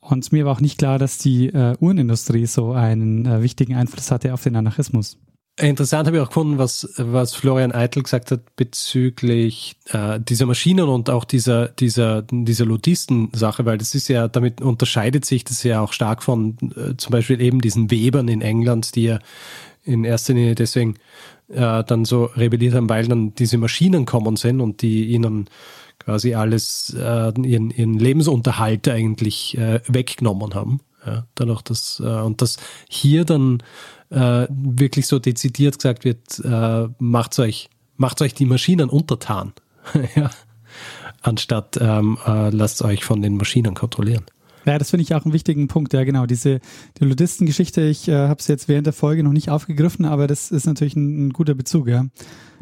Und 0.00 0.32
mir 0.32 0.44
war 0.44 0.52
auch 0.52 0.60
nicht 0.60 0.76
klar, 0.76 0.98
dass 0.98 1.16
die 1.16 1.46
äh, 1.46 1.78
Uhrenindustrie 1.80 2.44
so 2.44 2.72
einen 2.72 3.24
äh, 3.24 3.40
wichtigen 3.40 3.74
Einfluss 3.74 4.10
hatte 4.10 4.34
auf 4.34 4.42
den 4.42 4.54
Anarchismus. 4.54 5.16
Interessant 5.58 6.06
habe 6.06 6.18
ich 6.18 6.22
auch 6.22 6.28
gefunden, 6.28 6.58
was, 6.58 6.86
was 6.98 7.34
Florian 7.34 7.72
Eitel 7.72 8.02
gesagt 8.02 8.30
hat 8.30 8.56
bezüglich 8.56 9.76
äh, 9.86 10.20
dieser 10.20 10.44
Maschinen 10.44 10.86
und 10.86 11.08
auch 11.08 11.24
dieser, 11.24 11.68
dieser, 11.68 12.22
dieser 12.30 12.66
Ludisten-Sache, 12.66 13.64
weil 13.64 13.78
das 13.78 13.94
ist 13.94 14.08
ja, 14.08 14.28
damit 14.28 14.60
unterscheidet 14.60 15.24
sich 15.24 15.44
das 15.44 15.62
ja 15.62 15.80
auch 15.80 15.94
stark 15.94 16.22
von 16.22 16.58
äh, 16.76 16.98
zum 16.98 17.10
Beispiel 17.10 17.40
eben 17.40 17.62
diesen 17.62 17.90
Webern 17.90 18.28
in 18.28 18.42
England, 18.42 18.96
die 18.96 19.04
ja 19.04 19.18
in 19.84 20.04
erster 20.04 20.34
Linie 20.34 20.56
deswegen 20.56 20.96
äh, 21.48 21.82
dann 21.84 22.04
so 22.04 22.24
rebelliert 22.24 22.74
haben, 22.74 22.90
weil 22.90 23.06
dann 23.06 23.34
diese 23.34 23.56
Maschinen 23.56 24.04
kommen 24.04 24.36
sind 24.36 24.60
und 24.60 24.82
die 24.82 25.06
ihnen 25.06 25.48
quasi 25.98 26.34
alles, 26.34 26.94
äh, 26.94 27.32
ihren, 27.40 27.70
ihren 27.70 27.98
Lebensunterhalt 27.98 28.88
eigentlich 28.88 29.56
äh, 29.56 29.80
weggenommen 29.86 30.54
haben. 30.54 30.80
Ja, 31.06 31.24
dadurch, 31.36 31.62
dass, 31.62 32.00
äh, 32.00 32.20
und 32.20 32.42
dass 32.42 32.56
hier 32.88 33.24
dann 33.24 33.62
äh, 34.10 34.46
wirklich 34.50 35.06
so 35.06 35.18
dezidiert 35.18 35.78
gesagt 35.78 36.04
wird, 36.04 36.38
äh, 36.44 36.88
macht 36.98 37.38
euch, 37.38 37.68
macht 37.96 38.22
euch 38.22 38.34
die 38.34 38.46
Maschinen 38.46 38.88
untertan. 38.88 39.52
ja. 40.16 40.30
Anstatt 41.22 41.78
ähm, 41.80 42.18
äh, 42.26 42.50
lasst 42.50 42.82
euch 42.82 43.04
von 43.04 43.22
den 43.22 43.36
Maschinen 43.36 43.74
kontrollieren. 43.74 44.24
Ja, 44.66 44.78
das 44.78 44.90
finde 44.90 45.02
ich 45.02 45.14
auch 45.14 45.24
einen 45.24 45.32
wichtigen 45.32 45.68
Punkt. 45.68 45.92
Ja, 45.92 46.04
genau. 46.04 46.26
Diese 46.26 46.60
die 46.98 47.04
Ludistengeschichte, 47.04 47.82
ich 47.82 48.08
äh, 48.08 48.28
habe 48.28 48.40
es 48.40 48.48
jetzt 48.48 48.68
während 48.68 48.86
der 48.86 48.92
Folge 48.92 49.22
noch 49.22 49.32
nicht 49.32 49.48
aufgegriffen, 49.48 50.04
aber 50.04 50.26
das 50.26 50.50
ist 50.50 50.66
natürlich 50.66 50.96
ein, 50.96 51.28
ein 51.28 51.32
guter 51.32 51.54
Bezug. 51.54 51.88
Ja, 51.88 52.06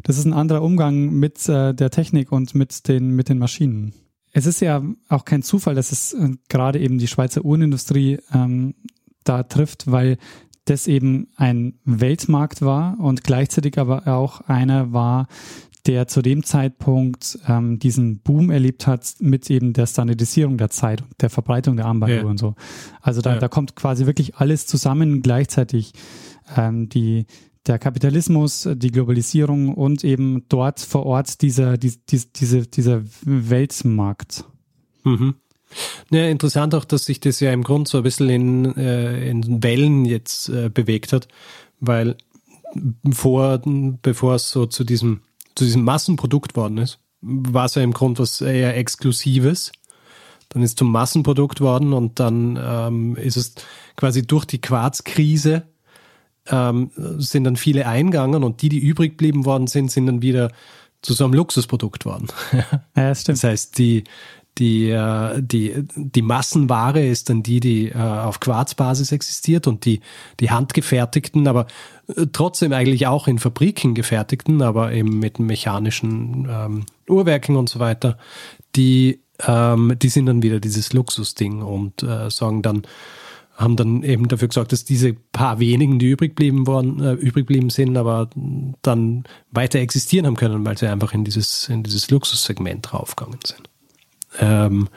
das 0.03 0.19
ist 0.19 0.25
ein 0.25 0.33
anderer 0.33 0.61
Umgang 0.61 1.11
mit 1.11 1.49
äh, 1.49 1.73
der 1.73 1.89
Technik 1.89 2.31
und 2.31 2.53
mit 2.53 2.87
den 2.87 3.09
mit 3.09 3.27
den 3.27 3.39
Maschinen. 3.39 3.93
Es 4.31 4.45
ist 4.45 4.59
ja 4.59 4.83
auch 5.09 5.25
kein 5.25 5.41
Zufall, 5.41 5.73
dass 5.73 5.91
es 5.91 6.13
äh, 6.13 6.29
gerade 6.47 6.79
eben 6.79 6.99
die 6.99 7.07
Schweizer 7.07 7.43
Uhrenindustrie 7.43 8.19
ähm, 8.31 8.75
da 9.23 9.41
trifft, 9.43 9.91
weil 9.91 10.17
das 10.65 10.87
eben 10.87 11.27
ein 11.35 11.75
Weltmarkt 11.85 12.61
war 12.61 12.99
und 12.99 13.23
gleichzeitig 13.23 13.77
aber 13.77 14.07
auch 14.07 14.41
einer 14.41 14.91
war, 14.93 15.27
der 15.85 16.07
zu 16.07 16.23
dem 16.23 16.43
Zeitpunkt 16.43 17.37
ähm, 17.47 17.77
diesen 17.77 18.17
Boom 18.19 18.49
erlebt 18.49 18.87
hat 18.87 19.15
mit 19.19 19.49
eben 19.51 19.73
der 19.73 19.85
Standardisierung 19.85 20.57
der 20.57 20.71
Zeit 20.71 21.03
und 21.03 21.21
der 21.21 21.29
Verbreitung 21.29 21.75
der 21.77 21.85
Armbanduhr 21.85 22.17
Ja. 22.17 22.25
und 22.25 22.39
so. 22.39 22.55
Also 23.01 23.21
da, 23.21 23.33
Ja. 23.35 23.39
da 23.39 23.47
kommt 23.47 23.75
quasi 23.75 24.07
wirklich 24.07 24.35
alles 24.37 24.65
zusammen 24.65 25.21
gleichzeitig. 25.21 25.93
Ähm, 26.57 26.89
die, 26.89 27.25
der 27.67 27.77
Kapitalismus, 27.79 28.67
die 28.75 28.91
Globalisierung 28.91 29.73
und 29.73 30.03
eben 30.03 30.45
dort 30.49 30.79
vor 30.79 31.05
Ort 31.05 31.41
dieser, 31.41 31.77
die, 31.77 31.93
die, 32.09 32.21
diese, 32.35 32.67
dieser 32.67 33.01
Weltmarkt. 33.23 34.45
Mhm. 35.03 35.35
Ja, 36.11 36.27
interessant 36.27 36.75
auch, 36.75 36.85
dass 36.85 37.05
sich 37.05 37.19
das 37.19 37.39
ja 37.39 37.51
im 37.51 37.63
Grunde 37.63 37.89
so 37.89 37.97
ein 37.97 38.03
bisschen 38.03 38.29
in, 38.29 38.77
äh, 38.77 39.29
in 39.29 39.63
Wellen 39.63 40.05
jetzt 40.05 40.49
äh, 40.49 40.69
bewegt 40.69 41.13
hat, 41.13 41.27
weil 41.79 42.15
vor, 43.11 43.61
bevor 44.01 44.35
es 44.35 44.51
so 44.51 44.65
zu 44.65 44.83
diesem, 44.83 45.21
zu 45.55 45.65
diesem 45.65 45.83
Massenprodukt 45.83 46.55
worden 46.55 46.77
ist, 46.77 46.99
war 47.21 47.65
es 47.65 47.75
ja 47.75 47.81
im 47.81 47.93
Grunde 47.93 48.19
was 48.19 48.41
eher 48.41 48.77
Exklusives. 48.77 49.71
Dann 50.49 50.61
ist 50.61 50.71
es 50.71 50.75
zum 50.75 50.91
Massenprodukt 50.91 51.59
worden 51.59 51.93
und 51.93 52.19
dann 52.19 52.59
ähm, 52.61 53.15
ist 53.15 53.37
es 53.37 53.55
quasi 53.95 54.25
durch 54.25 54.45
die 54.45 54.61
Quarzkrise 54.61 55.63
ähm, 56.47 56.91
sind 57.17 57.45
dann 57.45 57.55
viele 57.55 57.87
eingegangen 57.87 58.43
und 58.43 58.61
die, 58.61 58.69
die 58.69 58.79
übrig 58.79 59.13
geblieben 59.13 59.45
worden 59.45 59.67
sind, 59.67 59.91
sind 59.91 60.05
dann 60.05 60.21
wieder 60.21 60.51
zu 61.01 61.13
so 61.13 61.23
einem 61.23 61.33
Luxusprodukt 61.33 62.05
worden. 62.05 62.27
Ja, 62.95 63.09
das 63.09 63.21
stimmt. 63.21 63.39
Das 63.39 63.43
heißt, 63.43 63.77
die, 63.77 64.03
die, 64.57 64.89
äh, 64.89 65.41
die, 65.41 65.73
die 65.95 66.21
Massenware 66.21 67.05
ist 67.05 67.29
dann 67.29 67.43
die, 67.43 67.59
die 67.59 67.89
äh, 67.89 67.97
auf 67.97 68.39
Quarzbasis 68.39 69.11
existiert 69.11 69.67
und 69.67 69.85
die, 69.85 69.99
die 70.39 70.49
handgefertigten, 70.49 71.47
aber 71.47 71.67
äh, 72.07 72.27
trotzdem 72.31 72.71
eigentlich 72.71 73.07
auch 73.07 73.27
in 73.27 73.39
Fabriken 73.39 73.95
gefertigten, 73.95 74.61
aber 74.61 74.93
eben 74.93 75.19
mit 75.19 75.39
mechanischen 75.39 76.47
ähm, 76.49 76.85
Uhrwerken 77.09 77.55
und 77.55 77.69
so 77.69 77.79
weiter, 77.79 78.17
die, 78.75 79.19
ähm, 79.45 79.93
die 80.01 80.09
sind 80.09 80.27
dann 80.27 80.41
wieder 80.41 80.59
dieses 80.59 80.93
Luxusding 80.93 81.61
und 81.61 82.03
äh, 82.03 82.29
sagen 82.29 82.61
dann, 82.61 82.83
haben 83.55 83.77
dann 83.77 84.03
eben 84.03 84.27
dafür 84.27 84.49
gesorgt, 84.49 84.73
dass 84.73 84.83
diese 84.83 85.13
paar 85.13 85.59
wenigen, 85.59 85.97
die 85.97 86.09
übrig 86.09 86.35
blieben, 86.35 86.67
worden, 86.67 87.01
äh, 87.01 87.13
übrig 87.13 87.45
blieben 87.45 87.69
sind, 87.69 87.95
aber 87.95 88.29
dann 88.81 89.23
weiter 89.51 89.79
existieren 89.79 90.25
haben 90.25 90.35
können, 90.35 90.65
weil 90.65 90.77
sie 90.77 90.87
einfach 90.87 91.13
in 91.13 91.23
dieses, 91.23 91.69
in 91.69 91.83
dieses 91.83 92.09
Luxussegment 92.09 92.91
draufgegangen 92.91 93.39
sind. 93.45 93.69
Ähm, 94.39 94.89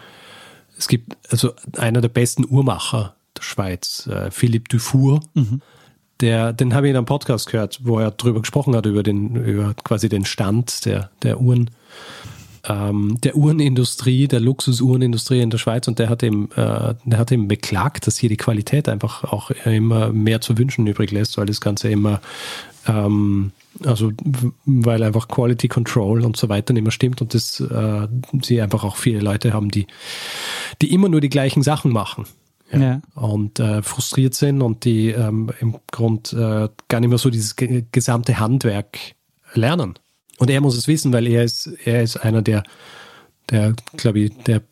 es 0.76 0.88
gibt 0.88 1.16
also 1.30 1.52
einer 1.76 2.00
der 2.00 2.08
besten 2.08 2.44
Uhrmacher 2.48 3.14
der 3.36 3.42
Schweiz, 3.42 4.06
äh, 4.06 4.30
Philippe 4.30 4.68
Dufour, 4.68 5.20
mhm. 5.34 5.60
der, 6.20 6.52
den 6.52 6.74
habe 6.74 6.86
ich 6.86 6.90
in 6.90 6.96
einem 6.96 7.06
Podcast 7.06 7.50
gehört, 7.50 7.80
wo 7.82 7.98
er 7.98 8.10
darüber 8.10 8.40
gesprochen 8.40 8.74
hat, 8.76 8.86
über 8.86 9.02
den, 9.02 9.34
über 9.36 9.74
quasi 9.74 10.08
den 10.08 10.24
Stand 10.24 10.84
der, 10.84 11.10
der 11.22 11.40
Uhren 11.40 11.70
ähm, 12.64 13.18
der 13.22 13.36
Uhrenindustrie, 13.36 14.28
der 14.28 14.40
Luxusuhrenindustrie 14.40 15.40
in 15.40 15.50
der 15.50 15.58
Schweiz 15.58 15.88
und 15.88 15.98
der 15.98 16.08
hat 16.08 16.22
eben, 16.22 16.50
äh, 16.52 16.94
der 17.04 17.18
hat 17.18 17.32
eben 17.32 17.48
beklagt, 17.48 18.06
dass 18.06 18.18
hier 18.18 18.28
die 18.28 18.36
Qualität 18.36 18.88
einfach 18.88 19.24
auch 19.24 19.50
immer 19.50 20.12
mehr 20.12 20.40
zu 20.40 20.58
wünschen 20.58 20.86
übrig 20.86 21.10
lässt, 21.10 21.38
weil 21.38 21.46
das 21.46 21.60
Ganze 21.60 21.88
immer 21.90 22.20
ähm, 22.86 23.52
also 23.84 24.12
weil 24.64 25.02
einfach 25.02 25.28
Quality 25.28 25.68
Control 25.68 26.24
und 26.24 26.36
so 26.36 26.48
weiter 26.48 26.72
nicht 26.72 26.82
mehr 26.82 26.92
stimmt 26.92 27.20
und 27.20 27.34
das 27.34 27.60
äh, 27.60 28.08
sie 28.42 28.60
einfach 28.60 28.84
auch 28.84 28.96
viele 28.96 29.20
Leute 29.20 29.52
haben, 29.52 29.70
die, 29.70 29.86
die 30.82 30.92
immer 30.92 31.08
nur 31.08 31.20
die 31.20 31.28
gleichen 31.28 31.62
Sachen 31.62 31.92
machen. 31.92 32.26
Ja, 32.72 32.80
ja. 32.80 33.00
Und 33.14 33.60
äh, 33.60 33.82
frustriert 33.82 34.34
sind 34.34 34.60
und 34.60 34.84
die 34.84 35.10
ähm, 35.10 35.50
im 35.60 35.76
Grund 35.90 36.32
äh, 36.32 36.68
gar 36.88 37.00
nicht 37.00 37.08
mehr 37.08 37.18
so 37.18 37.30
dieses 37.30 37.56
gesamte 37.56 38.38
Handwerk 38.38 38.98
lernen. 39.54 39.94
Und 40.38 40.50
er 40.50 40.60
muss 40.60 40.76
es 40.76 40.88
wissen, 40.88 41.12
weil 41.12 41.26
er 41.26 41.44
ist, 41.44 41.66
er 41.84 42.02
ist 42.02 42.16
einer 42.16 42.42
der, 42.42 42.62
der, 43.50 43.74
glaube 43.96 44.20
ich, 44.20 44.36
der 44.44 44.62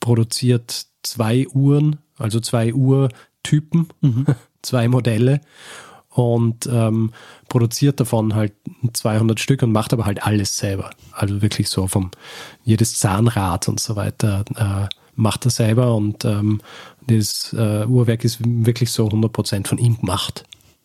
produziert 0.00 0.86
zwei 1.02 1.46
Uhren, 1.48 1.98
also 2.18 2.40
zwei 2.40 2.72
Uhrtypen, 2.72 3.88
mhm. 4.00 4.26
zwei 4.62 4.88
Modelle 4.88 5.40
und 6.10 6.66
ähm, 6.66 7.12
produziert 7.48 8.00
davon 8.00 8.34
halt 8.34 8.52
200 8.92 9.38
Stück 9.38 9.62
und 9.62 9.72
macht 9.72 9.92
aber 9.92 10.04
halt 10.04 10.24
alles 10.24 10.56
selber. 10.56 10.90
Also 11.12 11.42
wirklich 11.42 11.68
so 11.68 11.86
vom 11.86 12.10
jedes 12.64 12.98
Zahnrad 12.98 13.68
und 13.68 13.80
so 13.80 13.96
weiter 13.96 14.44
äh, 14.56 14.94
macht 15.14 15.44
er 15.44 15.50
selber 15.50 15.94
und 15.94 16.24
ähm, 16.24 16.60
das 17.06 17.52
äh, 17.52 17.86
Uhrwerk 17.86 18.24
ist 18.24 18.38
wirklich 18.42 18.90
so 18.90 19.08
100% 19.08 19.66
von 19.66 19.78
ihm 19.78 19.98
gemacht. 19.98 20.44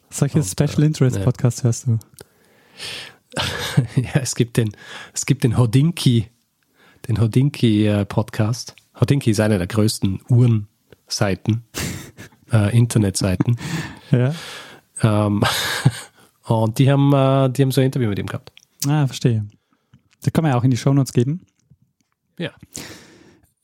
Solche 0.09 0.37
und, 0.37 0.43
Special 0.43 0.83
Interest 0.83 1.17
äh, 1.17 1.23
Podcasts 1.23 1.63
hörst 1.63 1.87
du? 1.87 1.99
ja, 3.95 4.21
es 4.21 4.35
gibt 4.35 4.57
den, 4.57 4.71
es 5.13 5.25
gibt 5.25 5.43
den 5.43 5.57
Hodinki, 5.57 6.27
den 7.07 7.19
Hodinki-Podcast. 7.19 8.75
Äh, 8.77 8.99
Hodinki 8.99 9.31
ist 9.31 9.39
einer 9.39 9.57
der 9.57 9.67
größten 9.67 10.21
Uhrenseiten, 10.29 11.63
äh, 12.51 12.75
Internetseiten. 12.77 13.57
Ja. 14.11 14.33
Ähm, 15.01 15.43
und 16.43 16.79
die 16.79 16.91
haben, 16.91 17.13
äh, 17.13 17.49
die 17.49 17.61
haben 17.61 17.71
so 17.71 17.81
ein 17.81 17.85
Interview 17.85 18.09
mit 18.09 18.19
ihm 18.19 18.27
gehabt. 18.27 18.51
Ah, 18.87 19.07
verstehe. 19.07 19.45
Da 20.21 20.31
kann 20.31 20.43
man 20.43 20.51
ja 20.51 20.57
auch 20.57 20.63
in 20.63 20.71
die 20.71 20.77
Shownotes 20.77 21.13
geben. 21.13 21.45
Ja. 22.37 22.51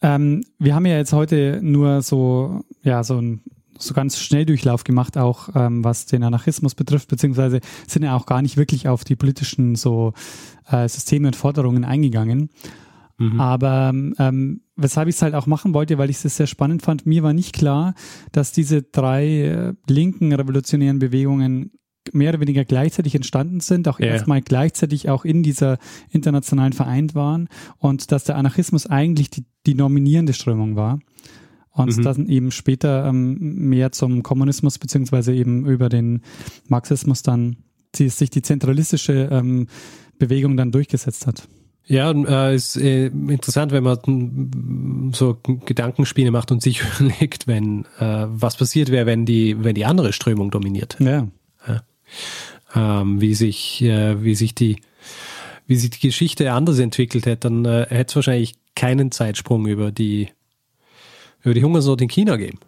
Ähm, 0.01 0.45
wir 0.57 0.76
haben 0.76 0.86
ja 0.86 0.97
jetzt 0.97 1.13
heute 1.13 1.59
nur 1.61 2.01
so, 2.01 2.63
ja, 2.84 3.03
so 3.03 3.20
ein 3.20 3.41
so 3.80 3.93
ganz 3.93 4.19
Schnelldurchlauf 4.19 4.84
gemacht, 4.84 5.17
auch 5.17 5.49
ähm, 5.55 5.84
was 5.84 6.05
den 6.05 6.23
Anarchismus 6.23 6.75
betrifft, 6.75 7.07
beziehungsweise 7.07 7.61
sind 7.88 8.03
ja 8.03 8.15
auch 8.15 8.25
gar 8.25 8.41
nicht 8.41 8.57
wirklich 8.57 8.88
auf 8.88 9.03
die 9.03 9.15
politischen 9.15 9.75
so 9.75 10.13
äh, 10.69 10.88
Systeme 10.88 11.27
und 11.27 11.36
Forderungen 11.36 11.86
eingegangen. 11.86 12.49
Mhm. 13.17 13.39
Aber 13.39 13.91
ähm, 13.93 14.61
weshalb 14.75 15.09
ich 15.09 15.15
es 15.15 15.21
halt 15.21 15.36
auch 15.36 15.45
machen 15.45 15.73
wollte, 15.73 15.97
weil 15.97 16.09
ich 16.09 16.23
es 16.23 16.38
sehr 16.38 16.47
spannend 16.47 16.82
fand, 16.82 17.05
mir 17.05 17.23
war 17.23 17.34
nicht 17.34 17.53
klar, 17.53 17.93
dass 18.32 18.51
diese 18.51 18.82
drei 18.82 19.25
äh, 19.25 19.73
linken 19.88 20.34
revolutionären 20.34 20.99
Bewegungen 20.99 21.71
mehr 22.13 22.30
oder 22.30 22.39
weniger 22.39 22.65
gleichzeitig 22.65 23.13
entstanden 23.13 23.59
sind, 23.59 23.88
auch 23.88 23.99
yeah. 23.99 24.09
erstmal 24.09 24.41
gleichzeitig 24.41 25.09
auch 25.09 25.25
in 25.25 25.43
dieser 25.43 25.77
internationalen 26.09 26.73
Vereint 26.73 27.13
waren 27.13 27.49
und 27.77 28.11
dass 28.11 28.23
der 28.23 28.38
Anarchismus 28.38 28.88
eigentlich 28.88 29.30
die, 29.30 29.45
die 29.65 29.75
nominierende 29.75 30.34
Strömung 30.34 30.75
war 30.75 30.99
und 31.72 31.97
mhm. 31.97 32.01
dann 32.03 32.28
eben 32.28 32.51
später 32.51 33.05
ähm, 33.05 33.38
mehr 33.70 33.91
zum 33.91 34.24
Kommunismus 34.24 34.78
beziehungsweise 34.78 35.34
eben 35.34 35.65
über 35.65 35.89
den 35.89 36.22
Marxismus 36.67 37.24
dann 37.24 37.57
die, 37.95 38.09
sich 38.09 38.30
die 38.30 38.41
zentralistische 38.41 39.30
ähm, 39.32 39.67
Bewegung 40.17 40.57
dann 40.57 40.72
durchgesetzt 40.72 41.26
hat. 41.28 41.47
Ja, 41.89 42.11
äh, 42.11 42.55
ist 42.55 42.78
äh, 42.78 43.07
interessant, 43.07 43.72
wenn 43.72 43.84
man 43.84 45.11
so 45.11 45.39
Gedankenspiele 45.65 46.30
macht 46.30 46.51
und 46.51 46.61
sich 46.61 46.84
überlegt, 46.99 47.47
wenn 47.47 47.86
äh, 47.99 48.28
was 48.28 48.57
passiert 48.57 48.91
wäre, 48.91 49.07
wenn 49.07 49.26
die, 49.26 49.63
wenn 49.63 49.74
die 49.74 49.86
andere 49.86 50.13
Strömung 50.13 50.51
dominiert. 50.51 50.97
Ja. 50.99 51.28
ja. 51.67 51.82
Ähm, 52.76 53.22
wie 53.22 53.34
sich, 53.34 53.82
äh, 53.82 54.24
wie 54.24 54.36
sich 54.36 54.53
die, 54.53 54.82
wie 55.65 55.78
sich 55.78 55.89
die 55.89 56.07
Geschichte 56.07 56.51
anders 56.53 56.78
entwickelt 56.78 57.26
hätte, 57.26 57.49
dann 57.49 57.65
äh, 57.65 57.88
hätte 57.89 58.09
es 58.11 58.15
wahrscheinlich 58.15 58.55
keinen 58.76 59.11
Zeitsprung 59.11 59.65
über 59.65 59.91
die 59.91 60.30
über 61.44 61.54
die 61.54 61.64
Hungersnot 61.64 62.02
in 62.02 62.08
China 62.08 62.36
geben. 62.36 62.60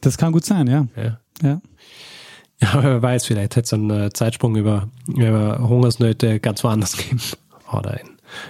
Das 0.00 0.18
kann 0.18 0.32
gut 0.32 0.44
sein, 0.44 0.66
ja. 0.66 0.86
Ja. 0.96 1.18
ja. 1.42 1.60
Ja, 2.60 2.74
aber 2.74 2.82
wer 2.84 3.02
weiß, 3.02 3.26
vielleicht 3.26 3.56
hätte 3.56 3.66
es 3.66 3.72
einen 3.72 3.90
äh, 3.90 4.10
Zeitsprung 4.12 4.56
über, 4.56 4.88
über 5.08 5.58
Hungersnöte 5.58 6.38
ganz 6.40 6.62
woanders 6.62 6.96
geben. 6.96 7.20
Oder 7.72 8.00
in, 8.00 8.08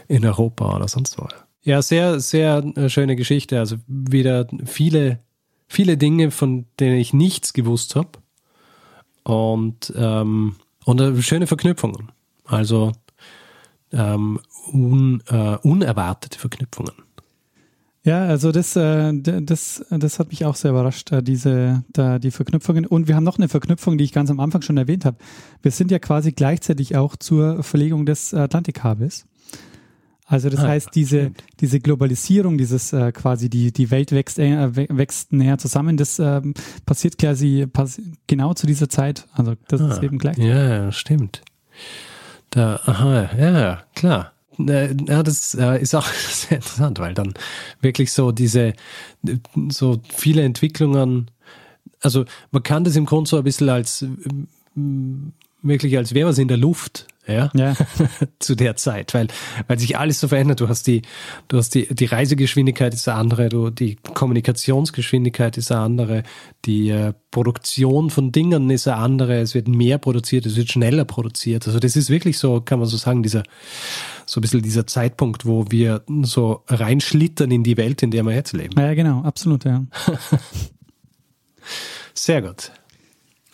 in 0.08 0.26
Europa 0.26 0.76
oder 0.76 0.88
sonst 0.88 1.18
wo. 1.18 1.26
Ja, 1.62 1.80
sehr, 1.80 2.20
sehr 2.20 2.62
äh, 2.76 2.88
schöne 2.88 3.16
Geschichte. 3.16 3.58
Also 3.58 3.76
wieder 3.86 4.46
viele, 4.66 5.20
viele 5.66 5.96
Dinge, 5.96 6.30
von 6.30 6.66
denen 6.78 6.98
ich 6.98 7.12
nichts 7.14 7.54
gewusst 7.54 7.96
habe. 7.96 8.10
Und, 9.22 9.92
ähm, 9.96 10.56
und 10.84 11.00
äh, 11.00 11.22
schöne 11.22 11.46
Verknüpfungen. 11.46 12.12
Also 12.44 12.92
ähm, 13.92 14.40
un, 14.72 15.22
äh, 15.28 15.56
unerwartete 15.62 16.38
Verknüpfungen. 16.38 16.92
Ja, 18.04 18.26
also 18.26 18.52
das, 18.52 18.76
äh, 18.76 19.12
das, 19.14 19.84
das 19.88 20.18
hat 20.18 20.28
mich 20.28 20.44
auch 20.44 20.56
sehr 20.56 20.72
überrascht, 20.72 21.10
äh, 21.10 21.22
diese, 21.22 21.84
da 21.90 22.18
die 22.18 22.30
Verknüpfungen. 22.30 22.86
Und 22.86 23.08
wir 23.08 23.16
haben 23.16 23.24
noch 23.24 23.38
eine 23.38 23.48
Verknüpfung, 23.48 23.96
die 23.96 24.04
ich 24.04 24.12
ganz 24.12 24.30
am 24.30 24.40
Anfang 24.40 24.60
schon 24.60 24.76
erwähnt 24.76 25.06
habe. 25.06 25.16
Wir 25.62 25.70
sind 25.70 25.90
ja 25.90 25.98
quasi 25.98 26.32
gleichzeitig 26.32 26.96
auch 26.96 27.16
zur 27.16 27.62
Verlegung 27.62 28.04
des 28.04 28.34
Atlantikkabels. 28.34 29.26
Also 30.26 30.50
das 30.50 30.60
ah, 30.60 30.68
heißt, 30.68 30.90
diese, 30.94 31.32
diese 31.60 31.80
Globalisierung, 31.80 32.58
dieses 32.58 32.92
äh, 32.92 33.12
quasi 33.12 33.48
die, 33.48 33.72
die 33.72 33.90
Welt 33.90 34.12
wächst, 34.12 34.38
äh, 34.38 34.70
wächst 34.74 35.32
näher 35.32 35.58
zusammen, 35.58 35.96
das 35.96 36.18
äh, 36.18 36.42
passiert 36.86 37.18
quasi 37.18 37.66
pass 37.66 38.00
genau 38.26 38.54
zu 38.54 38.66
dieser 38.66 38.88
Zeit. 38.88 39.26
Also 39.32 39.54
das 39.68 39.80
ah, 39.80 39.88
ist 39.88 40.02
eben 40.02 40.18
gleich. 40.18 40.36
Ja, 40.38 40.92
stimmt. 40.92 41.42
Da, 42.50 42.80
aha, 42.84 43.30
ja, 43.36 43.82
klar. 43.94 44.33
Äh, 44.58 44.94
ja, 45.06 45.22
das 45.22 45.54
äh, 45.54 45.80
ist 45.80 45.94
auch 45.94 46.06
sehr 46.30 46.58
interessant, 46.58 46.98
weil 46.98 47.14
dann 47.14 47.34
wirklich 47.80 48.12
so 48.12 48.32
diese, 48.32 48.74
so 49.68 50.00
viele 50.14 50.42
Entwicklungen, 50.42 51.30
also 52.00 52.24
man 52.50 52.62
kann 52.62 52.84
das 52.84 52.96
im 52.96 53.06
Grunde 53.06 53.28
so 53.28 53.36
ein 53.38 53.44
bisschen 53.44 53.68
als, 53.68 54.04
wirklich 55.62 55.96
als 55.96 56.14
wäre 56.14 56.28
was 56.28 56.38
in 56.38 56.48
der 56.48 56.56
Luft 56.56 57.06
ja, 57.26 57.50
Ja. 57.54 57.74
zu 58.38 58.54
der 58.54 58.76
Zeit, 58.76 59.14
weil, 59.14 59.28
weil 59.66 59.78
sich 59.78 59.96
alles 59.96 60.20
so 60.20 60.28
verändert. 60.28 60.60
Du 60.60 60.68
hast 60.68 60.86
die, 60.86 61.02
du 61.48 61.56
hast 61.56 61.74
die, 61.74 61.92
die 61.92 62.04
Reisegeschwindigkeit 62.04 62.92
ist 62.92 63.08
eine 63.08 63.18
andere, 63.18 63.48
du, 63.48 63.70
die 63.70 63.96
Kommunikationsgeschwindigkeit 63.96 65.56
ist 65.56 65.72
eine 65.72 65.80
andere, 65.80 66.22
die 66.64 66.90
äh, 66.90 67.14
Produktion 67.30 68.10
von 68.10 68.30
Dingen 68.30 68.70
ist 68.70 68.86
eine 68.86 68.98
andere, 68.98 69.40
es 69.40 69.54
wird 69.54 69.68
mehr 69.68 69.98
produziert, 69.98 70.46
es 70.46 70.56
wird 70.56 70.70
schneller 70.70 71.04
produziert. 71.04 71.66
Also 71.66 71.78
das 71.78 71.96
ist 71.96 72.10
wirklich 72.10 72.38
so, 72.38 72.60
kann 72.60 72.78
man 72.78 72.88
so 72.88 72.96
sagen, 72.96 73.22
dieser, 73.22 73.42
so 74.26 74.38
ein 74.38 74.42
bisschen 74.42 74.62
dieser 74.62 74.86
Zeitpunkt, 74.86 75.46
wo 75.46 75.66
wir 75.70 76.02
so 76.22 76.62
reinschlittern 76.68 77.50
in 77.50 77.64
die 77.64 77.76
Welt, 77.76 78.02
in 78.02 78.10
der 78.10 78.24
wir 78.24 78.34
jetzt 78.34 78.52
leben. 78.52 78.78
Ja, 78.78 78.94
genau, 78.94 79.22
absolut, 79.22 79.64
ja. 79.64 79.84
Sehr 82.14 82.42
gut. 82.42 82.70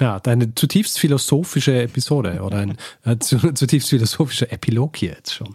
Ja, 0.01 0.21
eine 0.25 0.55
zutiefst 0.55 0.99
philosophische 0.99 1.83
Episode 1.83 2.41
oder 2.43 2.59
ein 2.59 2.77
äh, 3.05 3.19
zu, 3.19 3.37
zutiefst 3.55 3.91
philosophischer 3.91 4.51
Epilog 4.51 4.97
hier 4.97 5.11
jetzt 5.11 5.35
schon. 5.35 5.55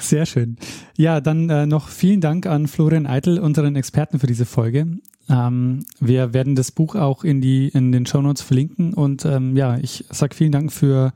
Sehr 0.00 0.26
schön. 0.26 0.56
Ja, 0.96 1.20
dann 1.20 1.50
äh, 1.50 1.66
noch 1.66 1.88
vielen 1.88 2.20
Dank 2.20 2.46
an 2.46 2.66
Florian 2.66 3.06
Eitel, 3.06 3.38
unseren 3.38 3.76
Experten 3.76 4.18
für 4.18 4.26
diese 4.26 4.46
Folge. 4.46 4.86
Ähm, 5.28 5.84
wir 6.00 6.32
werden 6.32 6.54
das 6.54 6.72
Buch 6.72 6.96
auch 6.96 7.24
in 7.24 7.40
die 7.40 7.68
in 7.68 7.92
den 7.92 8.06
Shownotes 8.06 8.42
verlinken 8.42 8.94
und 8.94 9.24
ähm, 9.24 9.56
ja, 9.56 9.76
ich 9.78 10.04
sag 10.10 10.34
vielen 10.34 10.52
Dank 10.52 10.72
für 10.72 11.12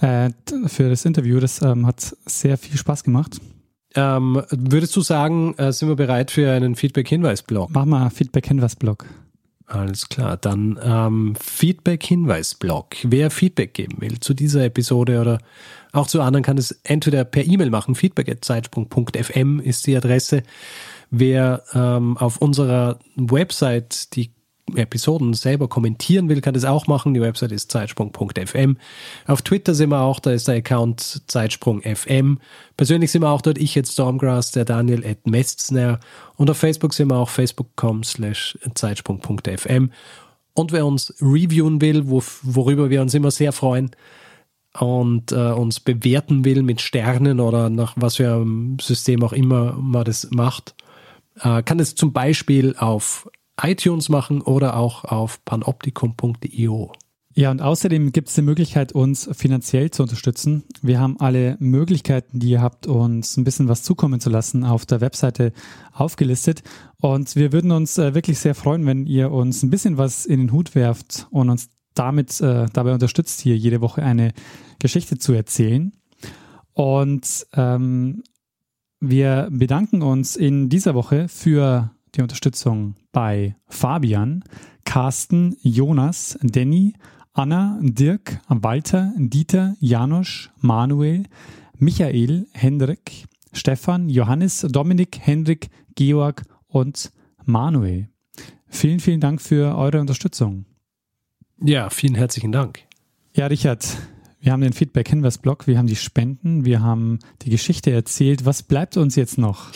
äh, 0.00 0.30
für 0.66 0.88
das 0.88 1.04
Interview. 1.04 1.40
Das 1.40 1.62
ähm, 1.62 1.86
hat 1.86 2.16
sehr 2.26 2.58
viel 2.58 2.76
Spaß 2.76 3.04
gemacht. 3.04 3.40
Ähm, 3.94 4.42
würdest 4.50 4.94
du 4.94 5.00
sagen, 5.00 5.54
äh, 5.56 5.72
sind 5.72 5.88
wir 5.88 5.96
bereit 5.96 6.30
für 6.30 6.50
einen 6.52 6.76
Feedback-Hinweis-Blog? 6.76 7.70
Mach 7.72 7.84
mal 7.84 8.10
Feedback-Hinweis-Blog. 8.10 9.06
Alles 9.68 10.08
klar, 10.08 10.38
dann 10.38 10.80
ähm, 10.82 11.34
Feedback-Hinweis-Blog. 11.38 12.96
Wer 13.02 13.30
Feedback 13.30 13.74
geben 13.74 14.00
will 14.00 14.18
zu 14.18 14.32
dieser 14.32 14.64
Episode 14.64 15.20
oder 15.20 15.40
auch 15.92 16.06
zu 16.06 16.22
anderen, 16.22 16.42
kann 16.42 16.56
es 16.56 16.72
entweder 16.84 17.24
per 17.24 17.44
E-Mail 17.44 17.68
machen. 17.68 17.94
Feedback.zeitsprung.fm 17.94 19.60
ist 19.60 19.86
die 19.86 19.94
Adresse. 19.94 20.42
Wer 21.10 21.62
ähm, 21.74 22.16
auf 22.16 22.38
unserer 22.38 22.98
Website 23.16 24.16
die 24.16 24.30
Episoden 24.76 25.34
selber 25.34 25.68
kommentieren 25.68 26.28
will, 26.28 26.40
kann 26.40 26.54
das 26.54 26.64
auch 26.64 26.86
machen. 26.86 27.14
Die 27.14 27.20
Website 27.20 27.52
ist 27.52 27.70
zeitsprung.fm. 27.70 28.76
Auf 29.26 29.42
Twitter 29.42 29.74
sind 29.74 29.90
wir 29.90 30.00
auch, 30.00 30.20
da 30.20 30.32
ist 30.32 30.48
der 30.48 30.56
Account 30.56 31.22
zeitsprung.fm. 31.26 32.38
Persönlich 32.76 33.10
sind 33.10 33.22
wir 33.22 33.30
auch 33.30 33.42
dort, 33.42 33.58
ich 33.58 33.74
jetzt 33.74 33.92
Stormgrass, 33.92 34.52
der 34.52 34.64
Daniel 34.64 35.06
at 35.06 35.26
Mestzner. 35.26 36.00
Und 36.36 36.50
auf 36.50 36.58
Facebook 36.58 36.94
sind 36.94 37.10
wir 37.10 37.16
auch 37.16 37.30
facebook.com 37.30 38.04
slash 38.04 38.58
zeitsprung.fm. 38.74 39.90
Und 40.54 40.72
wer 40.72 40.86
uns 40.86 41.14
reviewen 41.20 41.80
will, 41.80 42.08
wo, 42.08 42.22
worüber 42.42 42.90
wir 42.90 43.00
uns 43.02 43.14
immer 43.14 43.30
sehr 43.30 43.52
freuen 43.52 43.90
und 44.78 45.32
äh, 45.32 45.52
uns 45.52 45.80
bewerten 45.80 46.44
will 46.44 46.62
mit 46.62 46.80
Sternen 46.80 47.40
oder 47.40 47.70
nach 47.70 47.94
was 47.96 48.16
für 48.16 48.32
einem 48.32 48.78
System 48.80 49.22
auch 49.22 49.32
immer 49.32 49.74
man 49.74 50.04
das 50.04 50.28
macht, 50.30 50.74
äh, 51.40 51.62
kann 51.62 51.80
es 51.80 51.94
zum 51.94 52.12
Beispiel 52.12 52.74
auf 52.76 53.28
iTunes 53.62 54.08
machen 54.08 54.40
oder 54.40 54.76
auch 54.76 55.04
auf 55.04 55.44
panoptikum.io. 55.44 56.92
Ja, 57.34 57.52
und 57.52 57.62
außerdem 57.62 58.10
gibt 58.10 58.28
es 58.30 58.34
die 58.34 58.42
Möglichkeit, 58.42 58.90
uns 58.90 59.28
finanziell 59.32 59.92
zu 59.92 60.02
unterstützen. 60.02 60.64
Wir 60.82 60.98
haben 60.98 61.20
alle 61.20 61.56
Möglichkeiten, 61.60 62.40
die 62.40 62.50
ihr 62.50 62.60
habt, 62.60 62.88
uns 62.88 63.36
ein 63.36 63.44
bisschen 63.44 63.68
was 63.68 63.84
zukommen 63.84 64.18
zu 64.18 64.28
lassen, 64.28 64.64
auf 64.64 64.86
der 64.86 65.00
Webseite 65.00 65.52
aufgelistet. 65.92 66.64
Und 67.00 67.36
wir 67.36 67.52
würden 67.52 67.70
uns 67.70 67.96
äh, 67.96 68.12
wirklich 68.12 68.40
sehr 68.40 68.56
freuen, 68.56 68.86
wenn 68.86 69.06
ihr 69.06 69.30
uns 69.30 69.62
ein 69.62 69.70
bisschen 69.70 69.98
was 69.98 70.26
in 70.26 70.40
den 70.40 70.52
Hut 70.52 70.74
werft 70.74 71.28
und 71.30 71.48
uns 71.48 71.70
damit 71.94 72.40
äh, 72.40 72.66
dabei 72.72 72.92
unterstützt, 72.92 73.40
hier 73.40 73.56
jede 73.56 73.80
Woche 73.80 74.02
eine 74.02 74.32
Geschichte 74.80 75.18
zu 75.18 75.32
erzählen. 75.32 75.92
Und 76.72 77.46
ähm, 77.54 78.24
wir 78.98 79.48
bedanken 79.52 80.02
uns 80.02 80.34
in 80.34 80.68
dieser 80.68 80.94
Woche 80.94 81.28
für 81.28 81.92
die 82.18 82.22
Unterstützung 82.22 82.96
bei 83.12 83.56
Fabian, 83.68 84.44
Carsten, 84.84 85.56
Jonas, 85.62 86.38
Danny, 86.42 86.94
Anna, 87.32 87.78
Dirk, 87.80 88.40
Walter, 88.48 89.12
Dieter, 89.16 89.76
Janusz, 89.78 90.50
Manuel, 90.60 91.24
Michael, 91.78 92.48
Hendrik, 92.52 93.26
Stefan, 93.52 94.08
Johannes, 94.08 94.66
Dominik, 94.68 95.18
Hendrik, 95.20 95.70
Georg 95.94 96.42
und 96.66 97.12
Manuel. 97.44 98.08
Vielen, 98.66 99.00
vielen 99.00 99.20
Dank 99.20 99.40
für 99.40 99.76
eure 99.76 100.00
Unterstützung. 100.00 100.66
Ja, 101.60 101.88
vielen 101.88 102.16
herzlichen 102.16 102.52
Dank. 102.52 102.80
Ja, 103.32 103.46
Richard, 103.46 103.96
wir 104.40 104.52
haben 104.52 104.60
den 104.60 104.72
Feedback-Hinweis-Blog, 104.72 105.68
wir 105.68 105.78
haben 105.78 105.86
die 105.86 105.96
Spenden, 105.96 106.64
wir 106.64 106.82
haben 106.82 107.20
die 107.42 107.50
Geschichte 107.50 107.92
erzählt. 107.92 108.44
Was 108.44 108.64
bleibt 108.64 108.96
uns 108.96 109.14
jetzt 109.14 109.38
noch? 109.38 109.70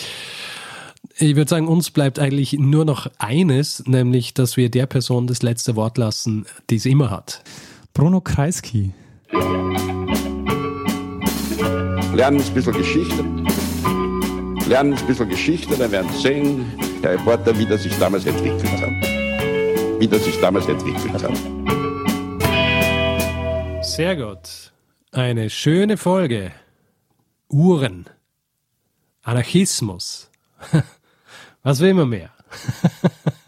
Ich 1.16 1.36
würde 1.36 1.48
sagen, 1.48 1.68
uns 1.68 1.90
bleibt 1.90 2.18
eigentlich 2.18 2.54
nur 2.54 2.84
noch 2.84 3.10
eines, 3.18 3.84
nämlich, 3.86 4.34
dass 4.34 4.56
wir 4.56 4.70
der 4.70 4.86
Person 4.86 5.26
das 5.26 5.42
letzte 5.42 5.76
Wort 5.76 5.98
lassen, 5.98 6.46
die 6.70 6.76
es 6.76 6.86
immer 6.86 7.10
hat. 7.10 7.42
Bruno 7.92 8.20
Kreisky. 8.20 8.92
Lernen 12.14 12.40
ein 12.40 12.54
bisschen 12.54 12.72
Geschichte. 12.72 13.24
Lernen 14.68 14.94
ein 14.94 15.06
bisschen 15.06 15.28
Geschichte, 15.28 15.76
dann 15.76 15.90
werden 15.90 16.10
Sie 16.12 16.22
sehen, 16.22 16.64
der 17.02 17.12
Reporter, 17.12 17.58
wie 17.58 17.66
das 17.66 17.82
sich 17.82 17.98
damals 17.98 18.24
entwickelt 18.24 18.80
hat. 18.80 20.00
Wie 20.00 20.08
das 20.08 20.24
sich 20.24 20.40
damals 20.40 20.66
entwickelt 20.66 21.22
hat. 21.22 21.36
Sehr 23.84 24.16
gut. 24.16 24.72
Eine 25.10 25.50
schöne 25.50 25.96
Folge. 25.98 26.52
Uhren. 27.48 28.06
Anarchismus. 29.22 30.31
Was 31.62 31.80
will 31.80 31.94
man 31.94 32.08
mehr? 32.08 32.30